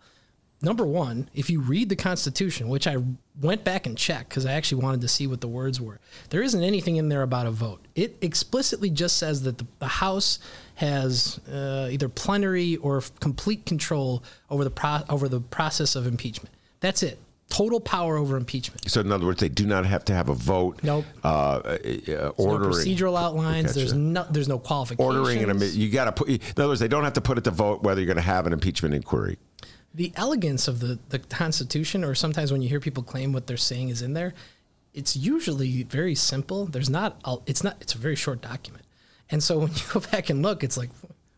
number 0.63 0.86
one, 0.86 1.30
if 1.36 1.49
you 1.49 1.60
read 1.60 1.89
the 1.89 1.95
Constitution, 1.95 2.69
which 2.69 2.88
I 2.88 2.97
went 3.39 3.63
back 3.63 3.86
and 3.86 3.97
checked 3.97 4.30
because 4.30 4.45
I 4.45 4.54
actually 4.54 4.82
wanted 4.82 5.02
to 5.02 5.08
see 5.08 5.28
what 5.28 5.41
the 5.41 5.47
words 5.47 5.80
were, 5.80 5.99
there 6.30 6.41
isn't 6.41 6.63
anything 6.63 6.95
in 6.95 7.10
there 7.10 7.21
about 7.21 7.45
a 7.45 7.52
vote. 7.52 7.86
It 7.95 8.15
explicitly 8.21 8.89
just 8.89 9.17
says 9.17 9.43
that 9.43 9.58
the, 9.58 9.67
the 9.80 9.88
House 9.88 10.39
has 10.76 11.39
uh, 11.52 11.89
either 11.91 12.10
plenary 12.10 12.78
or 12.78 13.04
complete 13.19 13.65
control 13.65 14.23
over 14.49 14.63
the 14.63 14.71
pro- 14.71 15.04
over 15.10 15.28
the 15.28 15.41
process 15.41 15.95
of 15.95 16.08
impeachment. 16.08 16.56
That's 16.80 17.04
it. 17.04 17.19
Total 17.53 17.79
power 17.79 18.17
over 18.17 18.35
impeachment. 18.35 18.89
So 18.89 18.99
in 19.01 19.11
other 19.11 19.25
words, 19.25 19.39
they 19.39 19.47
do 19.47 19.65
not 19.65 19.85
have 19.85 20.03
to 20.05 20.13
have 20.13 20.27
a 20.27 20.33
vote. 20.33 20.79
Nope. 20.83 21.05
Uh, 21.23 21.27
uh, 21.27 21.59
uh, 21.61 22.31
No 22.37 22.57
procedural 22.57 23.17
outlines. 23.17 23.67
Gotcha. 23.67 23.79
There's 23.79 23.93
no 23.93 24.25
there's 24.29 24.47
no 24.49 24.57
qualifications. 24.59 25.15
ordering 25.17 25.49
an. 25.49 25.59
You 25.61 25.89
got 25.89 26.05
to 26.05 26.11
put. 26.11 26.29
In 26.29 26.39
other 26.57 26.67
words, 26.69 26.79
they 26.79 26.87
don't 26.87 27.03
have 27.03 27.13
to 27.13 27.21
put 27.21 27.37
it 27.37 27.43
to 27.43 27.51
vote 27.51 27.83
whether 27.83 28.01
you're 28.01 28.07
going 28.07 28.15
to 28.17 28.21
have 28.23 28.47
an 28.47 28.53
impeachment 28.53 28.95
inquiry. 28.95 29.37
the 29.93 30.11
elegance 30.15 30.67
of 30.67 30.79
the, 30.79 30.97
the 31.09 31.19
Constitution, 31.19 32.03
or 32.03 32.15
sometimes 32.15 32.51
when 32.51 32.61
you 32.63 32.69
hear 32.69 32.79
people 32.79 33.03
claim 33.03 33.31
what 33.31 33.45
they're 33.45 33.57
saying 33.57 33.89
is 33.89 34.01
in 34.01 34.13
there, 34.13 34.33
it's 34.95 35.15
usually 35.15 35.83
very 35.83 36.15
simple. 36.15 36.65
There's 36.65 36.89
not, 36.89 37.21
a, 37.25 37.37
it's 37.45 37.63
not, 37.63 37.77
it's 37.79 37.93
a 37.93 37.99
very 37.99 38.15
short 38.15 38.41
document. 38.41 38.83
And 39.29 39.43
so 39.43 39.59
when 39.59 39.71
you 39.73 39.83
go 39.91 39.99
back 39.99 40.31
and 40.31 40.41
look, 40.41 40.63
it's 40.63 40.77
like, 40.77 40.89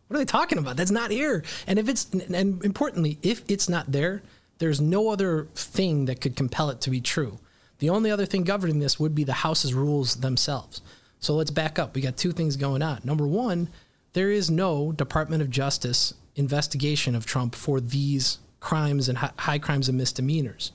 what 0.08 0.16
are 0.16 0.18
they 0.18 0.24
talking 0.24 0.56
about? 0.56 0.76
That's 0.78 0.90
not 0.90 1.10
here. 1.10 1.44
And 1.66 1.78
if 1.78 1.88
it's, 1.90 2.04
and 2.14 2.64
importantly, 2.64 3.18
if 3.22 3.42
it's 3.48 3.68
not 3.68 3.92
there, 3.92 4.22
there's 4.58 4.80
no 4.80 5.10
other 5.10 5.48
thing 5.54 6.06
that 6.06 6.20
could 6.20 6.36
compel 6.36 6.70
it 6.70 6.80
to 6.82 6.90
be 6.90 7.00
true. 7.00 7.38
The 7.78 7.90
only 7.90 8.10
other 8.10 8.26
thing 8.26 8.44
governing 8.44 8.78
this 8.78 8.98
would 8.98 9.14
be 9.14 9.24
the 9.24 9.32
House's 9.32 9.74
rules 9.74 10.16
themselves. 10.16 10.80
So 11.20 11.34
let's 11.34 11.50
back 11.50 11.78
up. 11.78 11.94
We 11.94 12.00
got 12.00 12.16
two 12.16 12.32
things 12.32 12.56
going 12.56 12.82
on. 12.82 13.00
Number 13.04 13.26
one, 13.26 13.68
there 14.12 14.30
is 14.30 14.50
no 14.50 14.92
Department 14.92 15.42
of 15.42 15.50
Justice 15.50 16.14
investigation 16.36 17.14
of 17.14 17.26
Trump 17.26 17.54
for 17.54 17.80
these 17.80 18.38
crimes 18.60 19.08
and 19.08 19.18
high 19.18 19.58
crimes 19.58 19.88
and 19.88 19.98
misdemeanors. 19.98 20.72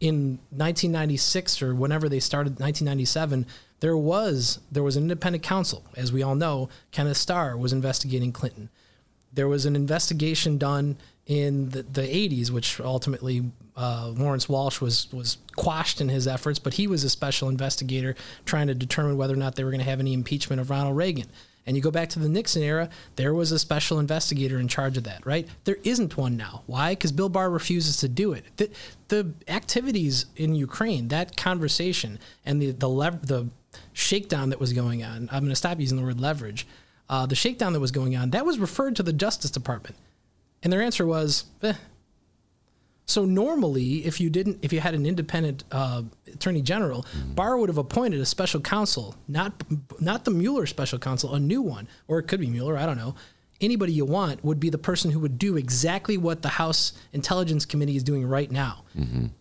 In 0.00 0.38
1996 0.50 1.62
or 1.62 1.74
whenever 1.74 2.08
they 2.08 2.20
started 2.20 2.60
1997, 2.60 3.46
there 3.80 3.96
was 3.96 4.60
there 4.70 4.82
was 4.82 4.96
an 4.96 5.04
independent 5.04 5.42
counsel, 5.42 5.84
as 5.96 6.12
we 6.12 6.22
all 6.22 6.34
know. 6.34 6.68
Kenneth 6.92 7.16
Starr 7.16 7.56
was 7.56 7.72
investigating 7.72 8.32
Clinton. 8.32 8.70
There 9.32 9.48
was 9.48 9.66
an 9.66 9.76
investigation 9.76 10.58
done 10.58 10.96
in 11.30 11.68
the, 11.68 11.84
the 11.84 12.02
80s, 12.02 12.50
which 12.50 12.80
ultimately 12.80 13.52
uh, 13.76 14.12
Lawrence 14.16 14.48
Walsh 14.48 14.80
was 14.80 15.06
was 15.12 15.38
quashed 15.54 16.00
in 16.00 16.08
his 16.08 16.26
efforts, 16.26 16.58
but 16.58 16.74
he 16.74 16.88
was 16.88 17.04
a 17.04 17.08
special 17.08 17.48
investigator 17.48 18.16
trying 18.44 18.66
to 18.66 18.74
determine 18.74 19.16
whether 19.16 19.34
or 19.34 19.36
not 19.36 19.54
they 19.54 19.62
were 19.62 19.70
going 19.70 19.78
to 19.78 19.88
have 19.88 20.00
any 20.00 20.12
impeachment 20.12 20.60
of 20.60 20.70
Ronald 20.70 20.96
Reagan. 20.96 21.28
And 21.66 21.76
you 21.76 21.82
go 21.84 21.92
back 21.92 22.08
to 22.10 22.18
the 22.18 22.28
Nixon 22.28 22.64
era, 22.64 22.88
there 23.14 23.32
was 23.32 23.52
a 23.52 23.60
special 23.60 24.00
investigator 24.00 24.58
in 24.58 24.66
charge 24.66 24.96
of 24.96 25.04
that, 25.04 25.24
right? 25.24 25.46
There 25.62 25.76
isn't 25.84 26.16
one 26.16 26.36
now. 26.36 26.62
Why? 26.66 26.92
Because 26.92 27.12
Bill 27.12 27.28
Barr 27.28 27.48
refuses 27.48 27.98
to 27.98 28.08
do 28.08 28.32
it. 28.32 28.44
The, 28.56 28.70
the 29.06 29.32
activities 29.46 30.26
in 30.34 30.56
Ukraine, 30.56 31.08
that 31.08 31.36
conversation, 31.36 32.18
and 32.44 32.60
the 32.60 32.72
the 32.72 32.88
lev- 32.88 33.28
the 33.28 33.50
shakedown 33.92 34.50
that 34.50 34.58
was 34.58 34.72
going 34.72 35.04
on. 35.04 35.28
I'm 35.30 35.44
going 35.44 35.50
to 35.50 35.54
stop 35.54 35.78
using 35.78 35.96
the 35.96 36.02
word 36.02 36.20
leverage. 36.20 36.66
Uh, 37.08 37.26
the 37.26 37.36
shakedown 37.36 37.72
that 37.74 37.80
was 37.80 37.92
going 37.92 38.16
on, 38.16 38.30
that 38.30 38.44
was 38.44 38.58
referred 38.58 38.96
to 38.96 39.04
the 39.04 39.12
Justice 39.12 39.52
Department, 39.52 39.94
and 40.62 40.72
their 40.72 40.82
answer 40.82 41.06
was, 41.06 41.44
eh. 41.62 41.74
So 43.06 43.24
normally, 43.24 44.06
if 44.06 44.20
you 44.20 44.30
didn't, 44.30 44.58
if 44.62 44.72
you 44.72 44.78
had 44.78 44.94
an 44.94 45.04
independent 45.04 45.64
uh, 45.72 46.02
attorney 46.32 46.62
general, 46.62 47.04
Barr 47.34 47.56
would 47.58 47.68
have 47.68 47.78
appointed 47.78 48.20
a 48.20 48.26
special 48.26 48.60
counsel, 48.60 49.16
not 49.26 49.64
not 50.00 50.24
the 50.24 50.30
Mueller 50.30 50.66
special 50.66 50.98
counsel, 51.00 51.34
a 51.34 51.40
new 51.40 51.60
one, 51.60 51.88
or 52.06 52.20
it 52.20 52.28
could 52.28 52.38
be 52.38 52.46
Mueller. 52.48 52.78
I 52.78 52.86
don't 52.86 52.96
know. 52.96 53.16
Anybody 53.60 53.92
you 53.92 54.04
want 54.06 54.42
would 54.44 54.60
be 54.60 54.70
the 54.70 54.78
person 54.78 55.10
who 55.10 55.18
would 55.20 55.38
do 55.38 55.56
exactly 55.56 56.16
what 56.16 56.40
the 56.40 56.48
House 56.48 56.92
Intelligence 57.12 57.66
Committee 57.66 57.96
is 57.96 58.04
doing 58.04 58.24
right 58.24 58.50
now. 58.50 58.84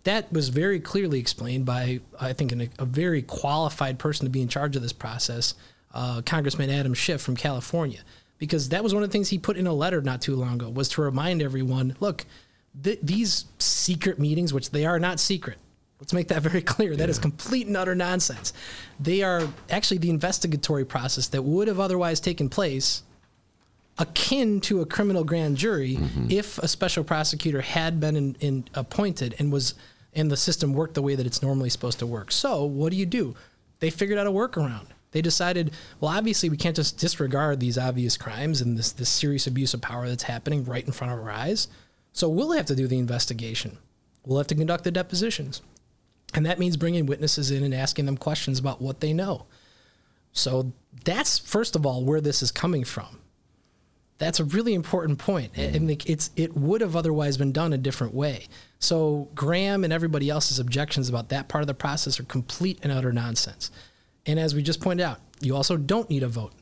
That 0.03 0.33
was 0.33 0.49
very 0.49 0.79
clearly 0.79 1.19
explained 1.19 1.65
by, 1.65 2.01
I 2.19 2.33
think, 2.33 2.51
an, 2.51 2.69
a 2.79 2.85
very 2.85 3.21
qualified 3.21 3.97
person 3.99 4.25
to 4.25 4.29
be 4.31 4.41
in 4.41 4.49
charge 4.49 4.75
of 4.75 4.81
this 4.81 4.91
process, 4.93 5.53
uh, 5.93 6.21
Congressman 6.25 6.69
Adam 6.69 6.93
Schiff 6.93 7.21
from 7.21 7.37
California, 7.37 7.99
because 8.39 8.69
that 8.69 8.83
was 8.83 8.93
one 8.93 9.03
of 9.03 9.09
the 9.09 9.13
things 9.13 9.29
he 9.29 9.37
put 9.37 9.57
in 9.57 9.67
a 9.67 9.73
letter 9.73 10.01
not 10.01 10.21
too 10.21 10.35
long 10.35 10.55
ago 10.55 10.69
was 10.69 10.89
to 10.89 11.01
remind 11.01 11.41
everyone, 11.41 11.95
look, 11.99 12.25
th- 12.81 12.99
these 13.03 13.45
secret 13.59 14.17
meetings, 14.17 14.53
which 14.53 14.71
they 14.71 14.85
are 14.85 14.97
not 14.97 15.19
secret. 15.19 15.57
Let's 15.99 16.13
make 16.13 16.29
that 16.29 16.41
very 16.49 16.61
clear. 16.61 16.95
That 16.95 17.09
is 17.09 17.19
complete 17.19 17.67
and 17.67 17.77
utter 17.77 17.93
nonsense. 17.93 18.53
They 18.99 19.21
are 19.21 19.47
actually 19.69 19.97
the 19.99 20.09
investigatory 20.09 20.85
process 20.85 21.27
that 21.27 21.43
would 21.43 21.67
have 21.67 21.79
otherwise 21.79 22.19
taken 22.19 22.49
place 22.49 23.03
akin 23.99 24.61
to 24.61 24.79
a 24.79 24.85
criminal 24.85 25.25
grand 25.25 25.57
jury 25.57 25.97
mm-hmm. 25.97 26.27
if 26.29 26.57
a 26.59 26.69
special 26.69 27.03
prosecutor 27.03 27.59
had 27.59 27.99
been 27.99 28.15
in, 28.15 28.37
in 28.39 28.65
appointed 28.73 29.35
and 29.37 29.51
was 29.51 29.75
and 30.15 30.31
the 30.31 30.37
system 30.37 30.73
worked 30.73 30.95
the 30.95 31.01
way 31.01 31.13
that 31.15 31.25
it's 31.27 31.43
normally 31.43 31.69
supposed 31.69 31.99
to 31.99 32.07
work. 32.07 32.31
So 32.31 32.63
what 32.63 32.91
do 32.91 32.97
you 32.97 33.05
do? 33.05 33.35
They 33.79 33.91
figured 33.91 34.17
out 34.17 34.25
a 34.25 34.31
workaround. 34.31 34.87
They 35.11 35.21
decided, 35.21 35.71
well, 35.99 36.11
obviously 36.15 36.49
we 36.49 36.57
can't 36.57 36.75
just 36.75 36.97
disregard 36.97 37.59
these 37.59 37.77
obvious 37.77 38.17
crimes 38.17 38.61
and 38.61 38.77
this 38.77 38.91
this 38.91 39.09
serious 39.09 39.47
abuse 39.47 39.73
of 39.73 39.81
power 39.81 40.07
that's 40.07 40.23
happening 40.23 40.63
right 40.63 40.85
in 40.85 40.91
front 40.91 41.13
of 41.13 41.19
our 41.19 41.31
eyes. 41.31 41.67
So 42.13 42.29
we'll 42.29 42.51
have 42.51 42.65
to 42.67 42.75
do 42.75 42.87
the 42.87 42.99
investigation. 42.99 43.77
We'll 44.25 44.37
have 44.37 44.47
to 44.47 44.55
conduct 44.55 44.83
the 44.83 44.91
depositions. 44.91 45.61
And 46.35 46.45
that 46.45 46.59
means 46.59 46.77
bringing 46.77 47.07
witnesses 47.07 47.49
in 47.49 47.63
and 47.63 47.73
asking 47.73 48.05
them 48.05 48.17
questions 48.17 48.59
about 48.59 48.81
what 48.81 48.99
they 48.99 49.13
know. 49.13 49.45
So 50.31 50.73
that's 51.05 51.39
first 51.39 51.75
of 51.75 51.85
all 51.85 52.03
where 52.03 52.21
this 52.21 52.43
is 52.43 52.51
coming 52.51 52.83
from. 52.83 53.19
That's 54.19 54.39
a 54.39 54.43
really 54.43 54.73
important 54.73 55.17
point. 55.17 55.53
And 55.55 55.75
and 55.75 55.91
it's 56.05 56.29
it 56.35 56.55
would 56.55 56.81
have 56.81 56.95
otherwise 56.95 57.37
been 57.37 57.51
done 57.51 57.73
a 57.73 57.77
different 57.77 58.13
way. 58.13 58.45
So 58.77 59.29
Graham 59.33 59.83
and 59.83 59.91
everybody 59.91 60.29
else's 60.29 60.59
objections 60.59 61.09
about 61.09 61.29
that 61.29 61.47
part 61.47 61.63
of 61.63 61.67
the 61.67 61.73
process 61.73 62.19
are 62.19 62.23
complete 62.23 62.79
and 62.83 62.91
utter 62.91 63.11
nonsense. 63.11 63.71
And 64.25 64.39
as 64.39 64.53
we 64.53 64.61
just 64.61 64.81
pointed 64.81 65.03
out, 65.03 65.19
you 65.41 65.55
also 65.55 65.77
don't 65.77 66.09
need 66.09 66.23
a 66.23 66.27
vote. 66.27 66.53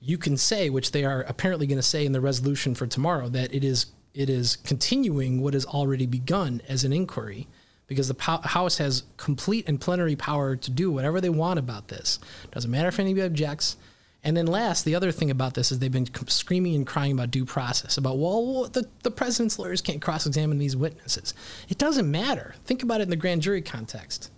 You 0.00 0.16
can 0.16 0.36
say, 0.36 0.70
which 0.70 0.92
they 0.92 1.04
are 1.04 1.22
apparently 1.22 1.66
going 1.66 1.78
to 1.78 1.82
say 1.82 2.06
in 2.06 2.12
the 2.12 2.20
resolution 2.20 2.74
for 2.74 2.86
tomorrow, 2.86 3.28
that 3.28 3.54
it 3.54 3.64
is 3.64 3.86
it 4.14 4.28
is 4.28 4.56
continuing 4.56 5.40
what 5.40 5.54
has 5.54 5.64
already 5.64 6.06
begun 6.06 6.62
as 6.68 6.82
an 6.82 6.92
inquiry, 6.92 7.46
because 7.86 8.08
the 8.08 8.14
po- 8.14 8.40
House 8.42 8.78
has 8.78 9.04
complete 9.16 9.68
and 9.68 9.80
plenary 9.80 10.16
power 10.16 10.56
to 10.56 10.70
do 10.70 10.90
whatever 10.90 11.20
they 11.20 11.28
want 11.28 11.58
about 11.58 11.88
this. 11.88 12.18
Doesn't 12.50 12.70
matter 12.70 12.88
if 12.88 12.98
anybody 12.98 13.26
objects. 13.26 13.76
And 14.22 14.36
then 14.36 14.46
last, 14.46 14.84
the 14.84 14.94
other 14.94 15.12
thing 15.12 15.30
about 15.30 15.54
this 15.54 15.72
is 15.72 15.78
they've 15.78 15.90
been 15.90 16.08
screaming 16.26 16.74
and 16.74 16.86
crying 16.86 17.12
about 17.12 17.30
due 17.30 17.46
process, 17.46 17.96
about, 17.96 18.18
well, 18.18 18.64
the, 18.64 18.86
the 19.02 19.10
president's 19.10 19.58
lawyers 19.58 19.80
can't 19.80 20.02
cross 20.02 20.26
examine 20.26 20.58
these 20.58 20.76
witnesses. 20.76 21.32
It 21.68 21.78
doesn't 21.78 22.10
matter. 22.10 22.54
Think 22.66 22.82
about 22.82 23.00
it 23.00 23.04
in 23.04 23.10
the 23.10 23.16
grand 23.16 23.42
jury 23.42 23.62
context. 23.62 24.30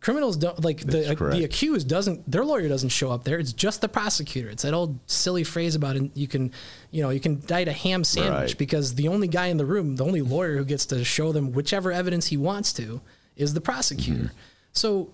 Criminals 0.00 0.36
don't 0.36 0.62
like 0.64 0.78
the, 0.78 1.14
the 1.32 1.42
accused 1.42 1.88
doesn't 1.88 2.30
their 2.30 2.44
lawyer 2.44 2.68
doesn't 2.68 2.90
show 2.90 3.10
up 3.10 3.24
there. 3.24 3.38
It's 3.38 3.52
just 3.52 3.80
the 3.80 3.88
prosecutor. 3.88 4.48
It's 4.48 4.62
that 4.62 4.72
old 4.72 4.98
silly 5.06 5.42
phrase 5.42 5.74
about 5.74 5.96
it. 5.96 6.10
You 6.14 6.28
can, 6.28 6.52
you 6.92 7.02
know, 7.02 7.10
you 7.10 7.18
can 7.18 7.32
indict 7.32 7.66
a 7.66 7.72
ham 7.72 8.04
sandwich 8.04 8.50
Right. 8.50 8.58
because 8.58 8.94
the 8.94 9.08
only 9.08 9.26
guy 9.26 9.46
in 9.48 9.56
the 9.56 9.66
room, 9.66 9.96
the 9.96 10.04
only 10.04 10.22
lawyer 10.22 10.56
who 10.56 10.64
gets 10.64 10.86
to 10.86 11.04
show 11.04 11.32
them 11.32 11.50
whichever 11.52 11.90
evidence 11.90 12.28
he 12.28 12.36
wants 12.36 12.72
to, 12.74 13.00
is 13.34 13.54
the 13.54 13.60
prosecutor. 13.60 14.24
Mm-hmm. 14.26 14.36
So 14.72 15.10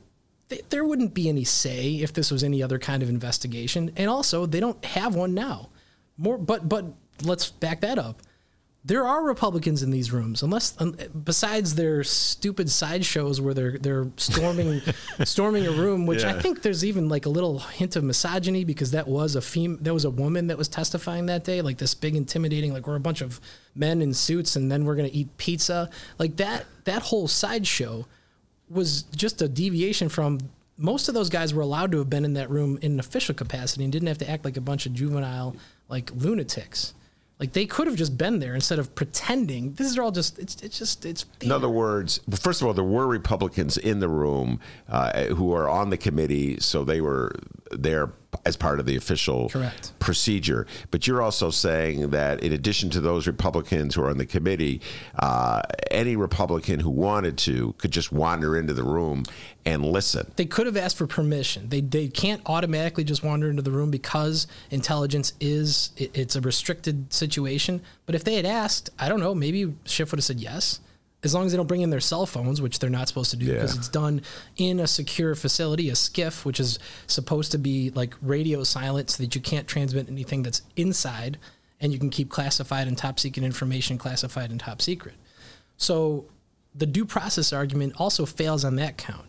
th- 0.50 0.64
there 0.68 0.84
wouldn't 0.84 1.14
be 1.14 1.30
any 1.30 1.44
say 1.44 1.94
if 1.94 2.12
this 2.12 2.30
was 2.30 2.44
any 2.44 2.62
other 2.62 2.78
kind 2.78 3.02
of 3.02 3.08
investigation. 3.08 3.90
And 3.96 4.10
also, 4.10 4.44
they 4.44 4.60
don't 4.60 4.84
have 4.84 5.14
one 5.14 5.32
now. 5.32 5.70
More, 6.18 6.36
but 6.36 6.68
but 6.68 6.84
let's 7.22 7.50
back 7.50 7.80
that 7.80 7.98
up. 7.98 8.20
There 8.86 9.06
are 9.06 9.24
Republicans 9.24 9.82
in 9.82 9.90
these 9.90 10.12
rooms, 10.12 10.42
unless 10.42 10.78
um, 10.78 10.94
besides 11.24 11.74
their 11.74 12.04
stupid 12.04 12.70
sideshows 12.70 13.40
where 13.40 13.54
they're 13.54 13.78
they're 13.78 14.08
storming 14.16 14.82
storming 15.24 15.66
a 15.66 15.70
room, 15.70 16.04
which 16.04 16.22
I 16.24 16.38
think 16.38 16.60
there's 16.60 16.84
even 16.84 17.08
like 17.08 17.24
a 17.24 17.30
little 17.30 17.60
hint 17.60 17.96
of 17.96 18.04
misogyny 18.04 18.62
because 18.64 18.90
that 18.90 19.08
was 19.08 19.36
a 19.36 19.40
fem- 19.40 19.78
that 19.78 19.94
was 19.94 20.04
a 20.04 20.10
woman 20.10 20.48
that 20.48 20.58
was 20.58 20.68
testifying 20.68 21.26
that 21.26 21.44
day, 21.44 21.62
like 21.62 21.78
this 21.78 21.94
big 21.94 22.14
intimidating, 22.14 22.74
like 22.74 22.86
we're 22.86 22.96
a 22.96 23.00
bunch 23.00 23.22
of 23.22 23.40
men 23.74 24.02
in 24.02 24.12
suits 24.12 24.54
and 24.54 24.70
then 24.70 24.84
we're 24.84 24.96
gonna 24.96 25.08
eat 25.12 25.34
pizza, 25.38 25.88
like 26.18 26.36
that 26.36 26.66
that 26.84 27.00
whole 27.02 27.26
sideshow 27.26 28.06
was 28.68 29.02
just 29.02 29.40
a 29.40 29.48
deviation 29.48 30.10
from 30.10 30.38
most 30.76 31.08
of 31.08 31.14
those 31.14 31.30
guys 31.30 31.54
were 31.54 31.62
allowed 31.62 31.92
to 31.92 31.98
have 31.98 32.10
been 32.10 32.24
in 32.24 32.34
that 32.34 32.50
room 32.50 32.78
in 32.82 32.92
an 32.92 33.00
official 33.00 33.34
capacity 33.34 33.84
and 33.84 33.92
didn't 33.92 34.08
have 34.08 34.18
to 34.18 34.28
act 34.28 34.44
like 34.44 34.56
a 34.56 34.60
bunch 34.60 34.84
of 34.84 34.92
juvenile 34.92 35.56
like 35.88 36.10
lunatics. 36.14 36.92
Like 37.40 37.52
they 37.52 37.66
could 37.66 37.88
have 37.88 37.96
just 37.96 38.16
been 38.16 38.38
there 38.38 38.54
instead 38.54 38.78
of 38.78 38.94
pretending. 38.94 39.74
This 39.74 39.88
is 39.88 39.98
all 39.98 40.12
just 40.12 40.38
it's 40.38 40.56
it's 40.62 40.78
just 40.78 41.04
it's 41.04 41.26
In 41.40 41.50
other 41.50 41.68
words, 41.68 42.20
first 42.30 42.62
of 42.62 42.68
all, 42.68 42.74
there 42.74 42.84
were 42.84 43.06
Republicans 43.08 43.76
in 43.76 43.98
the 43.98 44.08
room 44.08 44.60
uh, 44.88 45.24
who 45.26 45.52
are 45.52 45.68
on 45.68 45.90
the 45.90 45.96
committee, 45.96 46.60
so 46.60 46.84
they 46.84 47.00
were 47.00 47.34
there 47.72 48.12
as 48.44 48.56
part 48.56 48.80
of 48.80 48.86
the 48.86 48.96
official 48.96 49.48
Correct. 49.48 49.92
procedure. 49.98 50.66
But 50.90 51.06
you're 51.06 51.22
also 51.22 51.50
saying 51.50 52.10
that 52.10 52.42
in 52.42 52.52
addition 52.52 52.90
to 52.90 53.00
those 53.00 53.26
Republicans 53.26 53.94
who 53.94 54.02
are 54.02 54.10
on 54.10 54.18
the 54.18 54.26
committee, 54.26 54.80
uh, 55.18 55.62
any 55.90 56.16
Republican 56.16 56.80
who 56.80 56.90
wanted 56.90 57.38
to 57.38 57.74
could 57.78 57.90
just 57.90 58.12
wander 58.12 58.56
into 58.56 58.74
the 58.74 58.84
room 58.84 59.24
and 59.66 59.84
listen. 59.84 60.30
they 60.36 60.44
could 60.44 60.66
have 60.66 60.76
asked 60.76 60.98
for 60.98 61.06
permission. 61.06 61.68
They 61.70 61.80
they 61.80 62.08
can't 62.08 62.42
automatically 62.46 63.04
just 63.04 63.22
wander 63.24 63.48
into 63.48 63.62
the 63.62 63.70
room 63.70 63.90
because 63.90 64.46
intelligence 64.70 65.32
is 65.40 65.90
it, 65.96 66.10
it's 66.14 66.36
a 66.36 66.40
restricted 66.40 67.12
situation. 67.12 67.80
But 68.06 68.14
if 68.14 68.24
they 68.24 68.34
had 68.34 68.44
asked, 68.44 68.90
I 68.98 69.08
don't 69.08 69.20
know, 69.20 69.34
maybe 69.34 69.74
Schiff 69.84 70.10
would 70.10 70.18
have 70.18 70.24
said 70.24 70.40
yes. 70.40 70.80
As 71.24 71.34
long 71.34 71.46
as 71.46 71.52
they 71.52 71.56
don't 71.56 71.66
bring 71.66 71.80
in 71.80 71.90
their 71.90 72.00
cell 72.00 72.26
phones, 72.26 72.60
which 72.60 72.78
they're 72.78 72.90
not 72.90 73.08
supposed 73.08 73.30
to 73.30 73.36
do 73.36 73.46
because 73.52 73.72
Yeah. 73.74 73.78
it's 73.78 73.88
done 73.88 74.20
in 74.56 74.78
a 74.78 74.86
secure 74.86 75.34
facility, 75.34 75.88
a 75.88 75.94
SCIF, 75.94 76.44
which 76.44 76.60
is 76.60 76.78
supposed 77.06 77.50
to 77.52 77.58
be 77.58 77.90
like 77.90 78.14
radio 78.20 78.62
silent 78.62 79.10
so 79.10 79.22
that 79.22 79.34
you 79.34 79.40
can't 79.40 79.66
transmit 79.66 80.08
anything 80.08 80.42
that's 80.42 80.62
inside 80.76 81.38
and 81.80 81.92
you 81.92 81.98
can 81.98 82.10
keep 82.10 82.28
classified 82.30 82.86
and 82.86 82.96
top 82.98 83.18
secret 83.18 83.42
information 83.42 83.96
classified 83.98 84.50
and 84.50 84.60
top 84.60 84.80
secret. 84.82 85.14
So 85.76 86.26
the 86.74 86.86
due 86.86 87.04
process 87.04 87.52
argument 87.52 87.94
also 87.98 88.26
fails 88.26 88.64
on 88.64 88.76
that 88.76 88.96
count. 88.98 89.26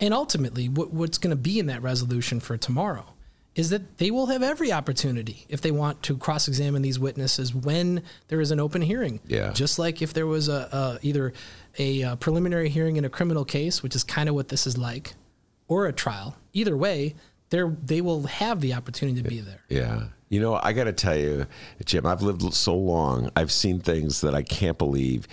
And 0.00 0.12
ultimately, 0.14 0.68
what, 0.68 0.92
what's 0.92 1.18
going 1.18 1.30
to 1.30 1.36
be 1.36 1.58
in 1.58 1.66
that 1.66 1.82
resolution 1.82 2.40
for 2.40 2.56
tomorrow 2.56 3.06
is 3.54 3.70
that 3.70 3.98
they 3.98 4.10
will 4.10 4.26
have 4.26 4.42
every 4.42 4.72
opportunity 4.72 5.44
if 5.48 5.60
they 5.60 5.70
want 5.70 6.02
to 6.02 6.16
cross 6.16 6.48
examine 6.48 6.82
these 6.82 6.98
witnesses 6.98 7.54
when 7.54 8.02
there 8.28 8.40
is 8.40 8.50
an 8.50 8.58
open 8.58 8.82
hearing. 8.82 9.20
Yeah. 9.26 9.52
Just 9.52 9.78
like 9.78 10.00
if 10.00 10.14
there 10.14 10.26
was 10.26 10.48
a, 10.48 10.68
a 10.72 10.98
either 11.02 11.32
a, 11.78 12.02
uh 12.02 12.16
preliminary 12.16 12.68
hearing 12.68 12.96
in 12.96 13.04
a 13.04 13.10
criminal 13.10 13.44
case, 13.44 13.82
which 13.82 13.94
is 13.94 14.04
kind 14.04 14.28
of 14.28 14.34
what 14.34 14.48
this 14.48 14.66
is 14.66 14.78
like, 14.78 15.14
or 15.68 15.86
a 15.86 15.92
trial. 15.92 16.36
Either 16.52 16.76
way, 16.76 17.14
they 17.50 17.62
they 17.84 18.00
will 18.00 18.24
have 18.24 18.60
the 18.60 18.74
opportunity 18.74 19.22
to 19.22 19.28
be 19.28 19.40
there. 19.40 19.60
Yeah. 19.68 20.04
You 20.28 20.40
know, 20.40 20.58
I 20.62 20.72
got 20.72 20.84
to 20.84 20.94
tell 20.94 21.14
you, 21.14 21.46
Jim, 21.84 22.06
I've 22.06 22.22
lived 22.22 22.54
so 22.54 22.74
long. 22.74 23.30
I've 23.36 23.52
seen 23.52 23.80
things 23.80 24.22
that 24.22 24.34
I 24.34 24.42
can't 24.42 24.78
believe. 24.78 25.28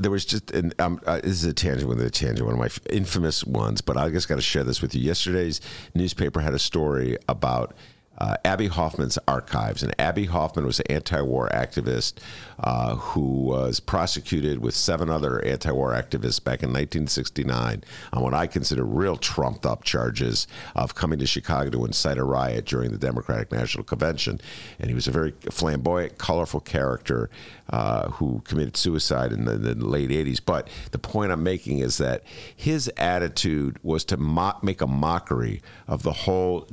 There 0.00 0.10
was 0.10 0.24
just, 0.24 0.50
and 0.50 0.74
um, 0.80 1.00
uh, 1.06 1.20
this 1.20 1.32
is 1.32 1.44
a 1.44 1.52
tangent 1.52 1.88
within 1.88 2.06
a 2.06 2.10
tangent, 2.10 2.44
one 2.44 2.54
of 2.54 2.58
my 2.58 2.70
infamous 2.92 3.44
ones, 3.44 3.80
but 3.80 3.96
I 3.96 4.08
just 4.10 4.28
got 4.28 4.36
to 4.36 4.42
share 4.42 4.64
this 4.64 4.82
with 4.82 4.94
you. 4.94 5.00
Yesterday's 5.00 5.60
newspaper 5.94 6.40
had 6.40 6.52
a 6.54 6.58
story 6.58 7.16
about 7.28 7.76
uh, 8.18 8.36
Abbie 8.44 8.66
Hoffman's 8.66 9.18
archives. 9.26 9.82
And 9.82 9.94
Abbie 9.98 10.26
Hoffman 10.26 10.66
was 10.66 10.80
an 10.80 10.86
anti 10.90 11.22
war 11.22 11.48
activist 11.52 12.14
uh, 12.60 12.96
who 12.96 13.44
was 13.44 13.80
prosecuted 13.80 14.58
with 14.58 14.74
seven 14.74 15.08
other 15.08 15.44
anti 15.44 15.70
war 15.70 15.92
activists 15.92 16.42
back 16.42 16.62
in 16.62 16.70
1969 16.70 17.84
on 18.12 18.22
what 18.22 18.34
I 18.34 18.46
consider 18.46 18.84
real 18.84 19.16
trumped 19.16 19.64
up 19.64 19.84
charges 19.84 20.46
of 20.74 20.94
coming 20.94 21.18
to 21.20 21.26
Chicago 21.26 21.70
to 21.70 21.84
incite 21.84 22.18
a 22.18 22.24
riot 22.24 22.66
during 22.66 22.90
the 22.90 22.98
Democratic 22.98 23.52
National 23.52 23.84
Convention. 23.84 24.40
And 24.78 24.88
he 24.88 24.94
was 24.94 25.06
a 25.06 25.12
very 25.12 25.32
flamboyant, 25.50 26.18
colorful 26.18 26.60
character 26.60 27.30
uh, 27.70 28.10
who 28.10 28.40
committed 28.44 28.76
suicide 28.76 29.32
in 29.32 29.44
the, 29.44 29.56
the 29.56 29.74
late 29.74 30.10
80s. 30.10 30.40
But 30.44 30.68
the 30.90 30.98
point 30.98 31.30
I'm 31.32 31.42
making 31.42 31.78
is 31.78 31.98
that 31.98 32.22
his 32.56 32.90
attitude 32.96 33.78
was 33.82 34.04
to 34.06 34.16
mo- 34.16 34.58
make 34.62 34.80
a 34.80 34.86
mockery 34.86 35.62
of 35.86 36.02
the 36.02 36.12
whole 36.12 36.66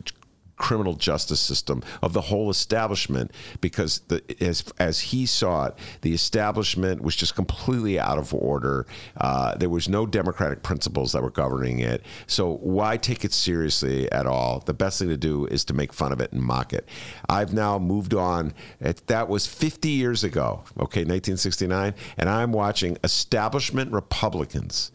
criminal 0.57 0.93
justice 0.93 1.39
system 1.39 1.83
of 2.01 2.13
the 2.13 2.21
whole 2.21 2.49
establishment 2.49 3.31
because 3.61 3.99
the, 4.07 4.23
as 4.41 4.63
as 4.79 4.99
he 4.99 5.25
saw 5.25 5.65
it 5.65 5.73
the 6.01 6.13
establishment 6.13 7.01
was 7.01 7.15
just 7.15 7.35
completely 7.35 7.99
out 7.99 8.17
of 8.17 8.33
order. 8.33 8.85
Uh, 9.17 9.55
there 9.55 9.69
was 9.69 9.87
no 9.89 10.05
democratic 10.05 10.63
principles 10.63 11.11
that 11.11 11.21
were 11.21 11.29
governing 11.29 11.79
it. 11.79 12.03
So 12.27 12.57
why 12.57 12.97
take 12.97 13.25
it 13.25 13.33
seriously 13.33 14.11
at 14.11 14.25
all? 14.25 14.59
The 14.65 14.73
best 14.73 14.99
thing 14.99 15.09
to 15.09 15.17
do 15.17 15.45
is 15.47 15.65
to 15.65 15.73
make 15.73 15.93
fun 15.93 16.11
of 16.11 16.19
it 16.21 16.31
and 16.31 16.41
mock 16.41 16.73
it. 16.73 16.87
I've 17.29 17.53
now 17.53 17.77
moved 17.77 18.13
on. 18.13 18.53
It- 18.79 19.05
that 19.07 19.27
was 19.29 19.45
50 19.45 19.89
years 19.89 20.23
ago 20.23 20.63
okay 20.79 21.01
1969 21.01 21.93
and 22.17 22.29
I'm 22.29 22.51
watching 22.51 22.97
establishment 23.03 23.91
Republicans 23.91 24.91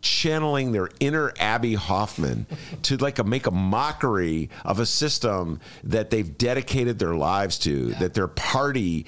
channeling 0.00 0.72
their 0.72 0.88
inner 1.00 1.32
Abbie 1.38 1.74
Hoffman 1.74 2.46
to 2.82 2.96
like 2.96 3.18
a, 3.18 3.24
make 3.24 3.46
a 3.46 3.50
mockery 3.50 4.50
of 4.64 4.80
a 4.80 4.86
system 4.86 5.60
that 5.84 6.10
they've 6.10 6.36
dedicated 6.36 6.98
their 6.98 7.14
lives 7.14 7.58
to, 7.60 7.94
that 7.94 8.14
their 8.14 8.28
party 8.28 9.06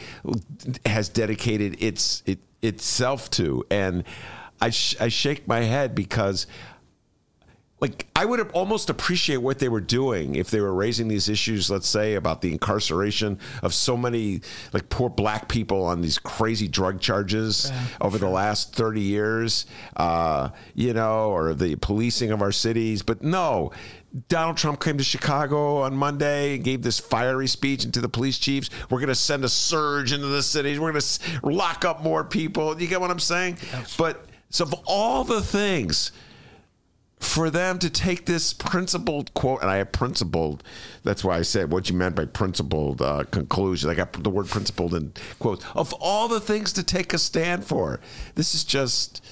has 0.86 1.08
dedicated 1.08 1.82
its 1.82 2.22
it, 2.26 2.38
itself 2.62 3.30
to, 3.30 3.64
and 3.70 4.04
I 4.60 4.70
sh- 4.70 4.96
I 5.00 5.08
shake 5.08 5.48
my 5.48 5.60
head 5.60 5.94
because 5.94 6.46
like 7.80 8.06
I 8.14 8.26
would 8.26 8.38
have 8.38 8.50
almost 8.52 8.90
appreciate 8.90 9.38
what 9.38 9.58
they 9.58 9.68
were 9.68 9.80
doing 9.80 10.34
if 10.34 10.50
they 10.50 10.60
were 10.60 10.74
raising 10.74 11.08
these 11.08 11.28
issues, 11.28 11.70
let's 11.70 11.88
say 11.88 12.14
about 12.14 12.42
the 12.42 12.52
incarceration 12.52 13.38
of 13.62 13.72
so 13.72 13.96
many 13.96 14.42
like 14.72 14.88
poor 14.90 15.08
black 15.08 15.48
people 15.48 15.84
on 15.84 16.02
these 16.02 16.18
crazy 16.18 16.68
drug 16.68 17.00
charges 17.00 17.72
over 18.00 18.18
the 18.18 18.28
last 18.28 18.74
30 18.74 19.00
years, 19.00 19.66
uh, 19.96 20.50
you 20.74 20.92
know, 20.92 21.30
or 21.30 21.54
the 21.54 21.76
policing 21.76 22.30
of 22.30 22.42
our 22.42 22.52
cities. 22.52 23.02
But 23.02 23.22
no, 23.22 23.72
Donald 24.28 24.58
Trump 24.58 24.82
came 24.82 24.98
to 24.98 25.04
Chicago 25.04 25.78
on 25.78 25.94
Monday 25.96 26.56
and 26.56 26.64
gave 26.64 26.82
this 26.82 26.98
fiery 26.98 27.46
speech 27.46 27.90
to 27.90 28.00
the 28.00 28.08
police 28.08 28.38
chiefs. 28.38 28.68
We're 28.90 28.98
going 28.98 29.08
to 29.08 29.14
send 29.14 29.44
a 29.44 29.48
surge 29.48 30.12
into 30.12 30.26
the 30.26 30.42
cities. 30.42 30.78
We're 30.78 30.92
going 30.92 31.00
to 31.00 31.40
lock 31.42 31.84
up 31.84 32.02
more 32.02 32.24
people. 32.24 32.78
You 32.80 32.88
get 32.88 33.00
what 33.00 33.10
I'm 33.10 33.20
saying? 33.20 33.58
But 33.96 34.26
so 34.50 34.64
of 34.64 34.74
all 34.84 35.24
the 35.24 35.40
things 35.40 36.12
for 37.20 37.50
them 37.50 37.78
to 37.78 37.90
take 37.90 38.24
this 38.24 38.54
principled 38.54 39.32
quote, 39.34 39.60
and 39.60 39.70
I 39.70 39.76
have 39.76 39.92
principled. 39.92 40.64
That's 41.04 41.22
why 41.22 41.36
I 41.36 41.42
said 41.42 41.70
what 41.70 41.88
you 41.90 41.94
meant 41.94 42.16
by 42.16 42.24
principled 42.24 43.02
uh, 43.02 43.24
conclusion. 43.30 43.90
I 43.90 43.94
got 43.94 44.12
the 44.12 44.30
word 44.30 44.48
principled 44.48 44.94
in 44.94 45.12
quotes. 45.38 45.64
Of 45.74 45.92
all 46.00 46.28
the 46.28 46.40
things 46.40 46.72
to 46.72 46.82
take 46.82 47.12
a 47.12 47.18
stand 47.18 47.64
for, 47.64 48.00
this 48.34 48.54
is 48.54 48.64
just 48.64 49.22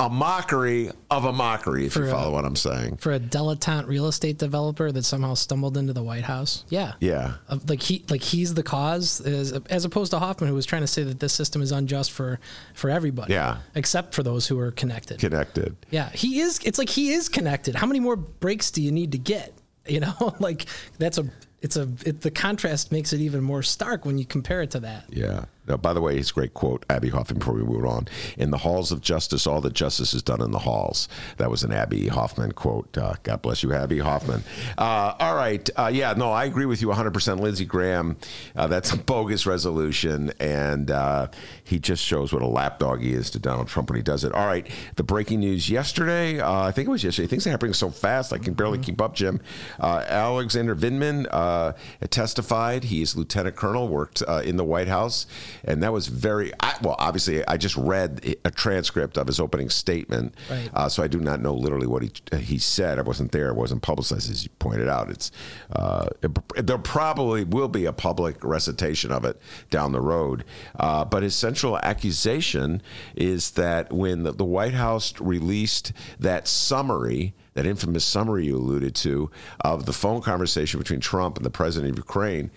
a 0.00 0.08
mockery 0.08 0.90
of 1.10 1.26
a 1.26 1.32
mockery. 1.32 1.84
If 1.84 1.94
you 1.94 2.02
For, 2.04 2.08
uh, 2.08 2.10
follow 2.12 2.32
what 2.32 2.44
I'm 2.46 2.56
saying. 2.56 2.96
For 2.96 3.12
a 3.12 3.20
dilettante 3.20 3.86
real 3.86 4.06
estate 4.06 4.38
developer 4.38 4.90
that 4.90 5.02
somehow 5.04 5.34
stumbled 5.34 5.76
into 5.76 5.92
the 5.92 6.02
White 6.02 6.24
House, 6.24 6.64
yeah, 6.70 6.94
Yeah. 7.00 7.34
Of- 7.48 7.68
like 7.68 7.82
he 7.82 8.04
like 8.08 8.22
he's 8.22 8.54
the 8.54 8.62
cause 8.62 9.20
as, 9.20 9.52
as 9.68 9.84
opposed 9.84 10.12
to 10.12 10.18
Hoffman 10.18 10.48
who 10.48 10.54
was 10.54 10.64
trying 10.64 10.80
to 10.82 10.86
say 10.86 11.02
that 11.02 11.20
this 11.20 11.32
system 11.34 11.60
is 11.60 11.70
unjust 11.70 12.12
for 12.12 12.40
for 12.72 12.88
everybody 12.88 13.34
Yeah. 13.34 13.58
except 13.74 14.14
for 14.14 14.22
those 14.22 14.46
who 14.46 14.58
are 14.58 14.70
connected 14.70 15.18
Connected. 15.18 15.76
yeah 15.90 16.08
he 16.10 16.40
is 16.40 16.58
it's 16.64 16.78
like 16.78 16.88
he 16.88 17.12
is 17.12 17.28
connected 17.28 17.74
how 17.74 17.86
many 17.86 18.00
more 18.00 18.16
breaks 18.16 18.70
do 18.70 18.80
you 18.82 18.90
need 18.92 19.12
to 19.12 19.18
get 19.18 19.52
you 19.86 20.00
know 20.00 20.34
like 20.40 20.64
that's 20.98 21.18
a 21.18 21.26
it's 21.62 21.76
a 21.76 21.86
it, 22.06 22.22
the 22.22 22.30
contrast 22.30 22.90
makes 22.90 23.12
it 23.12 23.20
even 23.20 23.42
more 23.42 23.62
stark 23.62 24.06
when 24.06 24.16
you 24.16 24.24
compare 24.24 24.62
it 24.62 24.70
to 24.70 24.80
that 24.80 25.04
Yeah. 25.10 25.44
Now, 25.70 25.76
by 25.76 25.92
the 25.92 26.00
way, 26.00 26.16
his 26.16 26.32
great 26.32 26.52
quote, 26.52 26.84
Abbie 26.90 27.10
Hoffman, 27.10 27.38
before 27.38 27.54
we 27.54 27.62
move 27.62 27.84
on. 27.84 28.08
In 28.36 28.50
the 28.50 28.58
halls 28.58 28.90
of 28.90 29.00
justice, 29.00 29.46
all 29.46 29.60
the 29.60 29.70
justice 29.70 30.14
is 30.14 30.22
done 30.22 30.42
in 30.42 30.50
the 30.50 30.58
halls. 30.58 31.08
That 31.36 31.48
was 31.48 31.62
an 31.62 31.70
Abbie 31.70 32.08
Hoffman 32.08 32.52
quote. 32.52 32.98
Uh, 32.98 33.14
God 33.22 33.40
bless 33.40 33.62
you, 33.62 33.72
Abbie 33.72 34.00
Hoffman. 34.00 34.42
Uh, 34.76 35.14
all 35.20 35.36
right. 35.36 35.70
Uh, 35.76 35.88
yeah, 35.92 36.12
no, 36.14 36.32
I 36.32 36.44
agree 36.46 36.66
with 36.66 36.82
you 36.82 36.88
100%. 36.88 37.38
Lindsey 37.38 37.64
Graham, 37.64 38.16
uh, 38.56 38.66
that's 38.66 38.92
a 38.92 38.96
bogus 38.96 39.46
resolution. 39.46 40.32
And 40.40 40.90
uh, 40.90 41.28
he 41.62 41.78
just 41.78 42.04
shows 42.04 42.32
what 42.32 42.42
a 42.42 42.48
lapdog 42.48 43.00
he 43.00 43.12
is 43.12 43.30
to 43.30 43.38
Donald 43.38 43.68
Trump 43.68 43.90
when 43.90 43.96
he 43.96 44.02
does 44.02 44.24
it. 44.24 44.32
All 44.32 44.48
right. 44.48 44.68
The 44.96 45.04
breaking 45.04 45.38
news 45.38 45.70
yesterday, 45.70 46.40
uh, 46.40 46.62
I 46.62 46.72
think 46.72 46.88
it 46.88 46.90
was 46.90 47.04
yesterday. 47.04 47.28
Things 47.28 47.46
are 47.46 47.50
happening 47.50 47.74
so 47.74 47.90
fast, 47.90 48.32
I 48.32 48.38
can 48.38 48.54
barely 48.54 48.78
keep 48.78 49.00
up, 49.00 49.14
Jim. 49.14 49.40
Uh, 49.78 50.04
Alexander 50.08 50.74
Vindman 50.74 51.28
uh, 51.30 51.74
testified. 52.08 52.84
He 52.84 53.02
is 53.02 53.14
lieutenant 53.14 53.54
colonel, 53.54 53.86
worked 53.86 54.22
uh, 54.26 54.42
in 54.44 54.56
the 54.56 54.64
White 54.64 54.88
House. 54.88 55.26
And 55.64 55.82
that 55.82 55.92
was 55.92 56.06
very 56.08 56.52
I, 56.60 56.74
well. 56.82 56.96
Obviously, 56.98 57.46
I 57.46 57.56
just 57.56 57.76
read 57.76 58.36
a 58.44 58.50
transcript 58.50 59.16
of 59.16 59.26
his 59.26 59.40
opening 59.40 59.70
statement, 59.70 60.34
Right. 60.50 60.70
uh, 60.74 60.88
so 60.88 61.02
I 61.02 61.08
do 61.08 61.20
not 61.20 61.40
know 61.40 61.54
literally 61.54 61.86
what 61.86 62.02
he 62.02 62.12
he 62.38 62.58
said. 62.58 62.98
I 62.98 63.02
wasn't 63.02 63.32
there. 63.32 63.48
It 63.48 63.56
wasn't 63.56 63.82
publicized, 63.82 64.30
as 64.30 64.44
you 64.44 64.50
pointed 64.58 64.88
out. 64.88 65.10
It's 65.10 65.30
uh, 65.72 66.08
it, 66.22 66.66
there 66.66 66.78
probably 66.78 67.44
will 67.44 67.68
be 67.68 67.84
a 67.86 67.92
public 67.92 68.42
recitation 68.44 69.10
of 69.12 69.24
it 69.24 69.40
down 69.70 69.92
the 69.92 70.00
road. 70.00 70.44
Uh, 70.78 71.04
but 71.04 71.22
his 71.22 71.34
central 71.34 71.78
accusation 71.78 72.82
is 73.16 73.52
that 73.52 73.92
when 73.92 74.22
the, 74.22 74.32
the 74.32 74.44
White 74.44 74.74
House 74.74 75.14
released 75.20 75.92
that 76.18 76.46
summary, 76.48 77.34
that 77.54 77.66
infamous 77.66 78.04
summary 78.04 78.46
you 78.46 78.56
alluded 78.56 78.94
to, 78.96 79.30
of 79.60 79.86
the 79.86 79.92
phone 79.92 80.20
conversation 80.22 80.78
between 80.78 81.00
Trump 81.00 81.36
and 81.36 81.44
the 81.44 81.50
president 81.50 81.90
of 81.92 81.96
Ukraine, 81.98 82.50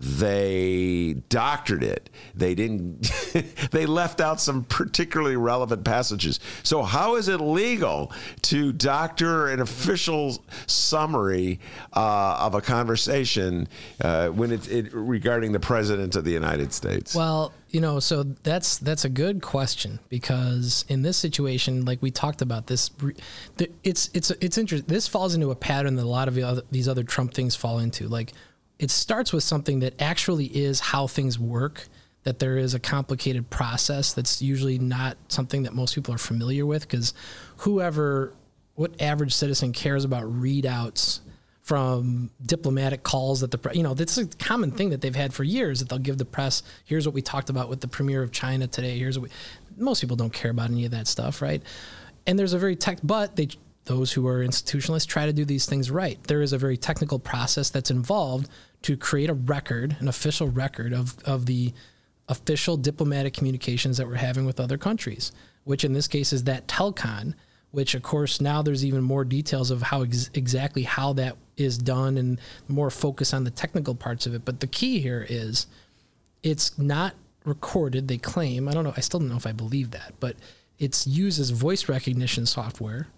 they 0.00 1.16
doctored 1.28 1.82
it. 1.82 2.08
They 2.34 2.54
didn't. 2.54 3.10
they 3.70 3.84
left 3.84 4.22
out 4.22 4.40
some 4.40 4.64
particularly 4.64 5.36
relevant 5.36 5.84
passages. 5.84 6.40
So 6.62 6.82
how 6.82 7.16
is 7.16 7.28
it 7.28 7.38
legal 7.38 8.10
to 8.42 8.72
doctor 8.72 9.48
an 9.48 9.60
official 9.60 10.42
summary 10.66 11.60
uh, 11.92 12.38
of 12.40 12.54
a 12.54 12.62
conversation 12.62 13.68
uh, 14.00 14.28
when 14.28 14.52
it's 14.52 14.68
it, 14.68 14.88
regarding 14.94 15.52
the 15.52 15.60
president 15.60 16.16
of 16.16 16.24
the 16.24 16.32
United 16.32 16.72
States? 16.72 17.14
Well, 17.14 17.52
you 17.68 17.82
know, 17.82 18.00
so 18.00 18.22
that's 18.22 18.78
that's 18.78 19.04
a 19.04 19.10
good 19.10 19.42
question 19.42 20.00
because 20.08 20.86
in 20.88 21.02
this 21.02 21.18
situation, 21.18 21.84
like 21.84 22.00
we 22.00 22.10
talked 22.10 22.40
about 22.40 22.68
this, 22.68 22.90
it's 23.84 24.08
it's 24.14 24.30
it's 24.30 24.56
interesting. 24.56 24.88
This 24.88 25.06
falls 25.06 25.34
into 25.34 25.50
a 25.50 25.56
pattern 25.56 25.96
that 25.96 26.04
a 26.04 26.08
lot 26.08 26.26
of 26.26 26.34
the 26.34 26.42
other, 26.42 26.62
these 26.70 26.88
other 26.88 27.04
Trump 27.04 27.34
things 27.34 27.54
fall 27.54 27.78
into. 27.78 28.08
Like 28.08 28.32
it 28.80 28.90
starts 28.90 29.30
with 29.30 29.44
something 29.44 29.80
that 29.80 30.00
actually 30.00 30.46
is 30.46 30.80
how 30.80 31.06
things 31.06 31.38
work. 31.38 31.86
That 32.24 32.38
there 32.38 32.58
is 32.58 32.74
a 32.74 32.78
complicated 32.78 33.48
process 33.48 34.12
that's 34.12 34.42
usually 34.42 34.78
not 34.78 35.16
something 35.28 35.62
that 35.62 35.72
most 35.72 35.94
people 35.94 36.14
are 36.14 36.18
familiar 36.18 36.66
with 36.66 36.82
because 36.82 37.14
whoever, 37.58 38.34
what 38.74 39.00
average 39.00 39.32
citizen 39.32 39.72
cares 39.72 40.04
about 40.04 40.24
readouts 40.24 41.20
from 41.62 42.30
diplomatic 42.44 43.02
calls 43.02 43.40
that 43.40 43.50
the 43.50 43.58
pre- 43.58 43.76
you 43.76 43.82
know 43.82 43.94
that's 43.94 44.18
a 44.18 44.26
common 44.26 44.72
thing 44.72 44.90
that 44.90 45.00
they've 45.00 45.14
had 45.14 45.32
for 45.32 45.44
years 45.44 45.78
that 45.78 45.88
they'll 45.88 46.00
give 46.00 46.18
the 46.18 46.24
press 46.24 46.64
here's 46.84 47.06
what 47.06 47.14
we 47.14 47.22
talked 47.22 47.48
about 47.48 47.68
with 47.68 47.80
the 47.80 47.86
premier 47.86 48.24
of 48.24 48.32
China 48.32 48.66
today 48.66 48.98
here's 48.98 49.16
what 49.16 49.30
we 49.30 49.36
most 49.76 50.00
people 50.00 50.16
don't 50.16 50.32
care 50.32 50.50
about 50.50 50.68
any 50.68 50.84
of 50.84 50.90
that 50.90 51.06
stuff 51.06 51.40
right 51.40 51.62
and 52.26 52.36
there's 52.36 52.54
a 52.54 52.58
very 52.58 52.74
tech 52.74 52.98
but 53.04 53.36
they 53.36 53.46
those 53.84 54.12
who 54.12 54.26
are 54.26 54.44
institutionalists 54.44 55.06
try 55.06 55.26
to 55.26 55.32
do 55.32 55.44
these 55.44 55.66
things 55.66 55.92
right 55.92 56.18
there 56.24 56.42
is 56.42 56.52
a 56.52 56.58
very 56.58 56.76
technical 56.76 57.20
process 57.20 57.70
that's 57.70 57.90
involved 57.90 58.48
to 58.82 58.96
create 58.96 59.30
a 59.30 59.34
record 59.34 59.96
an 60.00 60.08
official 60.08 60.48
record 60.48 60.92
of 60.92 61.18
of 61.24 61.46
the 61.46 61.72
official 62.28 62.76
diplomatic 62.76 63.34
communications 63.34 63.96
that 63.96 64.06
we're 64.06 64.14
having 64.14 64.46
with 64.46 64.60
other 64.60 64.78
countries 64.78 65.32
which 65.64 65.84
in 65.84 65.92
this 65.92 66.08
case 66.08 66.32
is 66.32 66.44
that 66.44 66.66
telcon 66.66 67.34
which 67.70 67.94
of 67.94 68.02
course 68.02 68.40
now 68.40 68.62
there's 68.62 68.84
even 68.84 69.02
more 69.02 69.24
details 69.24 69.70
of 69.70 69.82
how 69.82 70.02
ex- 70.02 70.30
exactly 70.34 70.82
how 70.82 71.12
that 71.12 71.36
is 71.56 71.78
done 71.78 72.16
and 72.16 72.40
more 72.68 72.90
focus 72.90 73.32
on 73.32 73.44
the 73.44 73.50
technical 73.50 73.94
parts 73.94 74.26
of 74.26 74.34
it. 74.34 74.44
But 74.44 74.60
the 74.60 74.66
key 74.66 75.00
here 75.00 75.26
is 75.28 75.66
it's 76.42 76.78
not 76.78 77.14
recorded, 77.44 78.08
they 78.08 78.18
claim. 78.18 78.68
I 78.68 78.72
don't 78.72 78.84
know, 78.84 78.94
I 78.96 79.00
still 79.00 79.20
don't 79.20 79.28
know 79.28 79.36
if 79.36 79.46
I 79.46 79.52
believe 79.52 79.90
that, 79.92 80.14
but 80.20 80.36
it's 80.78 81.06
used 81.06 81.38
as 81.40 81.50
voice 81.50 81.88
recognition 81.88 82.46
software. 82.46 83.08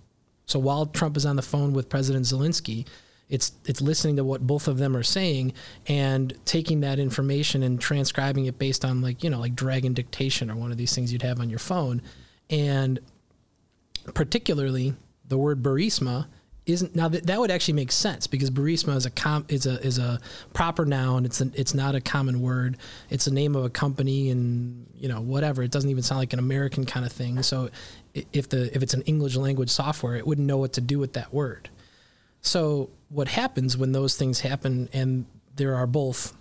So 0.46 0.58
while 0.58 0.86
Trump 0.86 1.16
is 1.16 1.24
on 1.24 1.36
the 1.36 1.42
phone 1.42 1.72
with 1.72 1.88
President 1.88 2.24
Zelensky, 2.26 2.86
it's 3.32 3.52
it's 3.64 3.80
listening 3.80 4.16
to 4.16 4.24
what 4.24 4.46
both 4.46 4.68
of 4.68 4.76
them 4.76 4.94
are 4.94 5.02
saying 5.02 5.54
and 5.86 6.34
taking 6.44 6.82
that 6.82 6.98
information 6.98 7.62
and 7.62 7.80
transcribing 7.80 8.44
it 8.44 8.58
based 8.58 8.84
on 8.84 9.00
like, 9.00 9.24
you 9.24 9.30
know, 9.30 9.40
like 9.40 9.56
dragon 9.56 9.94
dictation 9.94 10.50
or 10.50 10.54
one 10.54 10.70
of 10.70 10.76
these 10.76 10.94
things 10.94 11.10
you'd 11.10 11.22
have 11.22 11.40
on 11.40 11.48
your 11.48 11.58
phone. 11.58 12.02
And 12.50 13.00
particularly 14.12 14.94
the 15.26 15.38
word 15.38 15.62
Burisma 15.62 16.26
isn't 16.66 16.94
now 16.94 17.08
that, 17.08 17.26
that 17.26 17.40
would 17.40 17.50
actually 17.50 17.72
make 17.72 17.90
sense 17.90 18.26
because 18.26 18.50
Burisma 18.50 18.96
is 18.96 19.06
a 19.06 19.10
com, 19.10 19.46
is 19.48 19.64
a 19.64 19.80
is 19.80 19.96
a 19.96 20.20
proper 20.52 20.84
noun. 20.84 21.24
It's 21.24 21.40
a, 21.40 21.50
it's 21.54 21.72
not 21.72 21.94
a 21.94 22.02
common 22.02 22.42
word. 22.42 22.76
It's 23.08 23.24
the 23.24 23.30
name 23.30 23.56
of 23.56 23.64
a 23.64 23.70
company 23.70 24.28
and 24.28 24.86
you 24.94 25.08
know 25.08 25.22
whatever. 25.22 25.62
It 25.62 25.70
doesn't 25.70 25.88
even 25.88 26.02
sound 26.02 26.18
like 26.18 26.34
an 26.34 26.38
American 26.38 26.84
kind 26.84 27.06
of 27.06 27.12
thing. 27.12 27.42
So 27.42 27.70
if 28.12 28.50
the 28.50 28.76
if 28.76 28.82
it's 28.82 28.92
an 28.92 29.02
English 29.02 29.36
language 29.36 29.70
software, 29.70 30.16
it 30.16 30.26
wouldn't 30.26 30.46
know 30.46 30.58
what 30.58 30.74
to 30.74 30.82
do 30.82 30.98
with 30.98 31.14
that 31.14 31.32
word. 31.32 31.70
So 32.42 32.90
what 33.12 33.28
happens 33.28 33.76
when 33.76 33.92
those 33.92 34.16
things 34.16 34.40
happen 34.40 34.88
and 34.92 35.26
there 35.56 35.74
are 35.74 35.86
both 35.86 36.34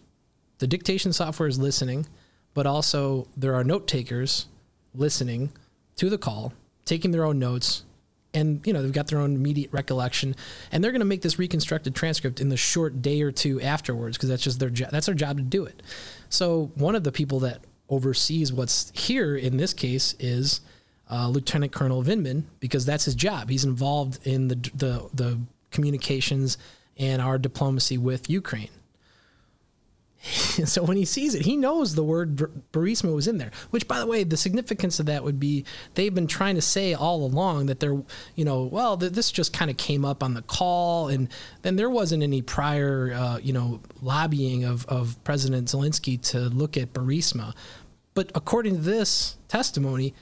the 0.60 0.68
dictation 0.68 1.12
software 1.12 1.50
is 1.50 1.60
listening, 1.60 2.08
but 2.54 2.66
also 2.66 3.28
there 3.36 3.56
are 3.56 3.64
note 3.64 3.88
takers 3.88 4.48
listening 4.94 5.52
to 5.96 6.10
the 6.10 6.18
call, 6.18 6.54
taking 6.86 7.12
their 7.12 7.26
own 7.26 7.40
notes, 7.40 7.84
and 8.34 8.66
you 8.66 8.72
know 8.72 8.82
they've 8.82 8.94
got 8.94 9.08
their 9.08 9.20
own 9.20 9.36
immediate 9.36 9.74
recollection, 9.74 10.36
and 10.72 10.84
they're 10.84 10.92
going 10.92 11.00
to 11.00 11.06
make 11.06 11.22
this 11.22 11.38
reconstructed 11.38 11.96
transcript 11.96 12.40
in 12.40 12.50
the 12.50 12.58
short 12.58 13.02
day 13.02 13.22
or 13.22 13.32
two 13.32 13.60
afterwards 13.60 14.18
because 14.18 14.30
that's 14.30 14.44
just 14.44 14.60
their 14.60 14.70
job. 14.70 14.92
That's 14.92 15.08
their 15.08 15.16
job 15.16 15.38
to 15.38 15.44
do 15.44 15.66
it. 15.66 15.82
So 16.30 16.72
one 16.76 16.96
of 16.96 17.04
the 17.04 17.12
people 17.12 17.40
that 17.42 17.60
oversees 17.90 18.54
what's 18.54 18.92
here 18.96 19.36
in 19.36 19.58
this 19.58 19.74
case 19.74 20.16
is 20.20 20.62
uh, 21.12 21.28
Lieutenant 21.28 21.74
Colonel 21.74 22.04
Vindman 22.04 22.44
because 22.60 22.86
that's 22.86 23.06
his 23.06 23.16
job. 23.16 23.50
He's 23.50 23.66
involved 23.66 24.26
in 24.26 24.48
the 24.48 24.56
the 24.76 25.10
the 25.14 25.40
communications 25.72 26.58
and 26.98 27.22
our 27.22 27.38
diplomacy 27.38 27.98
with 27.98 28.30
Ukraine. 28.30 28.70
so 30.66 30.84
when 30.84 30.98
he 30.98 31.06
sees 31.06 31.34
it, 31.34 31.46
he 31.46 31.58
knows 31.58 31.96
the 31.96 32.04
word 32.04 32.36
Burisma 32.72 33.14
was 33.14 33.28
in 33.28 33.38
there. 33.38 33.52
Which, 33.72 33.88
by 33.88 34.00
the 34.00 34.06
way, 34.06 34.24
the 34.24 34.38
significance 34.38 35.00
of 35.00 35.08
that 35.08 35.24
would 35.24 35.40
be 35.40 35.66
they've 35.96 36.14
been 36.14 36.28
trying 36.28 36.56
to 36.56 36.62
say 36.62 36.94
all 36.94 37.26
along 37.26 37.66
that 37.68 37.80
they're, 37.80 38.00
you 38.36 38.46
know, 38.46 38.64
well, 38.64 38.98
th- 38.98 39.14
this 39.14 39.32
just 39.32 39.52
kind 39.52 39.72
of 39.72 39.78
came 39.78 40.06
up 40.06 40.22
on 40.22 40.36
the 40.36 40.44
call, 40.44 41.08
and 41.08 41.28
then 41.64 41.76
there 41.76 41.90
wasn't 41.90 42.22
any 42.22 42.42
prior, 42.42 43.14
uh, 43.14 43.38
you 43.40 43.54
know, 43.54 43.82
lobbying 44.02 44.64
of, 44.64 44.86
of 44.86 45.22
President 45.24 45.68
Zelensky 45.68 46.22
to 46.30 46.40
look 46.40 46.78
at 46.78 46.94
Burisma. 46.94 47.56
But 48.14 48.32
according 48.36 48.76
to 48.76 48.82
this 48.82 49.38
testimony, 49.48 50.14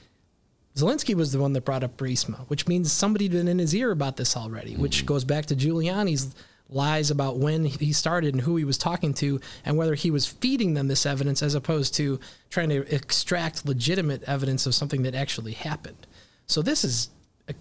Zelensky 0.76 1.15
was 1.15 1.32
the 1.32 1.39
one 1.39 1.53
that 1.53 1.65
brought 1.65 1.84
up 1.84 1.97
Burisma, 1.97 2.45
which 2.47 2.67
means 2.67 2.91
somebody'd 2.91 3.32
been 3.32 3.47
in 3.47 3.59
his 3.59 3.76
ear 3.76 3.91
about 3.91 4.17
this 4.17 4.38
already, 4.38 4.76
which 4.76 5.05
goes 5.05 5.24
back 5.24 5.47
to 5.47 5.55
Giuliani's 5.55 6.36
lies 6.70 7.09
about 7.09 7.38
when 7.38 7.65
he 7.65 7.91
started 7.91 8.36
and 8.36 8.41
who 8.41 8.55
he 8.55 8.63
was 8.63 8.78
talking 8.78 9.13
to 9.15 9.39
and 9.65 9.76
whether 9.76 9.95
he 9.95 10.11
was 10.11 10.28
feeding 10.28 10.76
them 10.76 10.88
this 10.88 11.05
evidence 11.05 11.41
as 11.41 11.55
opposed 11.55 11.95
to 11.95 12.20
trying 12.49 12.70
to 12.70 12.93
extract 12.93 13.65
legitimate 13.65 14.24
evidence 14.24 14.67
of 14.67 14.76
something 14.76 15.01
that 15.01 15.15
actually 15.15 15.53
happened. 15.53 16.05
So 16.45 16.61
this 16.61 16.84
is 16.84 17.09
a, 17.47 17.55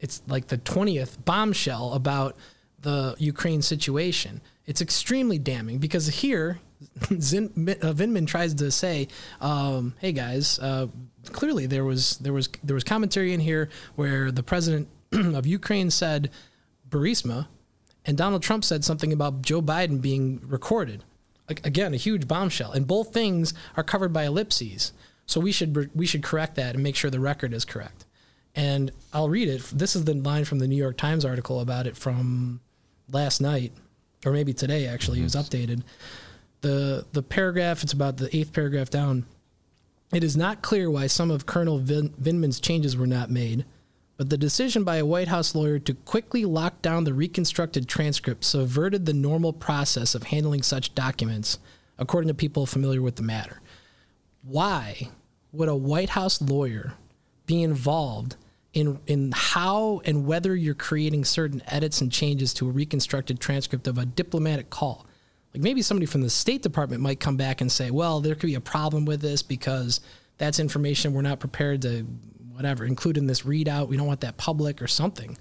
it's 0.00 0.22
like 0.26 0.46
the 0.46 0.58
20th 0.58 1.22
bombshell 1.24 1.92
about 1.92 2.36
the 2.80 3.14
Ukraine 3.18 3.60
situation. 3.60 4.40
It's 4.66 4.80
extremely 4.80 5.38
damning 5.38 5.78
because 5.78 6.06
here 6.06 6.60
Zin, 7.18 7.52
uh, 7.56 7.92
Vindman 7.92 8.26
tries 8.26 8.54
to 8.54 8.70
say, 8.70 9.08
um, 9.40 9.94
"Hey 9.98 10.12
guys, 10.12 10.58
uh, 10.58 10.86
clearly 11.32 11.66
there 11.66 11.84
was 11.84 12.16
there 12.18 12.32
was 12.32 12.48
there 12.62 12.74
was 12.74 12.84
commentary 12.84 13.32
in 13.32 13.40
here 13.40 13.68
where 13.96 14.30
the 14.30 14.42
president 14.42 14.88
of 15.12 15.46
Ukraine 15.46 15.90
said 15.90 16.30
Burisma, 16.88 17.46
and 18.04 18.16
Donald 18.16 18.42
Trump 18.42 18.64
said 18.64 18.84
something 18.84 19.12
about 19.12 19.42
Joe 19.42 19.62
Biden 19.62 20.00
being 20.00 20.40
recorded. 20.44 21.04
Like, 21.48 21.66
again, 21.66 21.94
a 21.94 21.96
huge 21.96 22.28
bombshell, 22.28 22.72
and 22.72 22.86
both 22.86 23.12
things 23.12 23.54
are 23.76 23.82
covered 23.82 24.12
by 24.12 24.24
ellipses. 24.24 24.92
So 25.26 25.40
we 25.40 25.52
should 25.52 25.90
we 25.94 26.06
should 26.06 26.22
correct 26.22 26.56
that 26.56 26.74
and 26.74 26.82
make 26.82 26.96
sure 26.96 27.10
the 27.10 27.20
record 27.20 27.52
is 27.52 27.64
correct. 27.64 28.04
And 28.54 28.90
I'll 29.12 29.28
read 29.28 29.48
it. 29.48 29.62
This 29.72 29.94
is 29.94 30.04
the 30.04 30.14
line 30.14 30.44
from 30.44 30.58
the 30.58 30.66
New 30.66 30.76
York 30.76 30.96
Times 30.96 31.24
article 31.24 31.60
about 31.60 31.86
it 31.86 31.96
from 31.96 32.60
last 33.10 33.40
night, 33.40 33.72
or 34.26 34.32
maybe 34.32 34.52
today. 34.52 34.86
Actually, 34.86 35.20
it 35.20 35.24
was 35.24 35.36
updated. 35.36 35.82
the 36.62 37.04
The 37.12 37.22
paragraph. 37.22 37.82
It's 37.82 37.92
about 37.92 38.16
the 38.16 38.34
eighth 38.36 38.52
paragraph 38.52 38.90
down. 38.90 39.26
It 40.12 40.24
is 40.24 40.36
not 40.36 40.62
clear 40.62 40.90
why 40.90 41.06
some 41.06 41.30
of 41.30 41.46
Colonel 41.46 41.78
Vin- 41.78 42.14
Vindman's 42.20 42.58
changes 42.58 42.96
were 42.96 43.06
not 43.06 43.30
made, 43.30 43.64
but 44.16 44.28
the 44.28 44.36
decision 44.36 44.82
by 44.82 44.96
a 44.96 45.06
White 45.06 45.28
House 45.28 45.54
lawyer 45.54 45.78
to 45.78 45.94
quickly 45.94 46.44
lock 46.44 46.82
down 46.82 47.04
the 47.04 47.14
reconstructed 47.14 47.88
transcript 47.88 48.44
subverted 48.44 49.06
the 49.06 49.14
normal 49.14 49.52
process 49.52 50.14
of 50.14 50.24
handling 50.24 50.62
such 50.62 50.94
documents, 50.94 51.58
according 51.96 52.28
to 52.28 52.34
people 52.34 52.66
familiar 52.66 53.00
with 53.00 53.16
the 53.16 53.22
matter. 53.22 53.60
Why 54.42 55.10
would 55.52 55.68
a 55.68 55.76
White 55.76 56.10
House 56.10 56.42
lawyer 56.42 56.94
be 57.46 57.62
involved 57.62 58.36
in 58.72 59.00
in 59.06 59.32
how 59.34 60.00
and 60.04 60.26
whether 60.26 60.54
you're 60.54 60.74
creating 60.74 61.24
certain 61.24 61.62
edits 61.66 62.00
and 62.00 62.10
changes 62.12 62.52
to 62.54 62.68
a 62.68 62.72
reconstructed 62.72 63.40
transcript 63.40 63.86
of 63.86 63.96
a 63.96 64.06
diplomatic 64.06 64.70
call? 64.70 65.06
Like 65.54 65.62
maybe 65.62 65.82
somebody 65.82 66.06
from 66.06 66.20
the 66.20 66.30
State 66.30 66.62
Department 66.62 67.02
might 67.02 67.20
come 67.20 67.36
back 67.36 67.60
and 67.60 67.70
say, 67.70 67.90
well, 67.90 68.20
there 68.20 68.34
could 68.34 68.46
be 68.46 68.54
a 68.54 68.60
problem 68.60 69.04
with 69.04 69.20
this 69.20 69.42
because 69.42 70.00
that's 70.38 70.60
information 70.60 71.12
we're 71.12 71.22
not 71.22 71.40
prepared 71.40 71.82
to, 71.82 72.06
whatever, 72.52 72.84
include 72.84 73.16
in 73.16 73.26
this 73.26 73.42
readout. 73.42 73.88
We 73.88 73.96
don't 73.96 74.06
want 74.06 74.20
that 74.20 74.36
public 74.36 74.80
or 74.80 74.86
something. 74.86 75.36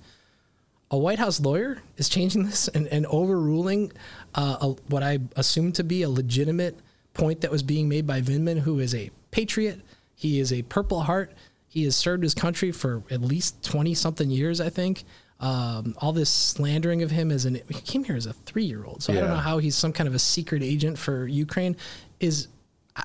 A 0.92 0.98
White 0.98 1.20
House 1.20 1.40
lawyer 1.40 1.82
is 1.98 2.10
changing 2.10 2.44
this 2.46 2.68
and, 2.70 2.88
and 2.88 3.06
overruling 3.08 3.92
uh, 4.34 4.58
a, 4.62 4.68
what 4.88 5.04
I 5.04 5.20
assume 5.36 5.72
to 5.74 5.84
be 5.84 6.02
a 6.02 6.10
legitimate 6.10 6.80
point 7.14 7.42
that 7.42 7.52
was 7.52 7.64
being 7.64 7.88
made 7.88 8.08
by 8.08 8.22
Vindman, 8.22 8.60
who 8.60 8.80
is 8.80 8.96
a 8.96 9.12
patriot. 9.32 9.82
He 10.16 10.40
is 10.40 10.52
a 10.52 10.64
Purple 10.64 11.02
Heart. 11.02 11.34
He 11.68 11.84
has 11.84 11.96
served 11.96 12.24
his 12.24 12.34
country 12.34 12.72
for 12.72 13.04
at 13.12 13.22
least 13.22 13.64
20 13.64 13.94
something 13.94 14.32
years, 14.32 14.60
I 14.60 14.70
think. 14.70 15.04
Um, 15.42 15.96
all 16.00 16.12
this 16.12 16.30
slandering 16.30 17.02
of 17.02 17.12
him 17.12 17.32
as 17.32 17.46
an 17.46 17.62
he 17.70 17.76
came 17.82 18.04
here 18.04 18.18
as 18.18 18.26
a 18.26 18.34
three 18.34 18.66
year 18.66 18.84
old, 18.84 19.02
so 19.02 19.14
I 19.14 19.18
don't 19.18 19.30
know 19.30 19.36
how 19.38 19.58
he's 19.60 19.76
some 19.76 19.94
kind 19.94 20.08
of 20.08 20.14
a 20.14 20.20
secret 20.20 20.62
agent 20.62 20.98
for 21.00 21.28
Ukraine. 21.28 21.78
Is 22.20 22.48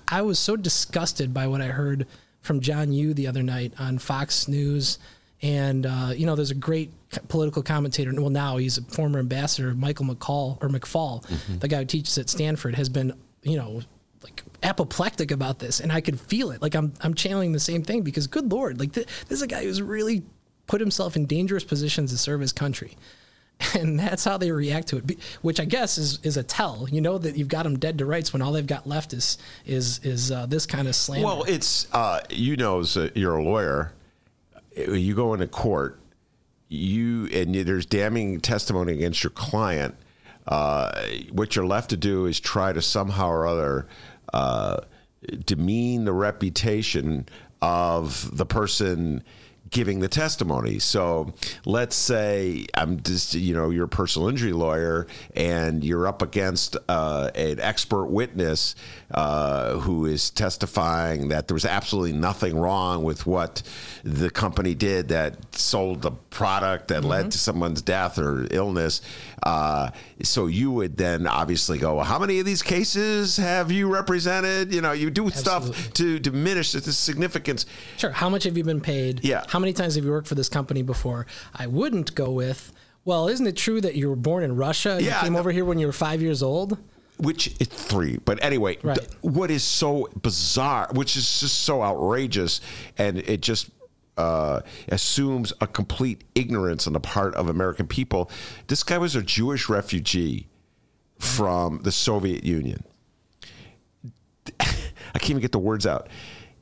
I- 0.08 0.22
was 0.22 0.38
so 0.40 0.56
disgusted 0.56 1.32
by 1.32 1.46
what 1.46 1.60
I 1.60 1.66
heard 1.68 2.06
from 2.40 2.60
John 2.60 2.92
Yoo 2.92 3.14
the 3.14 3.28
other 3.28 3.42
night 3.44 3.72
on 3.78 3.98
Fox 3.98 4.48
News, 4.48 4.98
and 5.42 5.86
uh, 5.86 6.10
you 6.16 6.26
know, 6.26 6.34
there's 6.34 6.50
a 6.50 6.54
great 6.56 6.90
political 7.28 7.62
commentator. 7.62 8.12
Well, 8.12 8.30
now 8.30 8.56
he's 8.56 8.78
a 8.78 8.82
former 8.82 9.20
ambassador, 9.20 9.72
Michael 9.74 10.06
McCall 10.06 10.60
or 10.60 10.68
McFaul, 10.68 11.24
the 11.60 11.68
guy 11.68 11.78
who 11.78 11.84
teaches 11.84 12.18
at 12.18 12.28
Stanford, 12.28 12.74
has 12.74 12.88
been 12.88 13.12
you 13.44 13.56
know 13.56 13.80
like 14.24 14.42
apoplectic 14.64 15.30
about 15.30 15.60
this, 15.60 15.78
and 15.78 15.92
I 15.92 16.00
could 16.00 16.18
feel 16.18 16.50
it. 16.50 16.60
Like 16.62 16.74
I'm 16.74 16.94
I'm 17.00 17.14
channeling 17.14 17.52
the 17.52 17.60
same 17.60 17.84
thing 17.84 18.02
because 18.02 18.26
good 18.26 18.50
lord, 18.50 18.80
like 18.80 18.92
th- 18.92 19.06
this 19.28 19.38
is 19.38 19.42
a 19.42 19.46
guy 19.46 19.62
who's 19.62 19.80
really 19.80 20.24
put 20.66 20.80
himself 20.80 21.16
in 21.16 21.26
dangerous 21.26 21.64
positions 21.64 22.10
to 22.10 22.18
serve 22.18 22.40
his 22.40 22.52
country. 22.52 22.96
And 23.78 23.98
that's 23.98 24.24
how 24.24 24.36
they 24.36 24.50
react 24.50 24.88
to 24.88 24.96
it, 24.96 25.18
which 25.42 25.60
I 25.60 25.64
guess 25.64 25.96
is, 25.96 26.18
is 26.24 26.36
a 26.36 26.42
tell. 26.42 26.88
You 26.90 27.00
know 27.00 27.18
that 27.18 27.36
you've 27.36 27.48
got 27.48 27.62
them 27.62 27.78
dead 27.78 27.98
to 27.98 28.04
rights 28.04 28.32
when 28.32 28.42
all 28.42 28.52
they've 28.52 28.66
got 28.66 28.86
left 28.86 29.12
is 29.12 29.38
is 29.64 30.00
is 30.00 30.32
uh, 30.32 30.46
this 30.46 30.66
kind 30.66 30.88
of 30.88 30.96
slander. 30.96 31.24
Well, 31.24 31.44
it's 31.44 31.86
uh, 31.92 32.20
you 32.30 32.56
know, 32.56 32.80
as 32.80 32.96
a, 32.96 33.12
you're 33.14 33.36
a 33.36 33.42
lawyer, 33.44 33.92
you 34.76 35.14
go 35.14 35.34
into 35.34 35.46
court, 35.46 36.00
you 36.68 37.26
and 37.32 37.54
there's 37.54 37.86
damning 37.86 38.40
testimony 38.40 38.92
against 38.92 39.22
your 39.22 39.30
client. 39.30 39.94
Uh, 40.46 41.06
what 41.30 41.56
you're 41.56 41.66
left 41.66 41.90
to 41.90 41.96
do 41.96 42.26
is 42.26 42.40
try 42.40 42.72
to 42.72 42.82
somehow 42.82 43.28
or 43.30 43.46
other 43.46 43.86
uh, 44.32 44.78
demean 45.46 46.04
the 46.04 46.12
reputation 46.12 47.26
of 47.62 48.36
the 48.36 48.44
person 48.44 49.22
giving 49.70 50.00
the 50.00 50.08
testimony. 50.08 50.78
So 50.78 51.32
let's 51.64 51.96
say 51.96 52.66
I'm 52.74 53.02
just, 53.02 53.34
you 53.34 53.54
know, 53.54 53.70
you're 53.70 53.86
a 53.86 53.88
personal 53.88 54.28
injury 54.28 54.52
lawyer 54.52 55.06
and 55.34 55.82
you're 55.82 56.06
up 56.06 56.22
against 56.22 56.76
uh, 56.88 57.30
an 57.34 57.58
expert 57.60 58.06
witness 58.06 58.76
uh, 59.10 59.78
who 59.78 60.06
is 60.06 60.30
testifying 60.30 61.28
that 61.28 61.48
there 61.48 61.54
was 61.54 61.64
absolutely 61.64 62.12
nothing 62.12 62.58
wrong 62.58 63.04
with 63.04 63.26
what 63.26 63.62
the 64.02 64.30
company 64.30 64.74
did 64.74 65.08
that 65.08 65.36
sold 65.54 66.02
the 66.02 66.10
product 66.10 66.88
that 66.88 67.04
led 67.04 67.30
to 67.30 67.38
someone's 67.38 67.82
death 67.82 68.18
or 68.18 68.46
illness. 68.50 69.00
Uh, 69.42 69.90
so 70.22 70.46
you 70.46 70.70
would 70.70 70.96
then 70.96 71.26
obviously 71.26 71.78
go, 71.78 71.96
well, 71.96 72.04
how 72.04 72.18
many 72.18 72.38
of 72.38 72.46
these 72.46 72.62
cases 72.62 73.36
have 73.36 73.70
you 73.70 73.92
represented? 73.92 74.72
You 74.74 74.80
know, 74.80 74.92
you 74.92 75.10
do 75.10 75.30
stuff 75.30 75.92
to 75.94 76.18
diminish 76.18 76.72
the 76.72 76.80
significance. 76.92 77.66
Sure. 77.96 78.10
How 78.10 78.28
much 78.28 78.44
have 78.44 78.56
you 78.56 78.64
been 78.64 78.80
paid? 78.80 79.24
Yeah. 79.24 79.44
How 79.54 79.60
many 79.60 79.72
times 79.72 79.94
have 79.94 80.04
you 80.04 80.10
worked 80.10 80.26
for 80.26 80.34
this 80.34 80.48
company 80.48 80.82
before? 80.82 81.26
I 81.54 81.68
wouldn't 81.68 82.16
go 82.16 82.28
with, 82.32 82.72
well, 83.04 83.28
isn't 83.28 83.46
it 83.46 83.56
true 83.56 83.80
that 83.82 83.94
you 83.94 84.08
were 84.08 84.16
born 84.16 84.42
in 84.42 84.56
Russia? 84.56 84.94
and 84.96 85.02
Yeah, 85.02 85.18
You 85.18 85.22
came 85.26 85.32
no- 85.34 85.38
over 85.38 85.52
here 85.52 85.64
when 85.64 85.78
you 85.78 85.86
were 85.86 85.92
five 85.92 86.20
years 86.20 86.42
old? 86.42 86.76
which 87.18 87.54
it's 87.60 87.80
three 87.84 88.18
but 88.24 88.42
anyway 88.42 88.76
Right. 88.82 88.98
th- 88.98 89.08
what 89.20 89.48
is 89.48 89.62
so 89.62 90.08
bizarre 90.20 90.88
which 90.94 91.16
is 91.16 91.38
just 91.38 91.60
so 91.60 91.80
outrageous 91.80 92.60
and 92.98 93.18
it 93.18 93.40
just 93.40 93.70
uh, 94.18 94.62
assumes 94.88 95.52
a 95.60 95.66
complete 95.68 96.24
ignorance 96.34 96.88
on 96.88 96.92
the 96.92 96.98
part 96.98 97.32
of 97.36 97.48
american 97.48 97.86
people 97.86 98.28
this 98.66 98.82
guy 98.82 98.98
was 98.98 99.14
a 99.14 99.22
jewish 99.22 99.68
refugee 99.68 100.48
from 101.20 101.78
the 101.84 101.92
soviet 101.92 102.42
union 102.42 102.82
i 104.58 104.64
can't 105.14 105.30
even 105.30 105.40
get 105.40 105.52
the 105.52 105.58
words 105.60 105.86
out 105.86 106.08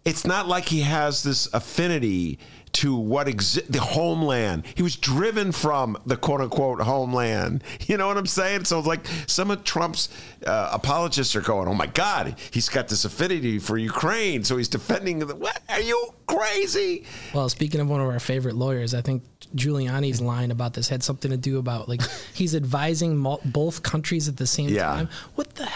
it's 0.04 0.26
not 0.26 0.48
like 0.48 0.66
he 0.68 0.82
has 0.82 1.22
this 1.22 1.48
affinity 1.54 2.38
to 2.72 2.96
what 2.96 3.26
exi- 3.26 3.66
the 3.66 3.80
homeland. 3.80 4.64
He 4.74 4.82
was 4.82 4.96
driven 4.96 5.52
from 5.52 5.98
the 6.06 6.16
quote 6.16 6.40
unquote 6.40 6.80
homeland. 6.80 7.62
You 7.86 7.96
know 7.98 8.06
what 8.06 8.16
I'm 8.16 8.26
saying? 8.26 8.64
So 8.64 8.78
it's 8.78 8.86
like 8.88 9.06
some 9.26 9.50
of 9.50 9.64
Trump's 9.64 10.08
uh, 10.46 10.70
apologists 10.72 11.36
are 11.36 11.40
going, 11.42 11.68
"Oh 11.68 11.74
my 11.74 11.86
God, 11.88 12.36
he's 12.50 12.68
got 12.70 12.88
this 12.88 13.04
affinity 13.04 13.58
for 13.58 13.76
Ukraine, 13.76 14.44
so 14.44 14.56
he's 14.56 14.68
defending 14.68 15.18
the." 15.18 15.34
What 15.34 15.60
are 15.68 15.80
you 15.80 16.14
crazy? 16.26 17.04
Well, 17.34 17.48
speaking 17.50 17.80
of 17.80 17.88
one 17.90 18.00
of 18.00 18.08
our 18.08 18.20
favorite 18.20 18.54
lawyers, 18.54 18.94
I 18.94 19.02
think 19.02 19.22
Giuliani's 19.54 20.20
line 20.22 20.50
about 20.50 20.72
this 20.74 20.88
had 20.88 21.02
something 21.02 21.30
to 21.30 21.36
do 21.36 21.58
about 21.58 21.88
like 21.88 22.00
he's 22.32 22.54
advising 22.54 23.16
mul- 23.16 23.40
both 23.44 23.82
countries 23.82 24.28
at 24.28 24.36
the 24.38 24.46
same 24.46 24.68
Yeah. 24.70 24.84
time. 24.86 25.08
What 25.34 25.54
the? 25.56 25.68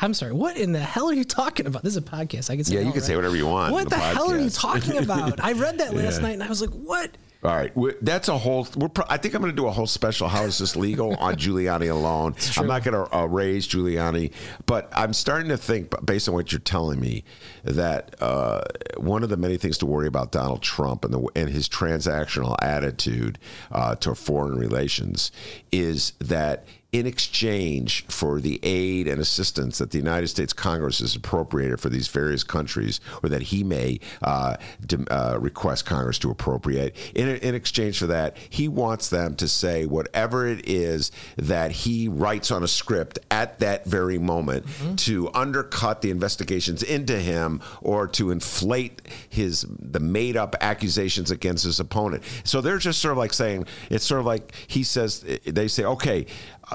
I'm 0.00 0.12
sorry. 0.14 0.32
What 0.32 0.56
in 0.56 0.72
the 0.72 0.80
hell 0.80 1.08
are 1.08 1.14
you 1.14 1.24
talking 1.24 1.66
about? 1.66 1.82
This 1.82 1.92
is 1.92 1.96
a 1.98 2.02
podcast. 2.02 2.50
I 2.50 2.56
can 2.56 2.64
say 2.64 2.74
Yeah, 2.74 2.80
you 2.80 2.92
can 2.92 3.00
say 3.02 3.16
whatever 3.16 3.36
you 3.36 3.46
want 3.46 3.72
What 3.72 3.84
the 3.84 3.90
the 3.90 4.02
hell 4.02 4.30
are 4.32 4.38
you 4.38 4.50
talking 4.50 4.98
about? 4.98 5.42
I 5.42 5.52
read 5.52 5.78
that 5.78 5.94
last 5.94 6.16
Yeah. 6.20 6.22
night 6.26 6.32
and 6.34 6.42
I 6.42 6.48
was 6.48 6.60
like, 6.60 6.70
what? 6.70 7.10
All 7.44 7.54
right, 7.54 7.72
that's 8.00 8.28
a 8.28 8.38
whole. 8.38 8.66
We're. 8.74 8.88
Pro- 8.88 9.04
I 9.10 9.18
think 9.18 9.34
I'm 9.34 9.42
going 9.42 9.52
to 9.52 9.56
do 9.56 9.66
a 9.66 9.70
whole 9.70 9.86
special. 9.86 10.28
How 10.28 10.44
is 10.44 10.56
this 10.56 10.76
legal 10.76 11.14
on 11.16 11.34
Giuliani 11.36 11.90
alone? 11.90 12.34
I'm 12.56 12.66
not 12.66 12.84
going 12.84 12.94
to 12.94 13.14
uh, 13.14 13.26
raise 13.26 13.68
Giuliani, 13.68 14.32
but 14.64 14.90
I'm 14.96 15.12
starting 15.12 15.50
to 15.50 15.58
think, 15.58 15.92
based 16.06 16.26
on 16.26 16.34
what 16.34 16.52
you're 16.52 16.58
telling 16.60 16.98
me, 17.00 17.22
that 17.64 18.14
uh, 18.22 18.62
one 18.96 19.22
of 19.22 19.28
the 19.28 19.36
many 19.36 19.58
things 19.58 19.76
to 19.78 19.86
worry 19.86 20.06
about 20.06 20.32
Donald 20.32 20.62
Trump 20.62 21.04
and 21.04 21.12
the 21.12 21.28
and 21.36 21.50
his 21.50 21.68
transactional 21.68 22.56
attitude 22.62 23.38
uh, 23.70 23.94
to 23.96 24.14
foreign 24.14 24.56
relations 24.56 25.30
is 25.70 26.14
that 26.20 26.64
in 26.94 27.08
exchange 27.08 28.06
for 28.06 28.40
the 28.40 28.60
aid 28.62 29.08
and 29.08 29.20
assistance 29.20 29.78
that 29.78 29.90
the 29.90 29.98
United 29.98 30.28
States 30.28 30.52
Congress 30.52 31.00
has 31.00 31.16
appropriated 31.16 31.80
for 31.80 31.88
these 31.88 32.06
various 32.06 32.44
countries, 32.44 33.00
or 33.20 33.28
that 33.28 33.42
he 33.42 33.64
may 33.64 33.98
uh, 34.22 34.56
dem- 34.86 35.08
uh, 35.10 35.36
request 35.40 35.86
Congress 35.86 36.20
to 36.20 36.30
appropriate, 36.30 36.96
in, 37.16 37.28
in 37.28 37.52
exchange 37.52 37.98
for 37.98 38.06
that, 38.06 38.36
he 38.48 38.68
wants 38.68 39.08
them 39.08 39.34
to 39.34 39.48
say 39.48 39.86
whatever 39.86 40.46
it 40.46 40.68
is 40.68 41.10
that 41.36 41.72
he 41.72 42.06
writes 42.06 42.52
on 42.52 42.62
a 42.62 42.68
script 42.68 43.18
at 43.28 43.58
that 43.58 43.84
very 43.86 44.16
moment 44.16 44.64
to 44.96 45.28
undercut 45.34 46.00
the 46.00 46.12
investigations 46.12 46.84
into 46.84 47.18
him 47.18 47.60
or 47.82 48.06
to 48.06 48.30
inflate 48.30 49.02
his 49.28 49.66
the 49.68 49.98
made 49.98 50.36
up 50.36 50.54
accusations 50.60 51.32
against 51.32 51.64
his 51.64 51.80
opponent. 51.80 52.22
So 52.44 52.60
they're 52.60 52.78
just 52.78 53.00
sort 53.00 53.10
of 53.10 53.18
like 53.18 53.32
saying 53.32 53.66
it's 53.90 54.04
sort 54.04 54.20
of 54.20 54.26
like 54.26 54.54
he 54.68 54.84
says 54.84 55.24
they 55.44 55.66
say 55.66 55.82
okay 55.84 56.26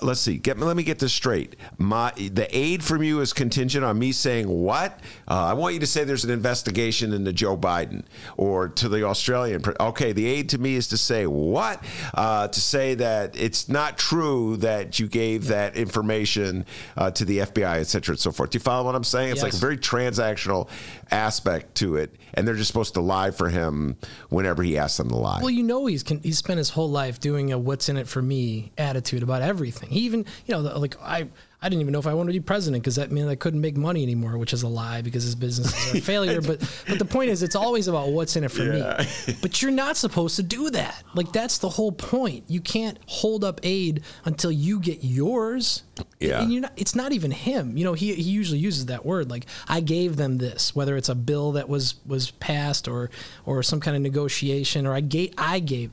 let's 0.02 0.20
see. 0.20 0.38
Get 0.38 0.60
let 0.60 0.76
me 0.76 0.84
get 0.84 1.00
this 1.00 1.14
straight. 1.14 1.56
My 1.78 2.12
the 2.12 2.48
aid 2.56 2.84
from 2.84 3.04
you 3.04 3.22
is 3.22 3.34
contingent 3.34 3.84
on 3.84 3.98
me 3.98 4.12
saying 4.12 4.48
what? 4.48 5.00
Uh, 5.28 5.46
I 5.46 5.54
want 5.54 5.74
you 5.74 5.80
to 5.80 5.88
say 5.88 6.04
there's 6.04 6.26
an 6.26 6.32
investigation 6.32 7.14
into 7.14 7.34
Joe 7.34 7.58
Biden 7.58 8.04
or 8.38 8.70
to 8.70 8.90
the 8.90 9.04
Australian 9.04 9.64
okay 9.80 10.12
the 10.12 10.26
aid 10.26 10.50
to 10.50 10.58
me 10.58 10.76
is 10.76 10.88
to 10.90 10.98
say 10.98 11.26
what? 11.26 11.84
Uh, 12.14 12.48
to 12.48 12.62
say 12.62 12.96
that 12.96 13.36
it's 13.36 13.70
not 13.70 13.98
true 13.98 14.58
that 14.58 15.00
you 15.00 15.08
gave 15.08 15.48
that 15.48 15.76
information 15.76 16.66
uh, 16.98 17.12
to 17.12 17.26
the 17.26 17.40
FBI 17.40 17.80
et 17.80 17.88
cetera 17.88 18.14
and 18.14 18.20
so 18.20 18.32
forth. 18.32 18.52
Do 18.52 18.58
you 18.58 18.62
follow 18.62 18.86
what 18.86 18.96
I'm 18.96 19.04
saying? 19.04 19.32
It's 19.32 19.44
like 19.44 19.54
a 19.54 19.58
very 19.58 19.78
transactional 19.78 20.70
aspect 21.12 21.76
to 21.76 21.98
it 21.98 22.16
and 22.34 22.48
they're 22.48 22.56
just 22.56 22.68
supposed 22.68 22.94
to 22.94 23.02
lie 23.02 23.32
for 23.32 23.50
him 23.50 23.98
whenever 24.30 24.64
he 24.64 24.78
asks 24.78 24.98
them 24.98 25.10
to 25.10 25.16
lie. 25.16 25.40
Well, 25.42 25.50
you 25.50 25.64
know 25.64 25.86
he's 25.86 26.04
con- 26.04 26.22
he's 26.24 26.38
spent 26.38 26.58
his 26.58 26.70
whole 26.70 26.90
life 26.90 27.20
doing 27.20 27.52
a 27.52 27.58
"what's 27.58 27.90
in 27.90 27.98
it 27.98 28.08
for 28.08 28.22
me" 28.22 28.72
attitude 28.78 29.24
about 29.24 29.42
everything. 29.42 29.78
He 29.88 30.01
even 30.01 30.25
you 30.45 30.55
know 30.55 30.61
like 30.61 30.95
I 31.01 31.27
I 31.61 31.67
didn't 31.67 31.82
even 31.82 31.91
know 31.91 31.99
if 31.99 32.07
I 32.07 32.13
wanted 32.13 32.32
to 32.32 32.39
be 32.39 32.43
president 32.43 32.84
because 32.84 32.95
that 32.95 33.11
meant 33.11 33.27
I 33.27 33.36
couldn't 33.36 33.59
make 33.59 33.75
money 33.75 34.01
anymore, 34.01 34.38
which 34.38 34.53
is 34.53 34.63
a 34.63 34.67
lie 34.67 35.01
because 35.01 35.23
his 35.23 35.36
business 35.36 35.75
is 35.88 35.95
a 35.95 36.01
failure. 36.05 36.41
But 36.41 36.59
but 36.88 36.99
the 36.99 37.05
point 37.05 37.32
is, 37.32 37.43
it's 37.43 37.55
always 37.55 37.89
about 37.89 38.09
what's 38.09 38.38
in 38.38 38.43
it 38.45 38.51
for 38.51 38.63
me. 38.63 38.82
But 39.41 39.61
you're 39.61 39.71
not 39.71 39.97
supposed 39.97 40.36
to 40.38 40.43
do 40.43 40.69
that. 40.71 41.03
Like 41.13 41.32
that's 41.32 41.57
the 41.57 41.69
whole 41.69 41.91
point. 41.91 42.45
You 42.47 42.61
can't 42.61 42.97
hold 43.07 43.43
up 43.43 43.59
aid 43.63 44.03
until 44.25 44.51
you 44.51 44.80
get 44.80 45.03
yours. 45.03 45.84
Yeah. 46.19 46.41
And 46.41 46.51
you're 46.51 46.61
not, 46.61 46.73
it's 46.77 46.95
not 46.95 47.11
even 47.11 47.32
him. 47.32 47.77
You 47.77 47.84
know, 47.84 47.93
he, 47.93 48.13
he 48.15 48.30
usually 48.30 48.59
uses 48.59 48.86
that 48.88 49.05
word 49.05 49.30
like 49.30 49.45
I 49.67 49.82
gave 49.82 50.15
them 50.15 50.38
this, 50.38 50.75
whether 50.75 50.95
it's 50.95 51.09
a 51.09 51.15
bill 51.15 51.53
that 51.53 51.67
was 51.67 51.95
was 52.05 52.32
passed 52.32 52.88
or 52.88 53.09
or 53.45 53.63
some 53.63 53.80
kind 53.82 53.97
of 53.97 54.01
negotiation 54.01 54.88
or 54.88 54.93
I 54.93 55.01
gave 55.01 55.34
I 55.38 55.59
gave. 55.59 55.91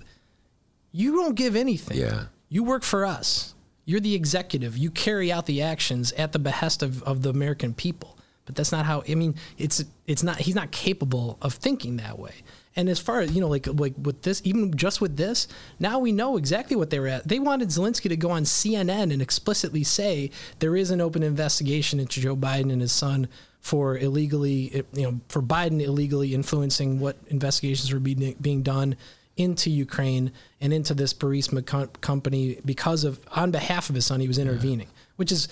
You 0.93 1.12
don't 1.12 1.34
give 1.34 1.57
anything. 1.57 1.99
Yeah. 1.99 2.26
You 2.49 2.62
work 2.62 2.84
for 2.84 3.05
us. 3.05 3.56
You're 3.87 4.01
the 4.01 4.14
executive. 4.14 4.76
You 4.76 4.91
carry 4.91 5.32
out 5.32 5.47
the 5.47 5.62
actions 5.62 6.12
at 6.12 6.32
the 6.32 6.39
behest 6.39 6.82
of, 6.82 7.03
of 7.05 7.22
the 7.22 7.30
American 7.30 7.72
people. 7.72 8.18
But 8.45 8.55
that's 8.55 8.72
not 8.72 8.87
how 8.87 9.03
I 9.09 9.14
mean 9.16 9.34
it's 9.59 9.84
it's 10.07 10.22
not 10.22 10.39
he's 10.39 10.55
not 10.55 10.70
capable 10.70 11.37
of 11.43 11.55
thinking 11.55 11.97
that 11.97 12.18
way. 12.18 12.32
And 12.76 12.89
as 12.89 12.99
far 12.99 13.20
as 13.20 13.32
you 13.32 13.41
know, 13.41 13.49
like 13.49 13.66
like 13.66 13.95
with 14.01 14.22
this, 14.22 14.41
even 14.45 14.76
just 14.76 15.01
with 15.01 15.16
this, 15.16 15.49
now 15.80 15.99
we 15.99 16.12
know 16.12 16.37
exactly 16.37 16.76
what 16.76 16.91
they 16.91 17.01
were 17.01 17.09
at. 17.09 17.26
They 17.26 17.41
wanted 17.41 17.68
Zelensky 17.68 18.09
to 18.09 18.16
go 18.16 18.30
on 18.30 18.45
CNN 18.45 19.12
and 19.12 19.20
explicitly 19.20 19.82
say 19.82 20.30
there 20.61 20.76
is 20.76 20.93
an 20.93 21.01
open 21.01 21.24
investigation 21.24 21.99
into 21.99 22.20
Joe 22.20 22.37
Biden 22.37 22.70
and 22.72 22.80
his 22.80 22.93
son 22.93 23.28
for 23.61 23.99
illegally, 23.99 24.84
you 24.93 25.03
know, 25.03 25.20
for 25.28 25.43
Biden 25.43 25.82
illegally 25.82 26.32
influencing 26.32 27.01
what 27.01 27.16
investigations 27.26 27.93
were 27.93 27.99
being 27.99 28.37
being 28.41 28.62
done 28.62 28.97
into 29.37 29.70
Ukraine 29.70 30.32
and 30.61 30.72
into 30.72 30.95
this 30.95 31.12
Burisma 31.12 31.64
co- 31.64 31.89
company 32.01 32.59
because 32.64 33.05
of 33.05 33.20
on 33.32 33.51
behalf 33.51 33.89
of 33.89 33.95
his 33.95 34.07
son 34.07 34.20
he 34.20 34.28
was 34.28 34.39
intervening, 34.39 34.89
which 35.16 35.30
is 35.30 35.49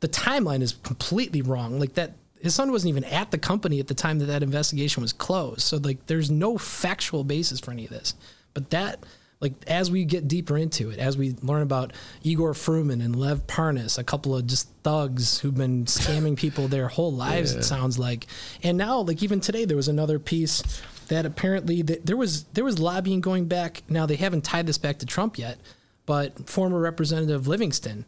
the 0.00 0.08
timeline 0.08 0.62
is 0.62 0.72
completely 0.82 1.42
wrong. 1.42 1.78
Like 1.78 1.94
that 1.94 2.12
his 2.40 2.54
son 2.54 2.70
wasn't 2.70 2.90
even 2.90 3.04
at 3.04 3.30
the 3.30 3.38
company 3.38 3.80
at 3.80 3.88
the 3.88 3.94
time 3.94 4.18
that 4.20 4.26
that 4.26 4.42
investigation 4.42 5.02
was 5.02 5.12
closed. 5.12 5.60
So 5.60 5.76
like, 5.78 6.06
there's 6.06 6.30
no 6.30 6.58
factual 6.58 7.24
basis 7.24 7.60
for 7.60 7.72
any 7.72 7.84
of 7.84 7.90
this. 7.90 8.14
But 8.54 8.70
that, 8.70 9.04
like, 9.40 9.52
as 9.66 9.90
we 9.90 10.04
get 10.04 10.26
deeper 10.26 10.56
into 10.56 10.90
it, 10.90 10.98
as 10.98 11.16
we 11.16 11.36
learn 11.42 11.62
about 11.62 11.92
Igor 12.22 12.54
Fruman 12.54 13.04
and 13.04 13.14
Lev 13.14 13.46
Parnas, 13.46 13.98
a 13.98 14.04
couple 14.04 14.34
of 14.34 14.46
just 14.46 14.68
thugs 14.82 15.38
who've 15.38 15.54
been 15.54 15.84
scamming 15.84 16.36
people 16.36 16.68
their 16.68 16.88
whole 16.88 17.12
lives, 17.12 17.52
yeah. 17.52 17.60
it 17.60 17.62
sounds 17.62 17.98
like. 17.98 18.26
And 18.62 18.76
now, 18.78 19.00
like, 19.00 19.22
even 19.22 19.40
today, 19.40 19.64
there 19.64 19.76
was 19.76 19.88
another 19.88 20.18
piece 20.18 20.82
that 21.08 21.26
apparently 21.26 21.82
that 21.82 22.06
there 22.06 22.16
was 22.16 22.44
there 22.44 22.64
was 22.64 22.78
lobbying 22.78 23.20
going 23.20 23.46
back. 23.46 23.82
Now 23.88 24.06
they 24.06 24.16
haven't 24.16 24.44
tied 24.44 24.66
this 24.66 24.78
back 24.78 24.98
to 24.98 25.06
Trump 25.06 25.38
yet, 25.38 25.58
but 26.06 26.48
former 26.48 26.80
Representative 26.80 27.48
Livingston 27.48 28.04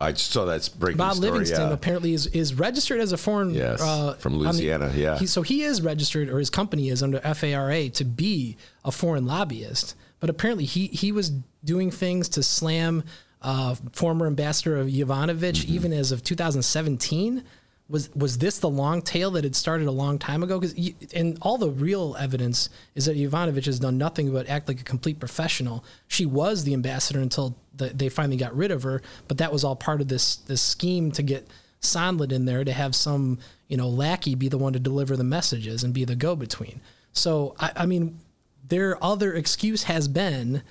I 0.00 0.12
saw 0.14 0.44
that's 0.44 0.68
breaking 0.68 0.98
Bob 0.98 1.16
story, 1.16 1.30
Livingston 1.30 1.68
yeah. 1.68 1.72
apparently 1.72 2.14
is, 2.14 2.26
is 2.28 2.54
registered 2.54 3.00
as 3.00 3.12
a 3.12 3.16
foreign. 3.16 3.54
Yes, 3.54 3.80
uh, 3.80 4.14
from 4.14 4.36
Louisiana. 4.36 4.88
The, 4.88 5.00
yeah. 5.00 5.18
He, 5.18 5.26
so 5.26 5.42
he 5.42 5.62
is 5.62 5.82
registered, 5.82 6.28
or 6.28 6.38
his 6.38 6.50
company 6.50 6.88
is 6.88 7.02
under 7.02 7.20
FARA 7.20 7.88
to 7.90 8.04
be 8.04 8.56
a 8.84 8.92
foreign 8.92 9.26
lobbyist. 9.26 9.94
But 10.20 10.30
apparently 10.30 10.64
he 10.64 10.88
he 10.88 11.12
was 11.12 11.30
doing 11.64 11.90
things 11.90 12.28
to 12.30 12.42
slam 12.42 13.04
uh, 13.42 13.76
former 13.92 14.26
ambassador 14.26 14.76
of 14.76 14.88
Yovanovitch 14.88 15.64
mm-hmm. 15.64 15.74
even 15.74 15.92
as 15.92 16.12
of 16.12 16.22
2017 16.22 17.44
was 17.88 18.08
was 18.14 18.38
this 18.38 18.58
the 18.58 18.68
long 18.68 19.02
tail 19.02 19.30
that 19.32 19.44
had 19.44 19.54
started 19.54 19.86
a 19.86 19.92
long 19.92 20.18
time 20.18 20.42
ago? 20.42 20.58
Because 20.58 20.74
and 21.12 21.36
all 21.42 21.58
the 21.58 21.70
real 21.70 22.16
evidence 22.18 22.70
is 22.94 23.04
that 23.04 23.16
Yovanovitch 23.16 23.66
has 23.66 23.78
done 23.78 23.98
nothing 23.98 24.32
but 24.32 24.48
act 24.48 24.68
like 24.68 24.80
a 24.80 24.84
complete 24.84 25.18
professional. 25.18 25.84
She 26.08 26.24
was 26.24 26.64
the 26.64 26.72
ambassador 26.72 27.20
until 27.20 27.56
the, 27.74 27.88
they 27.88 28.08
finally 28.08 28.38
got 28.38 28.56
rid 28.56 28.70
of 28.70 28.84
her, 28.84 29.02
but 29.28 29.38
that 29.38 29.52
was 29.52 29.64
all 29.64 29.76
part 29.76 30.00
of 30.00 30.08
this 30.08 30.36
this 30.36 30.62
scheme 30.62 31.12
to 31.12 31.22
get 31.22 31.46
Sondland 31.82 32.32
in 32.32 32.46
there 32.46 32.64
to 32.64 32.72
have 32.72 32.94
some 32.94 33.38
you 33.68 33.76
know 33.76 33.88
lackey 33.88 34.34
be 34.34 34.48
the 34.48 34.58
one 34.58 34.72
to 34.72 34.78
deliver 34.78 35.14
the 35.16 35.24
messages 35.24 35.84
and 35.84 35.92
be 35.92 36.04
the 36.06 36.16
go 36.16 36.34
between. 36.34 36.80
So 37.12 37.54
I, 37.58 37.72
I 37.76 37.86
mean, 37.86 38.18
their 38.66 39.02
other 39.04 39.34
excuse 39.34 39.82
has 39.84 40.08
been 40.08 40.62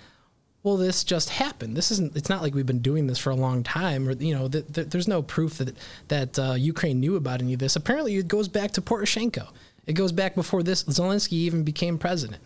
well, 0.64 0.78
this 0.78 1.04
just 1.04 1.30
happened. 1.30 1.76
This 1.76 1.92
isn't. 1.92 2.16
It's 2.16 2.30
not 2.30 2.42
like 2.42 2.56
we've 2.56 2.66
been 2.66 2.80
doing 2.80 3.08
this 3.08 3.20
for 3.20 3.32
a 3.32 3.36
long 3.36 3.64
time, 3.64 4.08
or 4.08 4.14
you 4.14 4.34
know, 4.34 4.48
th- 4.48 4.66
th- 4.72 4.88
there's 4.88 5.10
no 5.10 5.22
proof 5.22 5.58
that 5.58 5.76
that 6.08 6.40
uh, 6.40 6.54
Ukraine 6.54 7.02
knew 7.02 7.18
about 7.18 7.42
any 7.42 7.54
of 7.54 7.60
this. 7.60 7.76
Apparently, 7.76 8.16
it 8.16 8.30
goes 8.30 8.48
back 8.48 8.72
to 8.72 8.82
Poroshenko. 8.82 9.50
It 9.86 9.94
goes 9.94 10.14
back 10.14 10.36
before 10.36 10.64
this 10.64 10.86
Zelensky 10.86 11.34
even 11.34 11.64
became 11.64 11.98
president. 11.98 12.42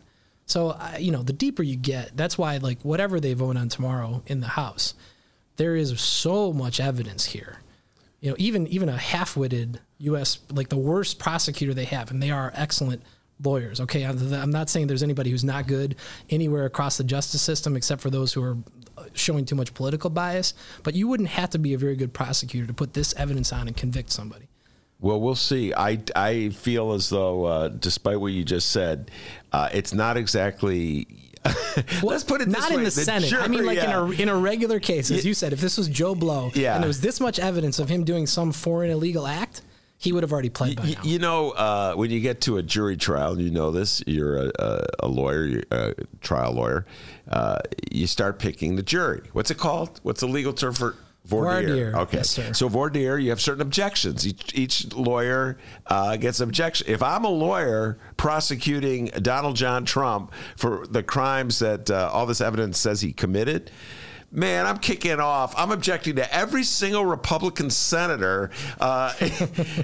So, 0.48 0.70
uh, 0.70 0.96
you 0.98 1.12
know, 1.12 1.22
the 1.22 1.34
deeper 1.34 1.62
you 1.62 1.76
get, 1.76 2.16
that's 2.16 2.38
why, 2.38 2.58
like, 2.58 2.80
whatever 2.82 3.20
they 3.20 3.34
vote 3.34 3.58
on 3.58 3.70
tomorrow 3.70 4.24
in 4.28 4.40
the 4.40 4.48
House, 4.48 4.96
there 5.58 5.76
is 5.76 6.00
so 6.00 6.54
much 6.54 6.80
evidence 6.80 7.26
here. 7.26 7.60
You 8.22 8.32
know, 8.32 8.36
even 8.40 8.66
even 8.68 8.90
a 8.90 8.98
half-witted 8.98 9.80
U.S. 10.00 10.40
like 10.52 10.70
the 10.70 10.78
worst 10.78 11.20
prosecutor 11.20 11.76
they 11.76 11.86
have, 11.86 12.10
and 12.10 12.24
they 12.24 12.32
are 12.32 12.52
excellent 12.56 13.04
lawyers. 13.44 13.82
Okay, 13.82 14.04
I'm 14.04 14.52
not 14.52 14.70
saying 14.70 14.88
there's 14.88 15.04
anybody 15.04 15.30
who's 15.30 15.44
not 15.44 15.68
good 15.68 15.96
anywhere 16.30 16.66
across 16.66 16.98
the 16.98 17.04
justice 17.04 17.42
system 17.42 17.76
except 17.76 18.02
for 18.02 18.10
those 18.10 18.34
who 18.34 18.44
are 18.44 18.58
showing 19.14 19.46
too 19.46 19.56
much 19.56 19.74
political 19.74 20.10
bias, 20.10 20.54
but 20.84 20.96
you 20.96 21.08
wouldn't 21.08 21.30
have 21.30 21.50
to 21.52 21.60
be 21.60 21.74
a 21.74 21.78
very 21.78 21.96
good 21.96 22.14
prosecutor 22.14 22.68
to 22.68 22.74
put 22.74 22.94
this 22.94 23.14
evidence 23.16 23.54
on 23.54 23.68
and 23.68 23.78
convict 23.78 24.12
somebody. 24.12 24.48
Well, 25.00 25.22
we'll 25.22 25.36
see. 25.36 25.74
I, 25.74 26.00
I 26.16 26.50
feel 26.50 26.94
as 26.94 27.10
though, 27.10 27.46
uh, 27.46 27.68
despite 27.68 28.20
what 28.20 28.32
you 28.32 28.44
just 28.44 28.72
said, 28.72 29.12
uh, 29.52 29.70
it's 29.72 29.94
not 29.94 30.18
exactly. 30.18 31.08
Let's 32.04 32.24
put 32.24 32.42
it 32.42 32.48
not 32.48 32.72
in 32.72 32.80
the, 32.80 32.86
the 32.86 32.92
Senate. 32.92 33.30
Jury, 33.30 33.44
I 33.44 33.48
mean, 33.48 33.64
like 33.64 33.78
yeah. 33.78 34.04
in 34.04 34.20
a 34.20 34.22
in 34.24 34.30
a 34.30 34.36
regular 34.36 34.80
case, 34.80 35.12
as 35.12 35.24
you 35.24 35.36
said, 35.36 35.54
if 35.54 35.62
this 35.62 35.78
was 35.78 35.88
Joe 35.88 36.16
Blow, 36.16 36.52
yeah. 36.56 36.74
and 36.74 36.84
there 36.84 36.88
was 36.88 37.00
this 37.00 37.20
much 37.20 37.38
evidence 37.38 37.78
of 37.78 37.90
him 37.90 38.04
doing 38.04 38.26
some 38.26 38.52
foreign 38.52 38.90
illegal 38.90 39.28
act, 39.28 39.62
he 39.98 40.14
would 40.14 40.24
have 40.24 40.32
already 40.32 40.50
played 40.50 40.78
by 40.78 40.90
now. 40.92 41.02
You 41.04 41.20
know, 41.20 41.52
uh, 41.52 41.94
when 41.96 42.12
you 42.12 42.20
get 42.20 42.42
to 42.42 42.58
a 42.58 42.64
jury 42.64 42.98
trial, 42.98 43.40
you 43.42 43.50
know 43.50 43.72
this. 43.72 44.04
You're 44.06 44.50
a, 44.50 44.86
a 45.00 45.08
lawyer, 45.08 45.64
a 45.72 45.96
trial 46.22 46.54
lawyer. 46.54 46.86
Uh, 47.30 47.60
you 47.92 48.06
start 48.06 48.38
picking 48.38 48.76
the 48.76 48.84
jury. 48.84 49.24
What's 49.34 49.50
it 49.50 49.58
called? 49.58 50.00
What's 50.04 50.22
the 50.22 50.28
legal 50.28 50.54
term 50.54 50.74
for 50.74 50.96
voir 51.26 51.64
dire? 51.64 51.94
Okay, 51.96 52.18
yes, 52.18 52.40
so 52.54 52.68
voir 52.68 52.92
dire, 52.92 53.18
you 53.18 53.32
have 53.32 53.42
certain 53.42 53.62
objections. 53.62 54.28
Each, 54.28 54.54
each 54.54 54.94
lawyer 54.94 55.58
uh, 55.88 56.16
gets 56.18 56.40
objection. 56.40 56.88
If 56.88 57.02
I'm 57.02 57.26
a 57.26 57.30
lawyer 57.30 57.98
prosecuting 58.18 59.08
Donald 59.08 59.56
John 59.56 59.84
Trump 59.84 60.32
for 60.56 60.86
the 60.88 61.02
crimes 61.02 61.58
that 61.60 61.90
uh, 61.90 62.10
all 62.14 62.28
this 62.28 62.40
evidence 62.40 62.78
says 62.78 63.02
he 63.02 63.14
committed 63.14 63.72
man, 64.38 64.68
I'm 64.68 64.78
kicking 64.78 65.20
off. 65.20 65.54
I'm 65.58 65.72
objecting 65.72 66.16
to 66.18 66.34
every 66.34 66.64
single 66.64 67.06
Republican 67.06 67.72
senator 67.72 68.52
uh, 68.80 69.14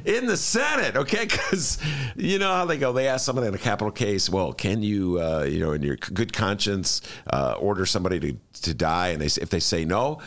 in 0.05 0.27
the 0.27 0.37
Senate, 0.37 0.95
okay? 0.95 1.25
Because 1.25 1.79
you 2.15 2.37
know 2.37 2.53
how 2.53 2.65
they 2.65 2.77
go. 2.77 2.93
They 2.93 3.07
ask 3.07 3.25
somebody 3.25 3.47
in 3.47 3.55
a 3.55 3.57
capital 3.57 3.91
case, 3.91 4.29
well, 4.29 4.53
can 4.53 4.83
you, 4.83 5.19
uh, 5.19 5.43
you 5.49 5.59
know, 5.59 5.71
in 5.71 5.81
your 5.81 5.95
good 5.95 6.31
conscience, 6.31 7.01
uh, 7.27 7.55
order 7.59 7.85
somebody 7.87 8.19
to, 8.19 8.37
to 8.61 8.73
die? 8.75 9.09
And 9.09 9.21
they, 9.21 9.41
if 9.41 9.49
they 9.49 9.59
say 9.59 9.85
no, 9.85 10.19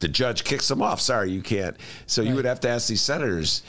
the 0.00 0.08
judge 0.08 0.44
kicks 0.44 0.68
them 0.68 0.82
off. 0.82 1.00
Sorry, 1.00 1.30
you 1.30 1.40
can't. 1.40 1.76
So 2.06 2.22
right. 2.22 2.28
you 2.28 2.34
would 2.34 2.44
have 2.44 2.60
to 2.60 2.68
ask 2.68 2.88
these 2.88 3.02
senators, 3.02 3.62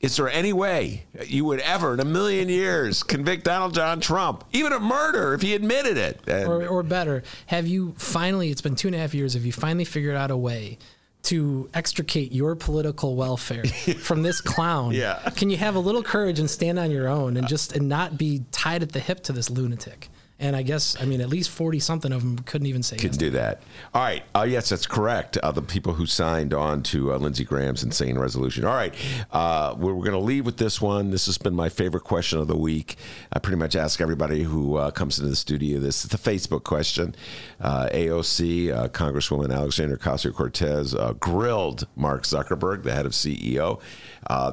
is 0.00 0.16
there 0.16 0.30
any 0.30 0.52
way 0.52 1.04
you 1.26 1.44
would 1.44 1.60
ever, 1.60 1.92
in 1.92 2.00
a 2.00 2.04
million 2.04 2.48
years, 2.48 3.02
convict 3.02 3.44
Donald 3.44 3.74
John 3.74 4.00
Trump, 4.00 4.44
even 4.52 4.72
of 4.72 4.80
murder, 4.80 5.34
if 5.34 5.42
he 5.42 5.54
admitted 5.54 5.98
it? 5.98 6.20
Or, 6.26 6.66
or, 6.66 6.82
better, 6.82 7.22
have 7.46 7.66
you 7.66 7.94
finally, 7.98 8.50
it's 8.50 8.62
been 8.62 8.76
two 8.76 8.88
and 8.88 8.94
a 8.94 8.98
half 8.98 9.12
years, 9.14 9.34
have 9.34 9.44
you 9.44 9.52
finally 9.52 9.84
figured 9.84 10.16
out 10.16 10.30
a 10.30 10.36
way 10.36 10.78
to 11.24 11.68
extricate 11.74 12.32
your 12.32 12.56
political 12.56 13.14
welfare 13.14 13.64
from 13.98 14.22
this 14.22 14.40
clown? 14.40 14.92
yeah. 14.92 15.18
Can 15.36 15.50
you 15.50 15.58
have 15.58 15.74
a 15.74 15.80
little 15.80 16.02
courage 16.02 16.38
and 16.38 16.48
stand 16.48 16.78
on 16.78 16.90
your 16.90 17.06
own 17.06 17.36
and 17.36 17.46
just 17.46 17.76
and 17.76 17.86
not 17.86 18.16
be 18.16 18.44
tied 18.52 18.82
at 18.82 18.92
the 18.92 19.00
hip 19.00 19.22
to 19.24 19.32
this 19.32 19.50
lunatic? 19.50 20.08
And 20.40 20.56
I 20.56 20.62
guess, 20.62 20.96
I 20.98 21.04
mean, 21.04 21.20
at 21.20 21.28
least 21.28 21.50
40 21.50 21.78
something 21.80 22.12
of 22.12 22.22
them 22.22 22.38
couldn't 22.38 22.66
even 22.66 22.82
say 22.82 22.96
Couldn't 22.96 23.12
yes 23.12 23.18
do 23.18 23.30
that. 23.32 23.60
All 23.92 24.00
right. 24.02 24.22
Uh, 24.34 24.46
yes, 24.48 24.70
that's 24.70 24.86
correct. 24.86 25.36
Uh, 25.36 25.52
the 25.52 25.60
people 25.60 25.92
who 25.92 26.06
signed 26.06 26.54
on 26.54 26.82
to 26.84 27.12
uh, 27.12 27.18
Lindsey 27.18 27.44
Graham's 27.44 27.82
insane 27.84 28.18
resolution. 28.18 28.64
All 28.64 28.74
right. 28.74 28.94
Uh, 29.30 29.74
we're, 29.76 29.92
we're 29.92 30.04
going 30.04 30.12
to 30.12 30.18
leave 30.18 30.46
with 30.46 30.56
this 30.56 30.80
one. 30.80 31.10
This 31.10 31.26
has 31.26 31.36
been 31.36 31.54
my 31.54 31.68
favorite 31.68 32.04
question 32.04 32.38
of 32.38 32.48
the 32.48 32.56
week. 32.56 32.96
I 33.34 33.38
pretty 33.38 33.58
much 33.58 33.76
ask 33.76 34.00
everybody 34.00 34.42
who 34.42 34.76
uh, 34.76 34.90
comes 34.90 35.18
into 35.18 35.28
the 35.28 35.36
studio 35.36 35.78
this. 35.78 36.06
It's 36.06 36.14
a 36.14 36.18
Facebook 36.18 36.64
question. 36.64 37.14
Uh, 37.60 37.90
AOC, 37.92 38.90
Congresswoman 38.92 39.54
Alexandria 39.54 39.98
Ocasio 39.98 40.32
Cortez 40.32 40.94
grilled 41.20 41.86
Mark 41.96 42.22
Zuckerberg, 42.22 42.82
the 42.82 42.94
head 42.94 43.04
of 43.04 43.12
CEO, 43.12 43.78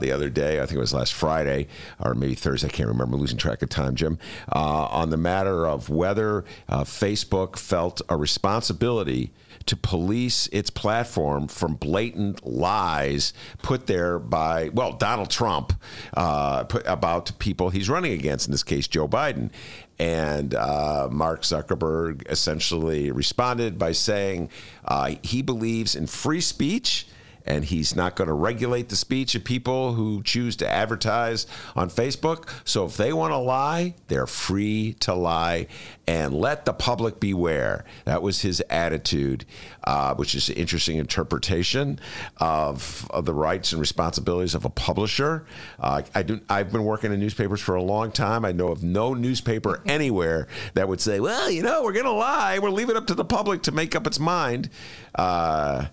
the 0.01 0.11
other 0.11 0.29
day. 0.29 0.57
I 0.57 0.65
think 0.65 0.77
it 0.77 0.81
was 0.81 0.93
last 0.93 1.13
Friday 1.13 1.67
or 1.97 2.13
maybe 2.13 2.35
Thursday. 2.35 2.67
I 2.67 2.71
can't 2.71 2.89
remember, 2.89 3.15
losing 3.15 3.37
track 3.37 3.61
of 3.61 3.69
time, 3.69 3.95
Jim, 3.95 4.19
on 4.51 5.11
the 5.11 5.17
matter 5.17 5.65
of 5.65 5.76
of 5.77 5.89
whether 5.89 6.43
uh, 6.67 6.83
Facebook 6.83 7.55
felt 7.57 8.01
a 8.09 8.17
responsibility 8.17 9.31
to 9.67 9.75
police 9.75 10.47
its 10.47 10.69
platform 10.69 11.47
from 11.47 11.75
blatant 11.75 12.45
lies 12.45 13.33
put 13.61 13.85
there 13.85 14.17
by, 14.17 14.69
well, 14.69 14.93
Donald 14.93 15.29
Trump 15.29 15.73
uh, 16.15 16.65
about 16.85 17.37
people 17.37 17.69
he's 17.69 17.89
running 17.89 18.13
against, 18.13 18.47
in 18.47 18.51
this 18.51 18.63
case, 18.63 18.87
Joe 18.87 19.07
Biden. 19.07 19.51
And 19.99 20.53
uh, 20.55 21.09
Mark 21.11 21.41
Zuckerberg 21.41 22.29
essentially 22.29 23.11
responded 23.11 23.77
by 23.77 23.91
saying 23.91 24.49
uh, 24.85 25.15
he 25.21 25.41
believes 25.41 25.95
in 25.95 26.07
free 26.07 26.41
speech 26.41 27.06
and 27.47 27.65
he's 27.65 27.95
not 27.95 28.15
going 28.15 28.27
to 28.27 28.33
regulate 28.33 28.89
the 28.89 28.95
speech 28.95 29.33
of 29.33 29.43
people 29.43 29.93
who 29.93 30.21
choose 30.23 30.55
to 30.57 30.69
advertise 30.69 31.47
on 31.75 31.89
Facebook. 31.89 32.49
So 32.65 32.85
if 32.85 32.97
they 32.97 33.13
want 33.13 33.31
to 33.31 33.37
lie, 33.37 33.95
they're 34.07 34.27
free 34.27 34.93
to 34.99 35.13
lie 35.13 35.67
and 36.07 36.33
let 36.33 36.65
the 36.65 36.73
public 36.73 37.19
beware. 37.19 37.83
That 38.05 38.21
was 38.21 38.41
his 38.41 38.63
attitude, 38.69 39.45
uh, 39.83 40.15
which 40.15 40.35
is 40.35 40.49
an 40.49 40.55
interesting 40.55 40.97
interpretation 40.97 41.99
of, 42.37 43.07
of, 43.11 43.25
the 43.25 43.33
rights 43.33 43.73
and 43.73 43.81
responsibilities 43.81 44.55
of 44.55 44.63
a 44.63 44.69
publisher. 44.69 45.45
Uh, 45.79 46.01
I 46.15 46.23
do, 46.23 46.39
I've 46.49 46.71
been 46.71 46.85
working 46.85 47.11
in 47.11 47.19
newspapers 47.19 47.59
for 47.59 47.75
a 47.75 47.83
long 47.83 48.11
time. 48.11 48.45
I 48.45 48.53
know 48.53 48.69
of 48.69 48.83
no 48.83 49.13
newspaper 49.13 49.81
anywhere 49.85 50.47
that 50.75 50.87
would 50.87 51.01
say, 51.01 51.19
well, 51.19 51.49
you 51.51 51.61
know, 51.61 51.83
we're 51.83 51.93
going 51.93 52.05
to 52.05 52.11
lie. 52.11 52.59
We'll 52.59 52.71
leave 52.71 52.89
it 52.89 52.95
up 52.95 53.07
to 53.07 53.15
the 53.15 53.25
public 53.25 53.63
to 53.63 53.71
make 53.71 53.95
up 53.95 54.07
its 54.07 54.19
mind. 54.19 54.69
Uh, 55.15 55.87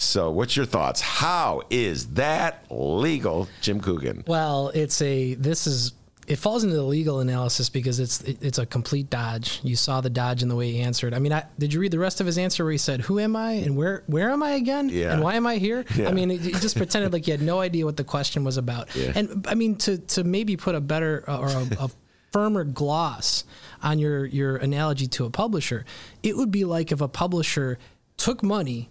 so, 0.00 0.30
what's 0.30 0.56
your 0.56 0.64
thoughts? 0.64 1.02
How 1.02 1.60
is 1.68 2.06
that 2.14 2.64
legal, 2.70 3.48
Jim 3.60 3.80
Coogan? 3.80 4.24
Well, 4.26 4.68
it's 4.68 5.02
a 5.02 5.34
this 5.34 5.66
is 5.66 5.92
it 6.26 6.36
falls 6.36 6.64
into 6.64 6.74
the 6.74 6.82
legal 6.82 7.20
analysis 7.20 7.68
because 7.68 8.00
it's 8.00 8.22
it, 8.22 8.38
it's 8.40 8.56
a 8.56 8.64
complete 8.64 9.10
dodge. 9.10 9.60
You 9.62 9.76
saw 9.76 10.00
the 10.00 10.08
dodge 10.08 10.42
in 10.42 10.48
the 10.48 10.56
way 10.56 10.72
he 10.72 10.80
answered. 10.80 11.12
I 11.12 11.18
mean, 11.18 11.34
I, 11.34 11.44
did 11.58 11.74
you 11.74 11.80
read 11.80 11.90
the 11.90 11.98
rest 11.98 12.18
of 12.18 12.26
his 12.26 12.38
answer 12.38 12.64
where 12.64 12.72
he 12.72 12.78
said, 12.78 13.02
"Who 13.02 13.18
am 13.20 13.36
I 13.36 13.52
and 13.52 13.76
where 13.76 14.02
where 14.06 14.30
am 14.30 14.42
I 14.42 14.52
again? 14.52 14.88
Yeah. 14.88 15.12
And 15.12 15.22
why 15.22 15.34
am 15.34 15.46
I 15.46 15.56
here?" 15.56 15.84
Yeah. 15.94 16.08
I 16.08 16.12
mean, 16.12 16.30
he 16.30 16.52
just 16.52 16.78
pretended 16.78 17.12
like 17.12 17.26
he 17.26 17.30
had 17.30 17.42
no 17.42 17.60
idea 17.60 17.84
what 17.84 17.98
the 17.98 18.04
question 18.04 18.42
was 18.42 18.56
about. 18.56 18.96
Yeah. 18.96 19.12
And 19.14 19.46
I 19.46 19.54
mean, 19.54 19.76
to 19.76 19.98
to 19.98 20.24
maybe 20.24 20.56
put 20.56 20.74
a 20.74 20.80
better 20.80 21.24
uh, 21.28 21.40
or 21.40 21.48
a, 21.48 21.68
a 21.78 21.90
firmer 22.32 22.64
gloss 22.64 23.44
on 23.82 23.98
your 23.98 24.24
your 24.24 24.56
analogy 24.56 25.08
to 25.08 25.26
a 25.26 25.30
publisher, 25.30 25.84
it 26.22 26.38
would 26.38 26.50
be 26.50 26.64
like 26.64 26.90
if 26.90 27.02
a 27.02 27.08
publisher 27.08 27.78
took 28.16 28.42
money 28.42 28.88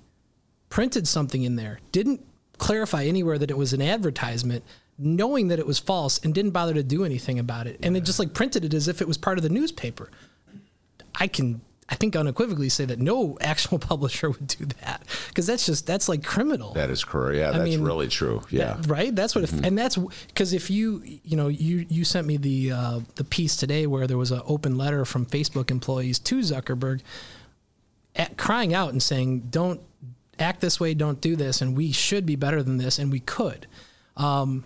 printed 0.69 1.07
something 1.07 1.43
in 1.43 1.55
there, 1.55 1.79
didn't 1.91 2.25
clarify 2.57 3.05
anywhere 3.05 3.37
that 3.37 3.49
it 3.49 3.57
was 3.57 3.73
an 3.73 3.81
advertisement, 3.81 4.63
knowing 4.97 5.47
that 5.47 5.59
it 5.59 5.67
was 5.67 5.79
false 5.79 6.19
and 6.19 6.33
didn't 6.33 6.51
bother 6.51 6.73
to 6.73 6.83
do 6.83 7.03
anything 7.03 7.39
about 7.39 7.67
it. 7.67 7.79
And 7.81 7.95
they 7.95 8.01
just 8.01 8.19
like 8.19 8.33
printed 8.33 8.65
it 8.65 8.73
as 8.73 8.87
if 8.87 9.01
it 9.01 9.07
was 9.07 9.17
part 9.17 9.37
of 9.37 9.43
the 9.43 9.49
newspaper. 9.49 10.09
I 11.15 11.27
can 11.27 11.61
I 11.91 11.95
think 11.95 12.15
unequivocally 12.15 12.69
say 12.69 12.85
that 12.85 12.99
no 12.99 13.37
actual 13.41 13.79
publisher 13.79 14.29
would 14.29 14.47
do 14.47 14.65
that 14.81 15.01
because 15.27 15.47
that's 15.47 15.65
just 15.65 15.87
that's 15.87 16.07
like 16.07 16.23
criminal. 16.23 16.73
That 16.73 16.89
is 16.89 17.03
correct. 17.03 17.37
Yeah, 17.37 17.49
I 17.49 17.51
that's 17.53 17.63
mean, 17.63 17.83
really 17.83 18.07
true. 18.07 18.43
Yeah. 18.49 18.75
That- 18.75 18.87
right. 18.87 19.15
That's 19.15 19.33
what, 19.33 19.43
if, 19.43 19.51
and 19.51 19.77
that's 19.77 19.97
because 20.27 20.53
if 20.53 20.69
you, 20.69 21.01
you 21.23 21.35
know, 21.35 21.47
you 21.47 21.85
you 21.89 22.05
sent 22.05 22.27
me 22.27 22.37
the 22.37 22.71
uh, 22.71 22.99
the 23.15 23.23
piece 23.23 23.55
today 23.55 23.87
where 23.87 24.05
there 24.05 24.17
was 24.17 24.31
an 24.31 24.41
open 24.45 24.77
letter 24.77 25.03
from 25.03 25.25
Facebook 25.25 25.71
employees 25.71 26.19
to 26.19 26.39
Zuckerberg, 26.39 27.01
at, 28.15 28.37
crying 28.37 28.73
out 28.73 28.91
and 28.91 29.01
saying, 29.01 29.47
"Don't 29.49 29.81
act 30.41 30.61
this 30.61 30.79
way. 30.79 30.93
Don't 30.93 31.21
do 31.21 31.35
this, 31.35 31.61
and 31.61 31.75
we 31.75 31.91
should 31.91 32.25
be 32.25 32.35
better 32.35 32.63
than 32.63 32.77
this, 32.77 32.99
and 32.99 33.11
we 33.11 33.19
could." 33.19 33.67
Um, 34.17 34.65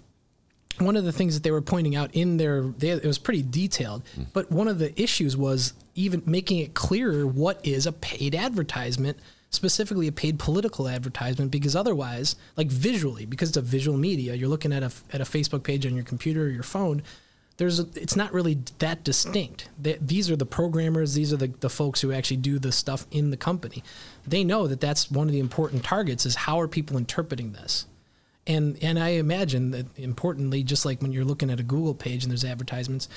one 0.79 0.95
of 0.95 1.03
the 1.03 1.11
things 1.11 1.35
that 1.35 1.43
they 1.43 1.51
were 1.51 1.61
pointing 1.61 1.95
out 1.95 2.13
in 2.13 2.37
their 2.37 2.63
they, 2.63 2.89
it 2.89 3.05
was 3.05 3.17
pretty 3.17 3.43
detailed 3.43 4.01
but 4.33 4.51
one 4.51 4.67
of 4.67 4.79
the 4.79 4.99
issues 5.01 5.37
was 5.37 5.73
even 5.95 6.21
making 6.25 6.57
it 6.59 6.73
clearer 6.73 7.27
what 7.27 7.59
is 7.65 7.85
a 7.85 7.91
paid 7.91 8.33
advertisement 8.33 9.17
specifically 9.51 10.07
a 10.07 10.11
paid 10.11 10.39
political 10.39 10.87
advertisement 10.87 11.51
because 11.51 11.75
otherwise 11.75 12.35
like 12.57 12.67
visually 12.67 13.25
because 13.25 13.49
it's 13.49 13.57
a 13.57 13.61
visual 13.61 13.97
media 13.97 14.33
you're 14.33 14.49
looking 14.49 14.73
at 14.73 14.81
a 14.81 14.91
at 15.11 15.21
a 15.21 15.25
facebook 15.25 15.63
page 15.63 15.85
on 15.85 15.95
your 15.95 16.05
computer 16.05 16.43
or 16.43 16.49
your 16.49 16.63
phone 16.63 17.03
there's 17.63 17.79
a, 17.79 17.87
it's 17.95 18.17
not 18.17 18.33
really 18.33 18.59
that 18.79 19.05
distinct. 19.05 19.69
They, 19.81 19.97
these 20.01 20.29
are 20.29 20.35
the 20.35 20.45
programmers 20.45 21.13
these 21.13 21.31
are 21.31 21.37
the, 21.37 21.47
the 21.47 21.69
folks 21.69 22.01
who 22.01 22.11
actually 22.11 22.37
do 22.37 22.59
the 22.59 22.73
stuff 22.73 23.07
in 23.09 23.31
the 23.31 23.37
company. 23.37 23.85
They 24.27 24.43
know 24.43 24.67
that 24.67 24.81
that's 24.81 25.09
one 25.09 25.27
of 25.27 25.31
the 25.31 25.39
important 25.39 25.85
targets 25.85 26.25
is 26.25 26.35
how 26.35 26.59
are 26.59 26.67
people 26.67 26.97
interpreting 26.97 27.53
this? 27.53 27.85
And 28.45 28.77
and 28.83 28.99
I 28.99 29.09
imagine 29.11 29.71
that 29.71 29.85
importantly, 29.97 30.61
just 30.63 30.83
like 30.83 31.01
when 31.01 31.13
you're 31.13 31.23
looking 31.23 31.49
at 31.49 31.61
a 31.61 31.63
Google 31.63 31.93
page 31.93 32.25
and 32.25 32.31
there's 32.31 32.43
advertisements, 32.43 33.07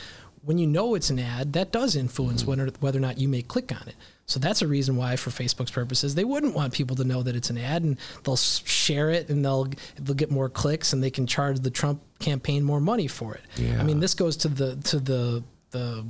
when 0.46 0.58
you 0.58 0.66
know 0.66 0.94
it's 0.94 1.10
an 1.10 1.18
ad, 1.18 1.52
that 1.54 1.72
does 1.72 1.96
influence 1.96 2.44
whether 2.44 2.70
whether 2.78 2.98
or 2.98 3.02
not 3.02 3.18
you 3.18 3.28
may 3.28 3.42
click 3.42 3.72
on 3.72 3.86
it. 3.88 3.96
So 4.26 4.38
that's 4.38 4.62
a 4.62 4.66
reason 4.68 4.96
why, 4.96 5.16
for 5.16 5.30
Facebook's 5.30 5.72
purposes, 5.72 6.14
they 6.14 6.24
wouldn't 6.24 6.54
want 6.54 6.72
people 6.72 6.94
to 6.96 7.04
know 7.04 7.22
that 7.24 7.34
it's 7.34 7.50
an 7.50 7.58
ad, 7.58 7.82
and 7.82 7.98
they'll 8.22 8.36
share 8.36 9.10
it, 9.10 9.28
and 9.28 9.44
they'll 9.44 9.68
they'll 10.00 10.14
get 10.14 10.30
more 10.30 10.48
clicks, 10.48 10.92
and 10.92 11.02
they 11.02 11.10
can 11.10 11.26
charge 11.26 11.60
the 11.60 11.70
Trump 11.70 12.00
campaign 12.20 12.62
more 12.62 12.80
money 12.80 13.08
for 13.08 13.34
it. 13.34 13.42
Yeah. 13.56 13.80
I 13.80 13.82
mean, 13.82 13.98
this 13.98 14.14
goes 14.14 14.36
to 14.38 14.48
the 14.48 14.76
to 14.76 15.00
the 15.00 15.42
the 15.72 16.04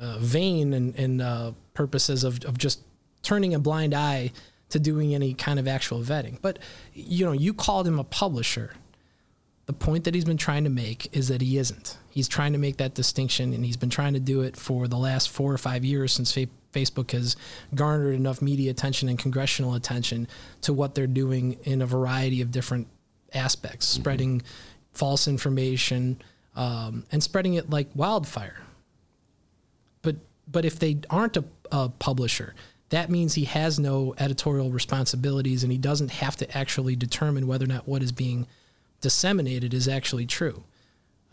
uh, 0.00 0.18
vein 0.18 0.72
and, 0.72 0.94
and 0.96 1.20
uh, 1.20 1.52
purposes 1.74 2.22
of, 2.22 2.44
of 2.44 2.56
just 2.56 2.80
turning 3.22 3.54
a 3.54 3.58
blind 3.58 3.92
eye 3.92 4.30
to 4.68 4.78
doing 4.78 5.14
any 5.14 5.34
kind 5.34 5.58
of 5.58 5.66
actual 5.66 6.00
vetting. 6.00 6.38
But 6.40 6.60
you 6.92 7.24
know, 7.24 7.32
you 7.32 7.52
called 7.52 7.88
him 7.88 7.98
a 7.98 8.04
publisher. 8.04 8.74
The 9.66 9.72
point 9.72 10.04
that 10.04 10.14
he's 10.14 10.24
been 10.24 10.36
trying 10.36 10.64
to 10.64 10.70
make 10.70 11.08
is 11.16 11.28
that 11.28 11.40
he 11.40 11.56
isn't. 11.56 11.98
He's 12.10 12.28
trying 12.28 12.52
to 12.52 12.58
make 12.58 12.76
that 12.76 12.94
distinction, 12.94 13.54
and 13.54 13.64
he's 13.64 13.78
been 13.78 13.90
trying 13.90 14.12
to 14.12 14.20
do 14.20 14.42
it 14.42 14.56
for 14.56 14.86
the 14.88 14.98
last 14.98 15.30
four 15.30 15.52
or 15.52 15.58
five 15.58 15.84
years 15.84 16.12
since 16.12 16.32
fa- 16.32 16.48
Facebook 16.72 17.12
has 17.12 17.36
garnered 17.74 18.14
enough 18.14 18.42
media 18.42 18.70
attention 18.70 19.08
and 19.08 19.18
congressional 19.18 19.74
attention 19.74 20.28
to 20.62 20.72
what 20.72 20.94
they're 20.94 21.06
doing 21.06 21.58
in 21.64 21.80
a 21.80 21.86
variety 21.86 22.42
of 22.42 22.50
different 22.50 22.88
aspects, 23.32 23.86
spreading 23.86 24.42
false 24.92 25.26
information 25.26 26.20
um, 26.56 27.04
and 27.10 27.22
spreading 27.22 27.54
it 27.54 27.70
like 27.70 27.88
wildfire 27.94 28.58
but 30.04 30.16
but 30.46 30.64
if 30.64 30.78
they 30.78 30.98
aren't 31.10 31.36
a, 31.36 31.44
a 31.72 31.88
publisher, 31.88 32.54
that 32.90 33.10
means 33.10 33.34
he 33.34 33.44
has 33.46 33.80
no 33.80 34.14
editorial 34.18 34.70
responsibilities 34.70 35.64
and 35.64 35.72
he 35.72 35.78
doesn't 35.78 36.10
have 36.12 36.36
to 36.36 36.56
actually 36.56 36.94
determine 36.94 37.48
whether 37.48 37.64
or 37.64 37.68
not 37.68 37.88
what 37.88 38.02
is 38.02 38.12
being 38.12 38.46
disseminated 39.04 39.74
is 39.74 39.86
actually 39.86 40.24
true. 40.24 40.64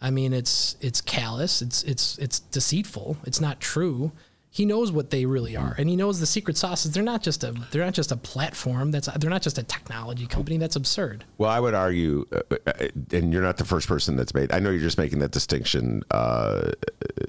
I 0.01 0.11
mean, 0.11 0.34
it's 0.34 0.76
it's 0.82 0.99
callous, 0.99 1.61
it's 1.61 1.84
it's 1.84 2.17
it's 2.17 2.39
deceitful, 2.39 3.15
it's 3.26 3.39
not 3.39 3.61
true. 3.61 4.11
He 4.53 4.65
knows 4.65 4.91
what 4.91 5.11
they 5.11 5.26
really 5.26 5.55
are, 5.55 5.74
and 5.78 5.88
he 5.89 5.95
knows 5.95 6.19
the 6.19 6.26
secret 6.26 6.57
sauces. 6.57 6.91
They're 6.91 7.01
not 7.01 7.24
just 7.24 7.45
a 7.45 7.53
they're 7.72 7.86
not 7.86 7.93
just 7.93 8.11
a 8.11 8.17
platform. 8.17 8.91
That's 8.91 9.07
they're 9.07 9.30
not 9.30 9.41
just 9.41 9.57
a 9.57 9.63
technology 9.63 10.28
company. 10.28 10.57
That's 10.57 10.76
absurd. 10.76 11.24
Well, 11.38 11.49
I 11.49 11.61
would 11.61 11.74
argue, 11.74 12.26
uh, 12.34 12.57
uh, 12.67 12.88
and 13.13 13.32
you're 13.32 13.41
not 13.41 13.55
the 13.55 13.63
first 13.63 13.88
person 13.88 14.17
that's 14.17 14.34
made. 14.34 14.51
I 14.51 14.59
know 14.59 14.69
you're 14.69 14.82
just 14.82 14.97
making 14.97 15.19
that 15.19 15.32
distinction 15.32 16.03
uh, 16.11 16.72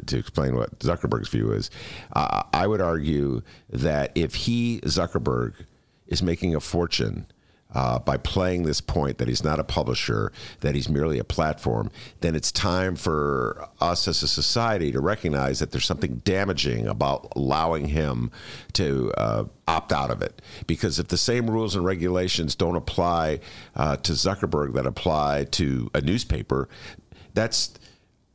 to 0.07 0.19
explain 0.19 0.57
what 0.57 0.77
Zuckerberg's 0.81 1.29
view 1.29 1.53
is. 1.53 1.71
Uh, 2.13 2.43
I 2.53 2.67
would 2.67 2.81
argue 2.81 3.43
that 3.71 4.11
if 4.17 4.35
he 4.35 4.81
Zuckerberg 4.81 5.55
is 6.09 6.21
making 6.21 6.57
a 6.57 6.61
fortune. 6.61 7.27
Uh, 7.75 7.99
by 7.99 8.17
playing 8.19 8.65
this 8.65 8.81
point 8.81 9.19
that 9.19 9.29
he's 9.29 9.43
not 9.43 9.59
a 9.59 9.65
publisher, 9.65 10.31
that 10.61 10.75
he's 10.75 10.89
merely 10.89 11.19
a 11.19 11.25
platform, 11.25 11.91
then 12.21 12.35
it's 12.35 12.53
time 12.53 12.97
for 12.97 13.67
us 13.81 14.07
as 14.07 14.23
a 14.23 14.29
society 14.29 14.93
to 14.93 15.01
recognize 15.01 15.59
that 15.59 15.73
there's 15.73 15.87
something 15.87 16.17
damaging 16.25 16.87
about 16.87 17.33
allowing 17.35 17.87
him 17.87 18.31
to 18.75 19.13
uh, 19.17 19.45
opt 19.67 19.93
out 19.93 20.11
of 20.11 20.21
it. 20.21 20.43
Because 20.67 20.99
if 20.99 21.09
the 21.09 21.17
same 21.17 21.49
rules 21.51 21.75
and 21.75 21.85
regulations 21.85 22.55
don't 22.55 22.77
apply 22.77 23.41
uh, 23.75 23.97
to 23.97 24.13
Zuckerberg 24.13 24.75
that 24.75 24.87
apply 24.87 25.45
to 25.53 25.91
a 25.95 26.01
newspaper, 26.01 26.69
that's 27.35 27.73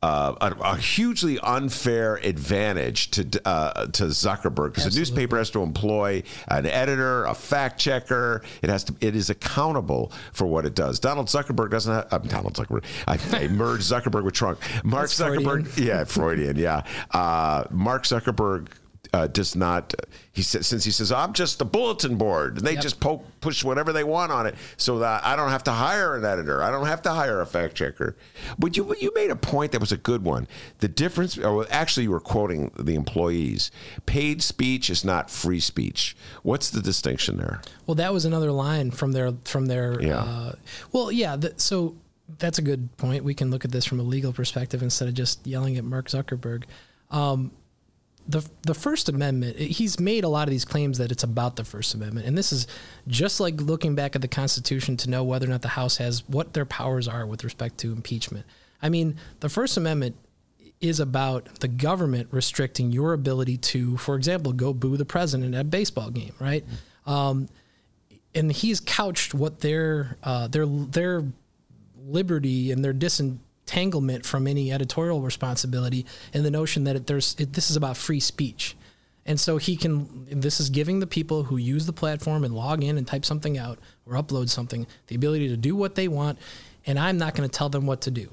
uh, 0.02 0.34
a, 0.40 0.56
a 0.62 0.76
hugely 0.76 1.38
unfair 1.40 2.16
advantage 2.16 3.10
to 3.10 3.40
uh, 3.44 3.86
to 3.86 4.04
Zuckerberg 4.04 4.74
because 4.74 4.92
the 4.92 4.98
newspaper 4.98 5.36
has 5.38 5.50
to 5.50 5.62
employ 5.62 6.22
an 6.46 6.66
editor, 6.66 7.24
a 7.24 7.34
fact 7.34 7.80
checker. 7.80 8.42
It 8.62 8.70
has 8.70 8.84
to. 8.84 8.94
It 9.00 9.16
is 9.16 9.28
accountable 9.30 10.12
for 10.32 10.46
what 10.46 10.64
it 10.66 10.74
does. 10.74 11.00
Donald 11.00 11.26
Zuckerberg 11.26 11.70
doesn't. 11.70 11.92
Have, 11.92 12.12
uh, 12.12 12.18
Donald 12.18 12.54
Zuckerberg. 12.54 12.84
I, 13.08 13.18
I 13.36 13.48
merged 13.48 13.90
Zuckerberg 13.90 14.22
with 14.24 14.34
Trump. 14.34 14.60
Mark 14.84 15.10
That's 15.10 15.20
Zuckerberg. 15.20 15.66
Freudian. 15.66 15.86
Yeah, 15.88 16.04
Freudian. 16.04 16.56
Yeah. 16.56 16.82
Uh, 17.10 17.64
Mark 17.70 18.04
Zuckerberg. 18.04 18.68
Uh, 19.18 19.26
does 19.26 19.56
not 19.56 19.94
he 20.32 20.42
says 20.42 20.66
since 20.66 20.84
he 20.84 20.90
says 20.92 21.10
I'm 21.10 21.32
just 21.32 21.60
a 21.60 21.64
bulletin 21.64 22.16
board 22.16 22.58
and 22.58 22.66
they 22.66 22.74
Yep. 22.74 22.82
just 22.82 23.00
poke 23.00 23.24
push 23.40 23.64
whatever 23.64 23.92
they 23.92 24.04
want 24.04 24.30
on 24.30 24.46
it 24.46 24.54
so 24.76 24.98
that 25.00 25.24
I 25.24 25.34
don't 25.36 25.50
have 25.50 25.64
to 25.64 25.72
hire 25.72 26.14
an 26.16 26.24
editor 26.24 26.62
I 26.62 26.70
don't 26.70 26.86
have 26.86 27.02
to 27.02 27.10
hire 27.10 27.40
a 27.40 27.46
fact 27.46 27.74
checker 27.74 28.16
but 28.58 28.76
you 28.76 28.94
you 29.00 29.10
made 29.14 29.30
a 29.30 29.36
point 29.36 29.72
that 29.72 29.80
was 29.80 29.92
a 29.92 29.96
good 29.96 30.22
one 30.24 30.46
the 30.78 30.88
difference 30.88 31.36
or 31.38 31.66
actually 31.70 32.04
you 32.04 32.10
were 32.12 32.20
quoting 32.34 32.70
the 32.78 32.94
employees 32.94 33.70
paid 34.06 34.42
speech 34.42 34.90
is 34.90 35.04
not 35.04 35.30
free 35.30 35.60
speech 35.60 36.16
what's 36.42 36.70
the 36.70 36.82
distinction 36.82 37.38
there 37.38 37.60
Well, 37.86 37.94
that 37.96 38.12
was 38.12 38.24
another 38.24 38.52
line 38.52 38.90
from 38.90 39.12
their 39.12 39.32
from 39.44 39.66
their. 39.66 40.00
Yeah. 40.02 40.18
Uh, 40.22 40.52
well, 40.92 41.10
yeah. 41.10 41.36
The, 41.36 41.54
so 41.56 41.96
that's 42.38 42.58
a 42.58 42.62
good 42.62 42.82
point. 42.98 43.24
We 43.24 43.32
can 43.34 43.50
look 43.50 43.64
at 43.64 43.72
this 43.72 43.86
from 43.86 43.98
a 43.98 44.02
legal 44.02 44.32
perspective 44.34 44.82
instead 44.82 45.08
of 45.08 45.14
just 45.14 45.46
yelling 45.46 45.78
at 45.78 45.84
Mark 45.84 46.08
Zuckerberg. 46.08 46.64
Um, 47.10 47.50
the 48.28 48.48
the 48.62 48.74
First 48.74 49.08
Amendment. 49.08 49.56
He's 49.56 49.98
made 49.98 50.22
a 50.22 50.28
lot 50.28 50.46
of 50.46 50.50
these 50.50 50.64
claims 50.64 50.98
that 50.98 51.10
it's 51.10 51.24
about 51.24 51.56
the 51.56 51.64
First 51.64 51.94
Amendment, 51.94 52.26
and 52.26 52.36
this 52.36 52.52
is 52.52 52.66
just 53.06 53.40
like 53.40 53.60
looking 53.60 53.94
back 53.94 54.14
at 54.14 54.20
the 54.20 54.28
Constitution 54.28 54.96
to 54.98 55.10
know 55.10 55.24
whether 55.24 55.46
or 55.46 55.50
not 55.50 55.62
the 55.62 55.68
House 55.68 55.96
has 55.96 56.28
what 56.28 56.52
their 56.52 56.66
powers 56.66 57.08
are 57.08 57.26
with 57.26 57.42
respect 57.42 57.78
to 57.78 57.92
impeachment. 57.92 58.44
I 58.82 58.90
mean, 58.90 59.16
the 59.40 59.48
First 59.48 59.76
Amendment 59.76 60.16
is 60.80 61.00
about 61.00 61.60
the 61.60 61.68
government 61.68 62.28
restricting 62.30 62.92
your 62.92 63.12
ability 63.12 63.56
to, 63.56 63.96
for 63.96 64.14
example, 64.14 64.52
go 64.52 64.72
boo 64.72 64.96
the 64.96 65.04
president 65.04 65.54
at 65.54 65.62
a 65.62 65.64
baseball 65.64 66.10
game, 66.10 66.34
right? 66.38 66.64
Um, 67.06 67.48
and 68.34 68.52
he's 68.52 68.78
couched 68.78 69.34
what 69.34 69.60
their 69.60 70.18
uh, 70.22 70.48
their 70.48 70.66
their 70.66 71.24
liberty 72.06 72.70
and 72.70 72.84
their 72.84 72.92
disentanglement 73.68 74.24
from 74.24 74.46
any 74.46 74.72
editorial 74.72 75.20
responsibility 75.20 76.06
in 76.32 76.42
the 76.42 76.50
notion 76.50 76.84
that 76.84 76.96
it, 76.96 77.06
there's 77.06 77.36
it, 77.38 77.52
this 77.52 77.70
is 77.70 77.76
about 77.76 77.96
free 77.96 78.20
speech. 78.20 78.76
And 79.26 79.38
so 79.38 79.58
he 79.58 79.76
can, 79.76 80.26
this 80.30 80.58
is 80.58 80.70
giving 80.70 81.00
the 81.00 81.06
people 81.06 81.44
who 81.44 81.58
use 81.58 81.84
the 81.84 81.92
platform 81.92 82.44
and 82.44 82.54
log 82.54 82.82
in 82.82 82.96
and 82.96 83.06
type 83.06 83.26
something 83.26 83.58
out 83.58 83.78
or 84.06 84.14
upload 84.14 84.48
something 84.48 84.86
the 85.08 85.16
ability 85.16 85.48
to 85.48 85.56
do 85.56 85.76
what 85.76 85.96
they 85.96 86.08
want. 86.08 86.38
And 86.86 86.98
I'm 86.98 87.18
not 87.18 87.34
going 87.34 87.48
to 87.48 87.54
tell 87.54 87.68
them 87.68 87.86
what 87.86 88.00
to 88.02 88.10
do. 88.10 88.30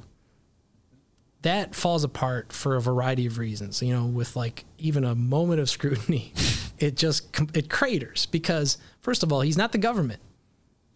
That 1.41 1.75
falls 1.75 2.05
apart 2.05 2.53
for 2.53 2.75
a 2.75 2.81
variety 2.81 3.25
of 3.25 3.37
reasons. 3.37 3.81
You 3.81 3.93
know, 3.93 4.05
with 4.05 4.37
like 4.37 4.63
even 4.77 5.03
a 5.03 5.15
moment 5.15 5.59
of 5.59 5.69
scrutiny, 5.69 6.31
it 6.79 6.95
just, 6.95 7.27
it 7.53 7.69
craters 7.69 8.25
because, 8.27 8.77
first 9.01 9.21
of 9.21 9.33
all, 9.33 9.41
he's 9.41 9.57
not 9.57 9.73
the 9.73 9.77
government, 9.77 10.21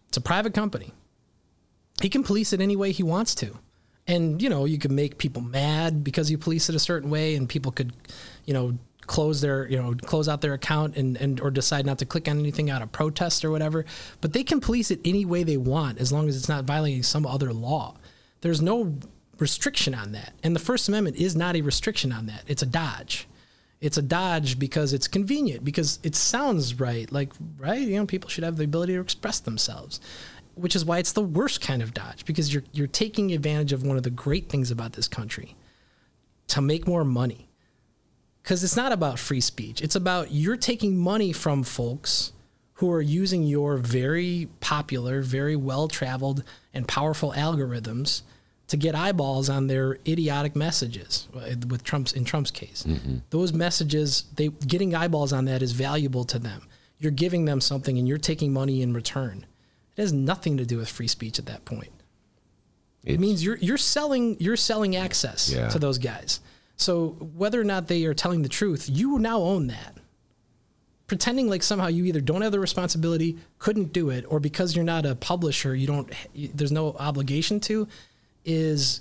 it's 0.08 0.16
a 0.16 0.22
private 0.22 0.54
company 0.54 0.92
he 2.00 2.08
can 2.08 2.22
police 2.22 2.52
it 2.52 2.60
any 2.60 2.76
way 2.76 2.92
he 2.92 3.02
wants 3.02 3.34
to. 3.36 3.58
And, 4.06 4.42
you 4.42 4.48
know, 4.48 4.64
you 4.64 4.78
could 4.78 4.90
make 4.90 5.18
people 5.18 5.42
mad 5.42 6.02
because 6.02 6.30
you 6.30 6.38
police 6.38 6.68
it 6.68 6.74
a 6.74 6.80
certain 6.80 7.10
way 7.10 7.36
and 7.36 7.48
people 7.48 7.70
could, 7.70 7.92
you 8.44 8.54
know, 8.54 8.76
close 9.06 9.40
their, 9.40 9.68
you 9.68 9.76
know, 9.76 9.94
close 9.94 10.28
out 10.28 10.40
their 10.40 10.54
account 10.54 10.96
and, 10.96 11.16
and 11.16 11.40
or 11.40 11.50
decide 11.50 11.84
not 11.84 11.98
to 11.98 12.04
click 12.04 12.28
on 12.28 12.38
anything 12.38 12.70
out 12.70 12.82
of 12.82 12.92
protest 12.92 13.44
or 13.44 13.50
whatever. 13.50 13.84
But 14.20 14.32
they 14.32 14.44
can 14.44 14.60
police 14.60 14.90
it 14.90 15.00
any 15.04 15.24
way 15.24 15.42
they 15.42 15.56
want 15.56 15.98
as 15.98 16.12
long 16.12 16.28
as 16.28 16.36
it's 16.36 16.48
not 16.48 16.64
violating 16.64 17.02
some 17.02 17.26
other 17.26 17.52
law. 17.52 17.96
There's 18.40 18.62
no 18.62 18.96
restriction 19.38 19.94
on 19.94 20.12
that. 20.12 20.34
And 20.42 20.54
the 20.54 20.60
First 20.60 20.88
Amendment 20.88 21.16
is 21.16 21.34
not 21.34 21.56
a 21.56 21.62
restriction 21.62 22.12
on 22.12 22.26
that. 22.26 22.44
It's 22.46 22.62
a 22.62 22.66
dodge. 22.66 23.26
It's 23.80 23.96
a 23.96 24.02
dodge 24.02 24.58
because 24.58 24.92
it's 24.92 25.08
convenient, 25.08 25.64
because 25.64 25.98
it 26.02 26.14
sounds 26.14 26.78
right. 26.78 27.10
Like, 27.10 27.32
right? 27.58 27.80
You 27.80 27.96
know, 27.96 28.06
people 28.06 28.28
should 28.28 28.44
have 28.44 28.56
the 28.56 28.64
ability 28.64 28.92
to 28.94 29.00
express 29.00 29.40
themselves. 29.40 30.00
Which 30.54 30.76
is 30.76 30.84
why 30.84 30.98
it's 30.98 31.12
the 31.12 31.22
worst 31.22 31.60
kind 31.60 31.82
of 31.82 31.94
dodge 31.94 32.24
because 32.24 32.52
you're 32.52 32.64
you're 32.72 32.86
taking 32.86 33.32
advantage 33.32 33.72
of 33.72 33.82
one 33.82 33.96
of 33.96 34.02
the 34.02 34.10
great 34.10 34.48
things 34.48 34.70
about 34.70 34.92
this 34.92 35.08
country 35.08 35.56
to 36.48 36.60
make 36.60 36.86
more 36.86 37.04
money. 37.04 37.48
Cuz 38.42 38.64
it's 38.64 38.76
not 38.76 38.92
about 38.92 39.18
free 39.18 39.40
speech. 39.40 39.80
It's 39.80 39.96
about 39.96 40.32
you're 40.32 40.56
taking 40.56 40.96
money 40.96 41.32
from 41.32 41.62
folks 41.62 42.32
who 42.74 42.90
are 42.90 43.02
using 43.02 43.42
your 43.42 43.76
very 43.76 44.48
popular, 44.60 45.20
very 45.20 45.54
well-traveled 45.54 46.42
and 46.72 46.88
powerful 46.88 47.32
algorithms 47.36 48.22
to 48.68 48.76
get 48.76 48.94
eyeballs 48.94 49.50
on 49.50 49.66
their 49.66 49.98
idiotic 50.06 50.56
messages 50.56 51.28
uh, 51.34 51.54
with 51.68 51.82
Trump's 51.82 52.12
in 52.12 52.24
Trump's 52.24 52.50
case. 52.50 52.84
Mm-hmm. 52.86 53.16
Those 53.30 53.52
messages, 53.52 54.24
they 54.36 54.48
getting 54.48 54.94
eyeballs 54.94 55.32
on 55.32 55.44
that 55.46 55.60
is 55.60 55.72
valuable 55.72 56.24
to 56.24 56.38
them. 56.38 56.68
You're 56.98 57.12
giving 57.12 57.46
them 57.46 57.60
something 57.60 57.98
and 57.98 58.06
you're 58.06 58.16
taking 58.16 58.52
money 58.52 58.80
in 58.80 58.94
return. 58.94 59.44
It 59.96 60.00
has 60.02 60.12
nothing 60.12 60.56
to 60.58 60.64
do 60.64 60.78
with 60.78 60.88
free 60.88 61.08
speech 61.08 61.38
at 61.38 61.46
that 61.46 61.64
point. 61.64 61.92
It's, 63.02 63.14
it 63.14 63.20
means 63.20 63.44
you're 63.44 63.56
you're 63.56 63.76
selling 63.76 64.36
you're 64.40 64.56
selling 64.56 64.96
access 64.96 65.50
yeah. 65.50 65.68
to 65.68 65.78
those 65.78 65.98
guys. 65.98 66.40
So 66.76 67.10
whether 67.36 67.60
or 67.60 67.64
not 67.64 67.88
they 67.88 68.04
are 68.04 68.14
telling 68.14 68.42
the 68.42 68.48
truth, 68.48 68.88
you 68.90 69.18
now 69.18 69.40
own 69.40 69.66
that. 69.66 69.96
Pretending 71.06 71.48
like 71.48 71.62
somehow 71.62 71.88
you 71.88 72.04
either 72.04 72.20
don't 72.20 72.42
have 72.42 72.52
the 72.52 72.60
responsibility, 72.60 73.36
couldn't 73.58 73.92
do 73.92 74.10
it, 74.10 74.24
or 74.28 74.38
because 74.38 74.76
you're 74.76 74.84
not 74.84 75.04
a 75.04 75.14
publisher, 75.14 75.74
you 75.74 75.86
don't. 75.86 76.12
There's 76.34 76.72
no 76.72 76.94
obligation 76.98 77.60
to 77.60 77.88
is 78.44 79.00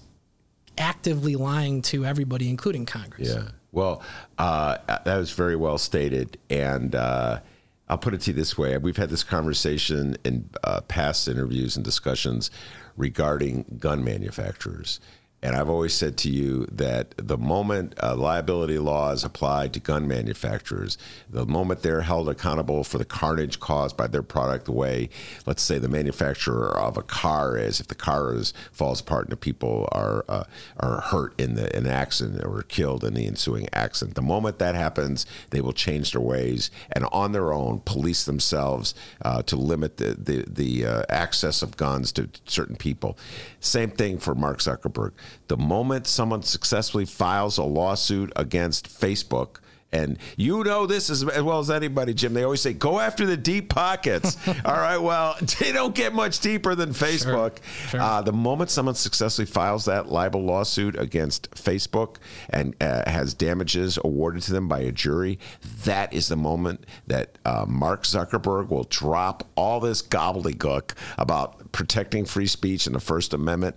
actively 0.77 1.35
lying 1.35 1.81
to 1.83 2.05
everybody, 2.05 2.49
including 2.49 2.85
Congress. 2.85 3.29
Yeah. 3.29 3.49
Well, 3.71 4.01
uh, 4.37 4.77
that 4.87 5.17
was 5.17 5.31
very 5.31 5.55
well 5.55 5.77
stated. 5.77 6.37
And 6.49 6.95
uh, 6.95 7.41
I'll 7.89 7.97
put 7.97 8.13
it 8.13 8.21
to 8.21 8.31
you 8.31 8.35
this 8.35 8.57
way 8.57 8.77
we've 8.77 8.97
had 8.97 9.09
this 9.09 9.23
conversation 9.23 10.17
in 10.23 10.49
uh, 10.63 10.81
past 10.81 11.27
interviews 11.27 11.75
and 11.75 11.83
discussions 11.83 12.51
regarding 12.95 13.77
gun 13.79 14.03
manufacturers. 14.03 14.99
And 15.41 15.55
I've 15.55 15.69
always 15.69 15.93
said 15.93 16.17
to 16.17 16.29
you 16.29 16.65
that 16.71 17.13
the 17.17 17.37
moment 17.37 17.93
uh, 18.03 18.15
liability 18.15 18.77
laws 18.77 19.23
apply 19.23 19.69
to 19.69 19.79
gun 19.79 20.05
manufacturers, 20.05 20.97
the 21.29 21.45
moment 21.45 21.81
they're 21.81 22.01
held 22.01 22.27
accountable 22.27 22.83
for 22.83 22.97
the 22.97 23.05
carnage 23.05 23.59
caused 23.59 23.95
by 23.95 24.07
their 24.07 24.21
product, 24.21 24.65
the 24.65 24.73
way, 24.73 25.09
let's 25.45 25.61
say, 25.61 25.79
the 25.79 25.87
manufacturer 25.87 26.77
of 26.77 26.97
a 26.97 27.01
car 27.01 27.57
is, 27.57 27.79
if 27.79 27.87
the 27.87 27.95
car 27.95 28.35
is 28.35 28.53
falls 28.73 28.99
apart 28.99 29.25
and 29.25 29.31
the 29.31 29.37
people 29.37 29.87
are 29.93 30.25
uh, 30.27 30.43
are 30.77 31.01
hurt 31.01 31.39
in 31.39 31.55
the 31.55 31.75
in 31.75 31.85
an 31.85 31.91
accident 31.91 32.43
or 32.43 32.61
killed 32.63 33.05
in 33.05 33.13
the 33.13 33.25
ensuing 33.25 33.67
accident, 33.71 34.15
the 34.15 34.21
moment 34.21 34.59
that 34.59 34.75
happens, 34.75 35.25
they 35.51 35.61
will 35.61 35.71
change 35.71 36.11
their 36.11 36.21
ways 36.21 36.69
and 36.91 37.05
on 37.13 37.31
their 37.31 37.53
own 37.53 37.79
police 37.85 38.25
themselves 38.25 38.93
uh, 39.21 39.41
to 39.43 39.55
limit 39.55 39.97
the 39.97 40.15
the, 40.15 40.43
the 40.47 40.85
uh, 40.85 41.03
access 41.07 41.61
of 41.61 41.77
guns 41.77 42.11
to 42.11 42.29
certain 42.45 42.75
people. 42.75 43.17
Same 43.61 43.89
thing 43.89 44.17
for 44.17 44.35
Mark 44.35 44.59
Zuckerberg 44.59 45.13
the 45.47 45.57
moment 45.57 46.07
someone 46.07 46.43
successfully 46.43 47.05
files 47.05 47.57
a 47.57 47.63
lawsuit 47.63 48.32
against 48.36 48.88
Facebook, 48.88 49.57
and 49.91 50.19
you 50.38 50.63
know 50.63 50.86
this 50.86 51.09
as, 51.09 51.25
well 51.25 51.59
as 51.59 51.71
anybody, 51.71 52.13
Jim. 52.13 52.34
They 52.34 52.43
always 52.43 52.61
say, 52.61 52.73
go 52.73 52.99
after 52.99 53.25
the 53.25 53.38
deep 53.38 53.69
pockets. 53.69 54.38
All 54.65 54.77
right. 54.77 54.97
Well, 54.97 55.36
they 55.59 55.71
don't 55.71 55.95
get 55.95 56.13
much 56.13 56.39
deeper 56.39 56.75
than 56.75 56.91
Facebook. 56.91 57.57
Sure, 57.63 57.89
sure. 57.89 58.01
Uh, 58.01 58.21
the 58.21 58.32
moment 58.32 58.69
someone 58.69 58.95
successfully 58.95 59.47
files 59.47 59.86
that 59.86 60.11
libel 60.11 60.43
lawsuit 60.43 60.99
against 60.99 61.49
Facebook 61.51 62.17
and 62.51 62.75
uh, 62.82 63.09
has 63.09 63.34
damages 63.34 63.97
awarded 64.03 64.43
to 64.43 64.53
them 64.53 64.67
by 64.67 64.80
a 64.80 64.91
jury, 64.91 65.39
that 65.86 66.13
is 66.13 66.27
the 66.27 66.38
moment 66.38 66.86
that 67.07 67.38
uh, 67.45 67.65
Mark 67.67 68.03
Zuckerberg 68.03 68.69
will 68.69 68.86
drop 68.86 69.47
all 69.55 69.80
this 69.80 70.03
gobbledygook 70.03 70.91
about 71.17 71.71
protecting 71.71 72.25
free 72.25 72.47
speech 72.47 72.86
and 72.86 72.95
the 72.95 72.99
First 72.99 73.34
Amendment 73.34 73.75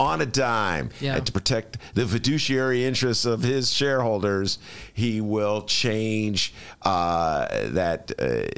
on 0.00 0.22
a 0.22 0.26
dime 0.26 0.90
yeah. 0.98 1.16
and 1.16 1.26
to 1.26 1.30
protect 1.30 1.76
the 1.94 2.06
fiduciary 2.06 2.84
interests 2.86 3.26
of 3.26 3.42
his 3.42 3.70
shareholders, 3.70 4.58
he 4.94 5.20
will 5.20 5.62
change 5.62 6.54
uh, 6.82 7.46
that. 7.68 8.10
Uh, 8.18 8.48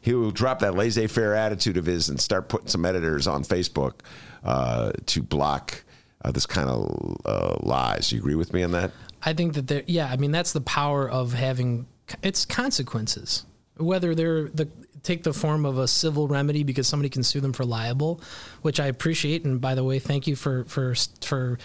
he 0.00 0.12
will 0.12 0.32
drop 0.32 0.58
that 0.58 0.74
laissez 0.74 1.06
faire 1.06 1.34
attitude 1.34 1.76
of 1.76 1.86
his 1.86 2.08
and 2.08 2.20
start 2.20 2.48
putting 2.48 2.68
some 2.68 2.84
editors 2.84 3.26
on 3.26 3.44
Facebook 3.44 4.00
uh, 4.42 4.90
to 5.06 5.22
block 5.22 5.84
uh, 6.24 6.32
this 6.32 6.46
kind 6.46 6.68
of 6.68 7.20
uh, 7.24 7.56
lies. 7.60 8.10
You 8.12 8.18
agree 8.18 8.34
with 8.34 8.52
me 8.52 8.64
on 8.64 8.72
that? 8.72 8.90
I 9.22 9.32
think 9.32 9.54
that 9.54 9.68
there, 9.68 9.84
yeah, 9.86 10.08
I 10.10 10.16
mean, 10.16 10.32
that's 10.32 10.52
the 10.52 10.60
power 10.60 11.08
of 11.08 11.32
having 11.32 11.86
it's 12.22 12.44
consequences. 12.44 13.46
Whether 13.76 14.16
they're 14.16 14.48
the 14.48 14.68
take 15.08 15.22
the 15.22 15.32
form 15.32 15.64
of 15.64 15.78
a 15.78 15.88
civil 15.88 16.28
remedy 16.28 16.62
because 16.62 16.86
somebody 16.86 17.08
can 17.08 17.22
sue 17.22 17.40
them 17.40 17.52
for 17.54 17.64
liable, 17.64 18.20
which 18.62 18.78
I 18.78 18.86
appreciate. 18.86 19.44
And 19.44 19.60
by 19.60 19.74
the 19.74 19.82
way, 19.82 19.98
thank 19.98 20.26
you 20.26 20.36
for 20.36 20.64
for 20.64 20.94
for 21.22 21.58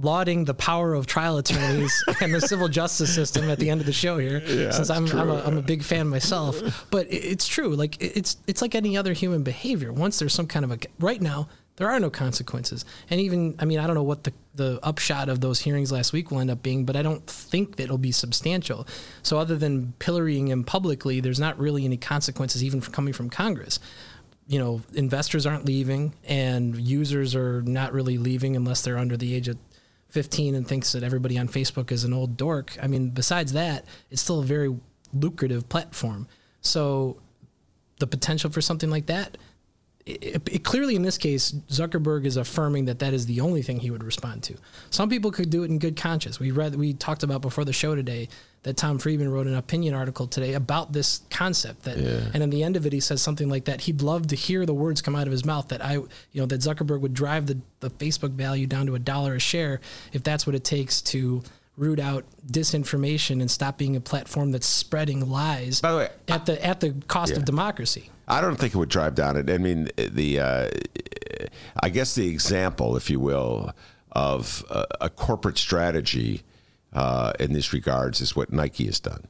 lauding 0.00 0.44
the 0.44 0.54
power 0.54 0.94
of 0.94 1.06
trial 1.06 1.38
attorneys 1.38 2.04
and 2.20 2.32
the 2.32 2.40
civil 2.40 2.68
justice 2.68 3.12
system 3.12 3.50
at 3.50 3.58
the 3.58 3.70
end 3.70 3.80
of 3.80 3.86
the 3.86 3.92
show 3.92 4.18
here, 4.18 4.40
yeah, 4.46 4.70
since 4.70 4.90
I'm, 4.90 5.06
I'm 5.06 5.30
a, 5.30 5.42
I'm, 5.42 5.56
a 5.56 5.62
big 5.62 5.82
fan 5.82 6.06
myself. 6.08 6.86
But 6.90 7.06
it's 7.10 7.48
true. 7.48 7.74
Like 7.74 8.00
it's 8.00 8.36
it's 8.46 8.60
like 8.62 8.74
any 8.74 8.96
other 8.96 9.14
human 9.14 9.42
behavior. 9.42 9.92
Once 9.92 10.18
there's 10.18 10.34
some 10.34 10.46
kind 10.46 10.64
of 10.64 10.70
a 10.70 10.78
right 11.00 11.22
now, 11.22 11.48
there 11.78 11.88
are 11.88 12.00
no 12.00 12.10
consequences. 12.10 12.84
And 13.08 13.20
even, 13.20 13.54
I 13.60 13.64
mean, 13.64 13.78
I 13.78 13.86
don't 13.86 13.94
know 13.94 14.02
what 14.02 14.24
the, 14.24 14.32
the 14.56 14.80
upshot 14.82 15.28
of 15.28 15.40
those 15.40 15.60
hearings 15.60 15.92
last 15.92 16.12
week 16.12 16.32
will 16.32 16.40
end 16.40 16.50
up 16.50 16.60
being, 16.60 16.84
but 16.84 16.96
I 16.96 17.02
don't 17.02 17.24
think 17.24 17.76
that 17.76 17.84
it'll 17.84 17.98
be 17.98 18.10
substantial. 18.10 18.86
So, 19.22 19.38
other 19.38 19.56
than 19.56 19.94
pillorying 20.00 20.48
him 20.48 20.64
publicly, 20.64 21.20
there's 21.20 21.38
not 21.38 21.56
really 21.56 21.84
any 21.84 21.96
consequences 21.96 22.64
even 22.64 22.80
coming 22.80 23.14
from 23.14 23.30
Congress. 23.30 23.78
You 24.48 24.58
know, 24.58 24.82
investors 24.92 25.46
aren't 25.46 25.66
leaving, 25.66 26.14
and 26.24 26.74
users 26.76 27.36
are 27.36 27.62
not 27.62 27.92
really 27.92 28.18
leaving 28.18 28.56
unless 28.56 28.82
they're 28.82 28.98
under 28.98 29.16
the 29.16 29.32
age 29.32 29.46
of 29.46 29.56
15 30.08 30.56
and 30.56 30.66
thinks 30.66 30.90
that 30.92 31.04
everybody 31.04 31.38
on 31.38 31.46
Facebook 31.46 31.92
is 31.92 32.02
an 32.02 32.12
old 32.12 32.36
dork. 32.36 32.76
I 32.82 32.88
mean, 32.88 33.10
besides 33.10 33.52
that, 33.52 33.84
it's 34.10 34.22
still 34.22 34.40
a 34.40 34.44
very 34.44 34.74
lucrative 35.12 35.68
platform. 35.68 36.26
So, 36.60 37.20
the 38.00 38.08
potential 38.08 38.50
for 38.50 38.60
something 38.60 38.90
like 38.90 39.06
that 39.06 39.38
it, 40.08 40.48
it, 40.48 40.64
clearly 40.64 40.96
in 40.96 41.02
this 41.02 41.18
case, 41.18 41.52
Zuckerberg 41.68 42.24
is 42.24 42.36
affirming 42.36 42.86
that 42.86 42.98
that 43.00 43.12
is 43.12 43.26
the 43.26 43.40
only 43.40 43.60
thing 43.62 43.78
he 43.80 43.90
would 43.90 44.02
respond 44.02 44.42
to. 44.44 44.54
Some 44.90 45.10
people 45.10 45.30
could 45.30 45.50
do 45.50 45.64
it 45.64 45.70
in 45.70 45.78
good 45.78 45.96
conscience. 45.96 46.40
We 46.40 46.50
read, 46.50 46.74
we 46.76 46.94
talked 46.94 47.22
about 47.22 47.42
before 47.42 47.64
the 47.64 47.74
show 47.74 47.94
today 47.94 48.28
that 48.62 48.76
Tom 48.76 48.98
Friedman 48.98 49.30
wrote 49.30 49.46
an 49.46 49.54
opinion 49.54 49.94
article 49.94 50.26
today 50.26 50.54
about 50.54 50.92
this 50.92 51.20
concept. 51.30 51.82
That, 51.84 51.98
yeah. 51.98 52.30
and 52.32 52.42
in 52.42 52.50
the 52.50 52.62
end 52.62 52.76
of 52.76 52.86
it, 52.86 52.92
he 52.92 53.00
says 53.00 53.20
something 53.20 53.48
like 53.48 53.66
that. 53.66 53.82
He'd 53.82 54.00
love 54.00 54.28
to 54.28 54.36
hear 54.36 54.64
the 54.64 54.74
words 54.74 55.02
come 55.02 55.14
out 55.14 55.26
of 55.26 55.32
his 55.32 55.44
mouth 55.44 55.68
that 55.68 55.84
I, 55.84 55.94
you 55.94 56.08
know, 56.34 56.46
that 56.46 56.60
Zuckerberg 56.60 57.00
would 57.00 57.14
drive 57.14 57.46
the 57.46 57.58
the 57.80 57.90
Facebook 57.90 58.30
value 58.30 58.66
down 58.66 58.86
to 58.86 58.96
a 58.96 58.98
dollar 58.98 59.36
a 59.36 59.38
share 59.38 59.80
if 60.12 60.24
that's 60.24 60.46
what 60.46 60.56
it 60.56 60.64
takes 60.64 61.00
to 61.00 61.44
root 61.78 62.00
out 62.00 62.24
disinformation 62.46 63.40
and 63.40 63.50
stop 63.50 63.78
being 63.78 63.96
a 63.96 64.00
platform 64.00 64.50
that's 64.50 64.66
spreading 64.66 65.28
lies. 65.30 65.80
By 65.80 65.92
the 65.92 65.98
way, 65.98 66.08
at 66.28 66.46
the 66.46 66.64
at 66.64 66.80
the 66.80 66.94
cost 67.06 67.32
yeah. 67.32 67.38
of 67.38 67.44
democracy. 67.44 68.10
I 68.26 68.40
don't 68.42 68.56
think 68.56 68.74
it 68.74 68.78
would 68.78 68.90
drive 68.90 69.14
down 69.14 69.36
it. 69.36 69.48
I 69.48 69.58
mean, 69.58 69.88
the 69.96 70.40
uh, 70.40 70.68
I 71.80 71.88
guess 71.88 72.14
the 72.14 72.28
example, 72.28 72.96
if 72.96 73.08
you 73.08 73.20
will, 73.20 73.72
of 74.12 74.64
a, 74.70 74.86
a 75.02 75.10
corporate 75.10 75.56
strategy 75.56 76.42
uh, 76.92 77.32
in 77.38 77.52
this 77.52 77.72
regards 77.72 78.20
is 78.20 78.34
what 78.34 78.52
Nike 78.52 78.86
has 78.86 79.00
done. 79.00 79.26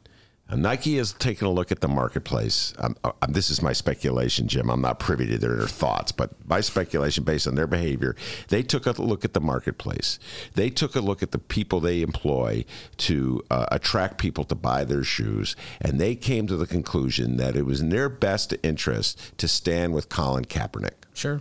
Nike 0.57 0.97
has 0.97 1.13
taken 1.13 1.47
a 1.47 1.51
look 1.51 1.71
at 1.71 1.81
the 1.81 1.89
marketplace. 1.89 2.73
I'm, 2.79 2.97
this 3.29 3.51
is 3.51 3.61
my 3.61 3.75
speculation, 3.75 4.49
Jim. 4.49 4.71
I'm 4.71 4.81
not 4.81 4.99
privy 4.99 5.27
to 5.27 5.39
their 5.39 5.61
thoughts, 5.67 6.11
but 6.11 6.31
my 6.49 6.61
speculation 6.61 7.23
based 7.25 7.47
on 7.47 7.55
their 7.55 7.67
behavior, 7.67 8.17
they 8.49 8.63
took 8.63 8.87
a 8.87 8.93
look 8.93 9.25
at 9.25 9.35
the 9.35 9.41
marketplace. 9.41 10.19
They 10.55 10.71
took 10.71 10.97
a 10.97 11.01
look 11.01 11.23
at 11.23 11.33
the 11.33 11.39
people 11.39 11.81
they 11.81 12.01
employ 12.01 12.65
to 12.99 13.43
uh, 13.51 13.67
attract 13.71 14.19
people 14.19 14.45
to 14.45 14.55
buy 14.55 14.85
their 14.85 15.05
shoes, 15.05 15.55
and 15.81 16.01
they 16.01 16.15
came 16.15 16.47
to 16.47 16.57
the 16.57 16.67
conclusion 16.67 17.37
that 17.37 17.55
it 17.55 17.67
was 17.67 17.81
in 17.81 17.91
their 17.91 18.09
best 18.09 18.55
interest 18.63 19.37
to 19.39 19.49
stand 19.49 19.93
with 19.93 20.09
Colin 20.09 20.47
Kaepernick. 20.47 21.05
Sure 21.13 21.41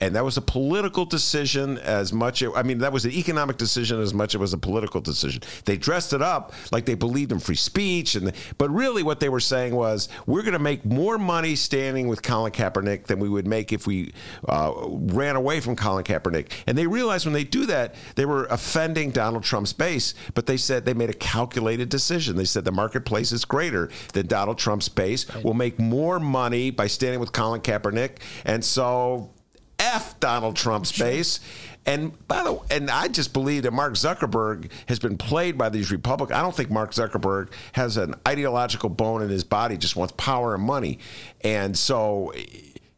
and 0.00 0.14
that 0.14 0.24
was 0.24 0.36
a 0.36 0.42
political 0.42 1.04
decision 1.04 1.78
as 1.78 2.12
much 2.12 2.42
i 2.54 2.62
mean 2.62 2.78
that 2.78 2.92
was 2.92 3.04
an 3.04 3.12
economic 3.12 3.56
decision 3.56 4.00
as 4.00 4.12
much 4.12 4.30
as 4.30 4.34
it 4.36 4.38
was 4.38 4.52
a 4.52 4.58
political 4.58 5.00
decision. 5.00 5.42
They 5.64 5.76
dressed 5.76 6.12
it 6.12 6.22
up 6.22 6.52
like 6.70 6.84
they 6.84 6.94
believed 6.94 7.32
in 7.32 7.40
free 7.40 7.56
speech 7.56 8.14
and 8.14 8.32
but 8.58 8.70
really 8.70 9.02
what 9.02 9.20
they 9.20 9.28
were 9.28 9.40
saying 9.40 9.74
was 9.74 10.08
we're 10.26 10.42
going 10.42 10.52
to 10.52 10.58
make 10.58 10.84
more 10.84 11.18
money 11.18 11.56
standing 11.56 12.08
with 12.08 12.22
colin 12.22 12.52
kaepernick 12.52 13.04
than 13.04 13.18
we 13.18 13.28
would 13.28 13.46
make 13.46 13.72
if 13.72 13.86
we 13.86 14.12
uh, 14.48 14.72
ran 14.86 15.36
away 15.36 15.60
from 15.60 15.74
colin 15.74 16.04
kaepernick. 16.04 16.50
And 16.66 16.76
they 16.76 16.86
realized 16.86 17.24
when 17.24 17.32
they 17.32 17.44
do 17.44 17.66
that 17.66 17.94
they 18.14 18.26
were 18.26 18.44
offending 18.46 19.10
donald 19.10 19.44
trump's 19.44 19.72
base 19.72 20.14
but 20.34 20.46
they 20.46 20.56
said 20.56 20.84
they 20.84 20.94
made 20.94 21.10
a 21.10 21.14
calculated 21.14 21.88
decision. 21.88 22.36
They 22.36 22.44
said 22.44 22.64
the 22.64 22.72
marketplace 22.72 23.32
is 23.32 23.44
greater 23.44 23.90
than 24.12 24.26
donald 24.26 24.58
trump's 24.58 24.88
base. 24.88 25.26
Will 25.42 25.54
make 25.54 25.78
more 25.78 26.20
money 26.20 26.70
by 26.70 26.86
standing 26.86 27.20
with 27.20 27.32
colin 27.32 27.60
kaepernick. 27.60 28.18
And 28.44 28.64
so 28.64 29.30
F 29.78 30.18
Donald 30.20 30.56
Trump's 30.56 30.96
base. 30.96 31.40
And 31.84 32.26
by 32.26 32.42
the 32.42 32.52
way, 32.52 32.66
and 32.70 32.90
I 32.90 33.06
just 33.08 33.32
believe 33.32 33.62
that 33.62 33.72
Mark 33.72 33.94
Zuckerberg 33.94 34.70
has 34.88 34.98
been 34.98 35.16
played 35.16 35.56
by 35.56 35.68
these 35.68 35.92
Republicans. 35.92 36.36
I 36.36 36.42
don't 36.42 36.54
think 36.56 36.70
Mark 36.70 36.92
Zuckerberg 36.92 37.50
has 37.72 37.96
an 37.96 38.14
ideological 38.26 38.88
bone 38.88 39.22
in 39.22 39.28
his 39.28 39.44
body; 39.44 39.76
just 39.76 39.94
wants 39.94 40.12
power 40.16 40.54
and 40.54 40.64
money. 40.64 40.98
And 41.42 41.78
so 41.78 42.32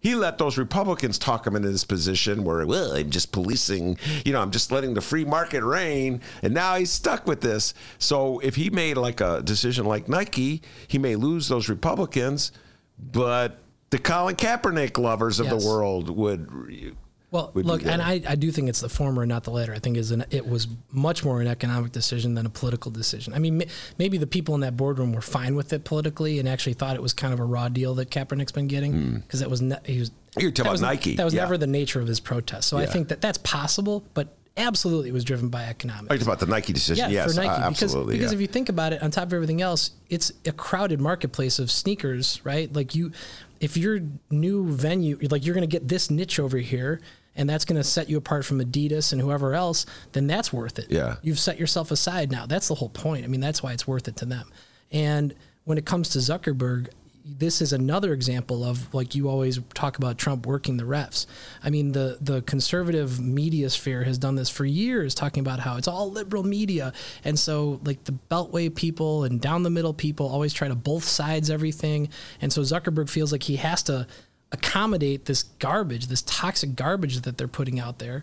he 0.00 0.08
He 0.08 0.14
let 0.14 0.38
those 0.38 0.56
Republicans 0.56 1.18
talk 1.18 1.46
him 1.46 1.56
into 1.56 1.70
this 1.70 1.84
position 1.84 2.44
where, 2.44 2.64
well, 2.64 2.92
I'm 2.92 3.10
just 3.10 3.32
policing, 3.32 3.98
you 4.24 4.32
know, 4.32 4.40
I'm 4.40 4.52
just 4.52 4.70
letting 4.70 4.94
the 4.94 5.00
free 5.00 5.24
market 5.24 5.62
reign. 5.62 6.22
And 6.42 6.54
now 6.54 6.76
he's 6.76 6.90
stuck 6.90 7.26
with 7.26 7.40
this. 7.40 7.74
So 7.98 8.38
if 8.38 8.54
he 8.54 8.70
made 8.70 8.96
like 8.96 9.20
a 9.20 9.42
decision 9.42 9.84
like 9.86 10.08
Nike, 10.08 10.62
he 10.86 10.98
may 10.98 11.16
lose 11.16 11.48
those 11.48 11.68
Republicans, 11.68 12.52
but 12.96 13.58
the 13.90 13.98
Colin 13.98 14.36
Kaepernick 14.36 14.98
lovers 14.98 15.40
of 15.40 15.46
Yes. 15.46 15.62
the 15.62 15.68
world 15.68 16.10
would. 16.10 16.96
Well, 17.30 17.50
would 17.52 17.66
look, 17.66 17.84
and. 17.84 18.00
I, 18.00 18.22
I 18.26 18.36
do 18.36 18.50
think 18.50 18.70
it's 18.70 18.80
the 18.80 18.88
former, 18.88 19.26
not 19.26 19.44
the 19.44 19.50
latter. 19.50 19.74
I 19.74 19.78
think 19.78 19.98
is 19.98 20.12
an, 20.12 20.24
it 20.30 20.48
was 20.48 20.66
much 20.90 21.24
more 21.24 21.42
an 21.42 21.46
economic 21.46 21.92
decision 21.92 22.34
than 22.34 22.46
a 22.46 22.50
political 22.50 22.90
decision. 22.90 23.34
I 23.34 23.38
mean, 23.38 23.60
m- 23.60 23.68
maybe 23.98 24.16
the 24.16 24.26
people 24.26 24.54
in 24.54 24.62
that 24.62 24.78
boardroom 24.78 25.12
were 25.12 25.20
fine 25.20 25.54
with 25.54 25.74
it 25.74 25.84
politically 25.84 26.38
and 26.38 26.48
actually 26.48 26.72
thought 26.72 26.96
it 26.96 27.02
was 27.02 27.12
kind 27.12 27.34
of 27.34 27.40
a 27.40 27.44
raw 27.44 27.68
deal 27.68 27.94
that 27.96 28.10
Kaepernick's 28.10 28.52
been 28.52 28.66
getting 28.66 29.16
because 29.20 29.40
that 29.40 29.50
was 29.50 29.60
ne- 29.60 29.76
he 29.84 30.00
was. 30.00 30.08
Hmm. 30.08 30.40
You're 30.40 30.52
talking 30.52 30.72
about 30.72 30.80
Nike, 30.80 31.16
That 31.16 31.24
was 31.24 31.34
yeah. 31.34 31.42
never 31.42 31.58
the 31.58 31.66
nature 31.66 32.00
of 32.00 32.06
his 32.06 32.20
protest. 32.20 32.68
So 32.68 32.78
I 32.78 32.86
think 32.86 33.08
that 33.08 33.20
that's 33.20 33.38
possible, 33.38 34.04
but 34.14 34.28
absolutely 34.58 35.08
it 35.08 35.12
was 35.12 35.24
driven 35.24 35.48
by 35.48 35.64
economics. 35.64 36.10
Are 36.10 36.24
about 36.24 36.40
the 36.40 36.46
Nike 36.46 36.72
decision? 36.72 37.10
Yeah, 37.10 37.24
yes, 37.24 37.34
for 37.34 37.40
Nike. 37.40 37.48
uh, 37.48 37.56
because 37.68 37.82
absolutely. 37.82 38.18
because 38.18 38.32
yeah. 38.32 38.36
if 38.36 38.40
you 38.40 38.46
think 38.46 38.68
about 38.68 38.92
it, 38.92 39.02
on 39.02 39.10
top 39.10 39.24
of 39.24 39.32
everything 39.34 39.62
else, 39.62 39.92
it's 40.10 40.32
a 40.44 40.52
crowded 40.52 41.00
marketplace 41.00 41.58
of 41.58 41.70
sneakers, 41.70 42.40
right? 42.44 42.72
Like 42.72 42.94
you, 42.94 43.12
if 43.60 43.76
your 43.76 44.00
new 44.30 44.68
venue, 44.68 45.18
like 45.30 45.44
you're 45.44 45.54
going 45.54 45.68
to 45.68 45.72
get 45.72 45.88
this 45.88 46.10
niche 46.10 46.38
over 46.38 46.58
here, 46.58 47.00
and 47.36 47.48
that's 47.48 47.64
going 47.64 47.80
to 47.80 47.84
set 47.84 48.10
you 48.10 48.16
apart 48.16 48.44
from 48.44 48.60
Adidas 48.60 49.12
and 49.12 49.20
whoever 49.20 49.54
else, 49.54 49.86
then 50.12 50.26
that's 50.26 50.52
worth 50.52 50.78
it. 50.78 50.90
Yeah. 50.90 51.16
you've 51.22 51.38
set 51.38 51.58
yourself 51.58 51.90
aside 51.90 52.32
now. 52.32 52.46
That's 52.46 52.68
the 52.68 52.74
whole 52.74 52.88
point. 52.88 53.24
I 53.24 53.28
mean, 53.28 53.40
that's 53.40 53.62
why 53.62 53.72
it's 53.72 53.86
worth 53.86 54.08
it 54.08 54.16
to 54.16 54.26
them. 54.26 54.50
And 54.90 55.34
when 55.64 55.78
it 55.78 55.86
comes 55.86 56.08
to 56.10 56.18
Zuckerberg, 56.18 56.88
this 57.28 57.60
is 57.60 57.72
another 57.72 58.12
example 58.12 58.64
of 58.64 58.92
like 58.94 59.14
you 59.14 59.28
always 59.28 59.60
talk 59.74 59.98
about 59.98 60.18
Trump 60.18 60.46
working 60.46 60.76
the 60.76 60.84
refs. 60.84 61.26
I 61.62 61.70
mean, 61.70 61.92
the 61.92 62.18
the 62.20 62.42
conservative 62.42 63.20
media 63.20 63.68
sphere 63.70 64.04
has 64.04 64.18
done 64.18 64.34
this 64.34 64.48
for 64.48 64.64
years, 64.64 65.14
talking 65.14 65.40
about 65.40 65.60
how 65.60 65.76
it's 65.76 65.88
all 65.88 66.10
liberal 66.10 66.42
media, 66.42 66.92
and 67.24 67.38
so 67.38 67.80
like 67.84 68.04
the 68.04 68.14
Beltway 68.30 68.74
people 68.74 69.24
and 69.24 69.40
down 69.40 69.62
the 69.62 69.70
middle 69.70 69.94
people 69.94 70.26
always 70.28 70.52
try 70.52 70.68
to 70.68 70.74
both 70.74 71.04
sides 71.04 71.50
everything, 71.50 72.08
and 72.40 72.52
so 72.52 72.62
Zuckerberg 72.62 73.08
feels 73.08 73.32
like 73.32 73.42
he 73.42 73.56
has 73.56 73.82
to 73.84 74.06
accommodate 74.50 75.26
this 75.26 75.42
garbage, 75.42 76.06
this 76.06 76.22
toxic 76.22 76.74
garbage 76.74 77.20
that 77.20 77.36
they're 77.36 77.48
putting 77.48 77.78
out 77.78 77.98
there 77.98 78.22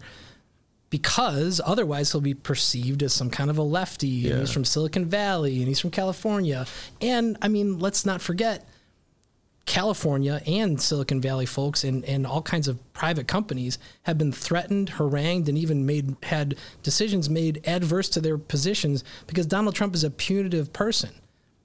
because 0.89 1.59
otherwise 1.65 2.11
he'll 2.11 2.21
be 2.21 2.33
perceived 2.33 3.03
as 3.03 3.13
some 3.13 3.29
kind 3.29 3.49
of 3.49 3.57
a 3.57 3.61
lefty 3.61 4.29
and 4.29 4.39
he's 4.39 4.51
from 4.51 4.63
Silicon 4.63 5.05
Valley 5.05 5.57
and 5.57 5.67
he's 5.67 5.79
from 5.79 5.91
California. 5.91 6.65
And 7.01 7.37
I 7.41 7.47
mean, 7.47 7.79
let's 7.79 8.05
not 8.05 8.21
forget 8.21 8.65
California 9.65 10.41
and 10.45 10.79
Silicon 10.79 11.19
Valley 11.19 11.45
folks 11.45 11.83
and, 11.83 12.05
and 12.05 12.25
all 12.27 12.41
kinds 12.41 12.67
of 12.67 12.93
private 12.93 13.27
companies 13.27 13.79
have 14.03 14.17
been 14.17 14.31
threatened, 14.31 14.89
harangued, 14.89 15.49
and 15.49 15.57
even 15.57 15.85
made 15.85 16.15
had 16.23 16.55
decisions 16.83 17.29
made 17.29 17.61
adverse 17.65 18.07
to 18.09 18.21
their 18.21 18.37
positions 18.37 19.03
because 19.25 19.45
Donald 19.47 19.73
Trump 19.75 19.95
is 19.95 20.03
a 20.03 20.11
punitive 20.11 20.71
person. 20.71 21.09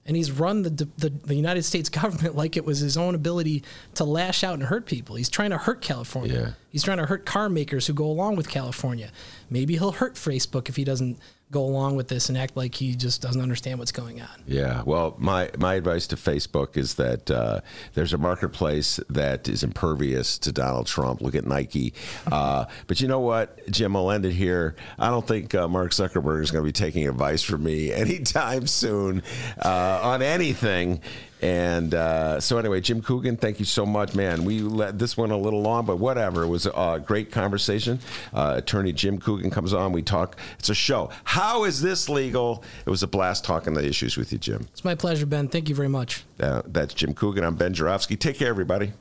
And 0.06 0.16
he's 0.16 0.32
run 0.32 0.62
the, 0.62 0.70
the 0.70 1.10
the 1.10 1.34
United 1.34 1.62
States 1.62 1.88
government 2.00 2.34
like 2.34 2.56
it 2.56 2.64
was 2.64 2.78
his 2.78 2.96
own 2.96 3.14
ability 3.14 3.62
to 3.94 4.04
lash 4.04 4.42
out 4.42 4.54
and 4.54 4.64
hurt 4.64 4.86
people. 4.86 5.16
He's 5.16 5.28
trying 5.28 5.50
to 5.50 5.58
hurt 5.58 5.82
California. 5.82 6.34
Yeah. 6.34 6.50
He's 6.70 6.82
trying 6.82 6.98
to 6.98 7.06
hurt 7.06 7.26
car 7.26 7.50
makers 7.50 7.86
who 7.86 7.92
go 7.92 8.06
along 8.06 8.36
with 8.36 8.48
California. 8.48 9.12
Maybe 9.50 9.74
he'll 9.76 9.92
hurt 9.92 10.14
Facebook 10.14 10.70
if 10.70 10.76
he 10.76 10.84
doesn't 10.84 11.18
go 11.50 11.64
along 11.64 11.96
with 11.96 12.08
this 12.08 12.28
and 12.28 12.38
act 12.38 12.56
like 12.56 12.74
he 12.74 12.94
just 12.94 13.20
doesn't 13.20 13.40
understand 13.42 13.78
what's 13.78 13.92
going 13.92 14.20
on. 14.20 14.28
Yeah, 14.46 14.82
well, 14.84 15.16
my, 15.18 15.50
my 15.58 15.74
advice 15.74 16.06
to 16.08 16.16
Facebook 16.16 16.76
is 16.76 16.94
that 16.94 17.30
uh, 17.30 17.60
there's 17.94 18.12
a 18.12 18.18
marketplace 18.18 19.00
that 19.08 19.48
is 19.48 19.62
impervious 19.62 20.38
to 20.38 20.52
Donald 20.52 20.86
Trump. 20.86 21.20
Look 21.20 21.34
at 21.34 21.44
Nike. 21.44 21.92
Uh, 22.30 22.66
but 22.86 23.00
you 23.00 23.08
know 23.08 23.20
what, 23.20 23.68
Jim, 23.70 23.96
I'll 23.96 24.10
end 24.10 24.24
it 24.24 24.32
here. 24.32 24.76
I 24.98 25.10
don't 25.10 25.26
think 25.26 25.54
uh, 25.54 25.66
Mark 25.66 25.90
Zuckerberg 25.90 26.42
is 26.42 26.50
going 26.50 26.62
to 26.64 26.68
be 26.68 26.72
taking 26.72 27.08
advice 27.08 27.42
from 27.42 27.64
me 27.64 27.92
anytime 27.92 28.66
soon 28.66 29.22
uh, 29.64 30.00
on 30.02 30.22
anything. 30.22 31.00
And 31.42 31.94
uh, 31.94 32.40
so, 32.40 32.58
anyway, 32.58 32.80
Jim 32.80 33.02
Coogan, 33.02 33.36
thank 33.36 33.58
you 33.58 33.64
so 33.64 33.86
much, 33.86 34.14
man. 34.14 34.44
We 34.44 34.60
let 34.60 34.98
this 34.98 35.16
one 35.16 35.30
a 35.30 35.36
little 35.36 35.62
long, 35.62 35.86
but 35.86 35.96
whatever. 35.96 36.42
It 36.42 36.48
was 36.48 36.66
a 36.66 37.02
great 37.04 37.32
conversation. 37.32 37.98
Uh, 38.32 38.54
attorney 38.58 38.92
Jim 38.92 39.18
Coogan 39.18 39.50
comes 39.50 39.72
on. 39.72 39.92
We 39.92 40.02
talk. 40.02 40.36
It's 40.58 40.68
a 40.68 40.74
show. 40.74 41.10
How 41.24 41.64
is 41.64 41.80
this 41.80 42.08
legal? 42.08 42.62
It 42.84 42.90
was 42.90 43.02
a 43.02 43.06
blast 43.08 43.44
talking 43.44 43.74
the 43.74 43.86
issues 43.86 44.16
with 44.16 44.32
you, 44.32 44.38
Jim. 44.38 44.68
It's 44.72 44.84
my 44.84 44.94
pleasure, 44.94 45.26
Ben. 45.26 45.48
Thank 45.48 45.68
you 45.68 45.74
very 45.74 45.88
much. 45.88 46.24
Uh, 46.38 46.62
that's 46.66 46.94
Jim 46.94 47.14
Coogan. 47.14 47.44
I'm 47.44 47.54
Ben 47.54 47.74
Jarofsky. 47.74 48.18
Take 48.18 48.38
care, 48.38 48.48
everybody. 48.48 48.92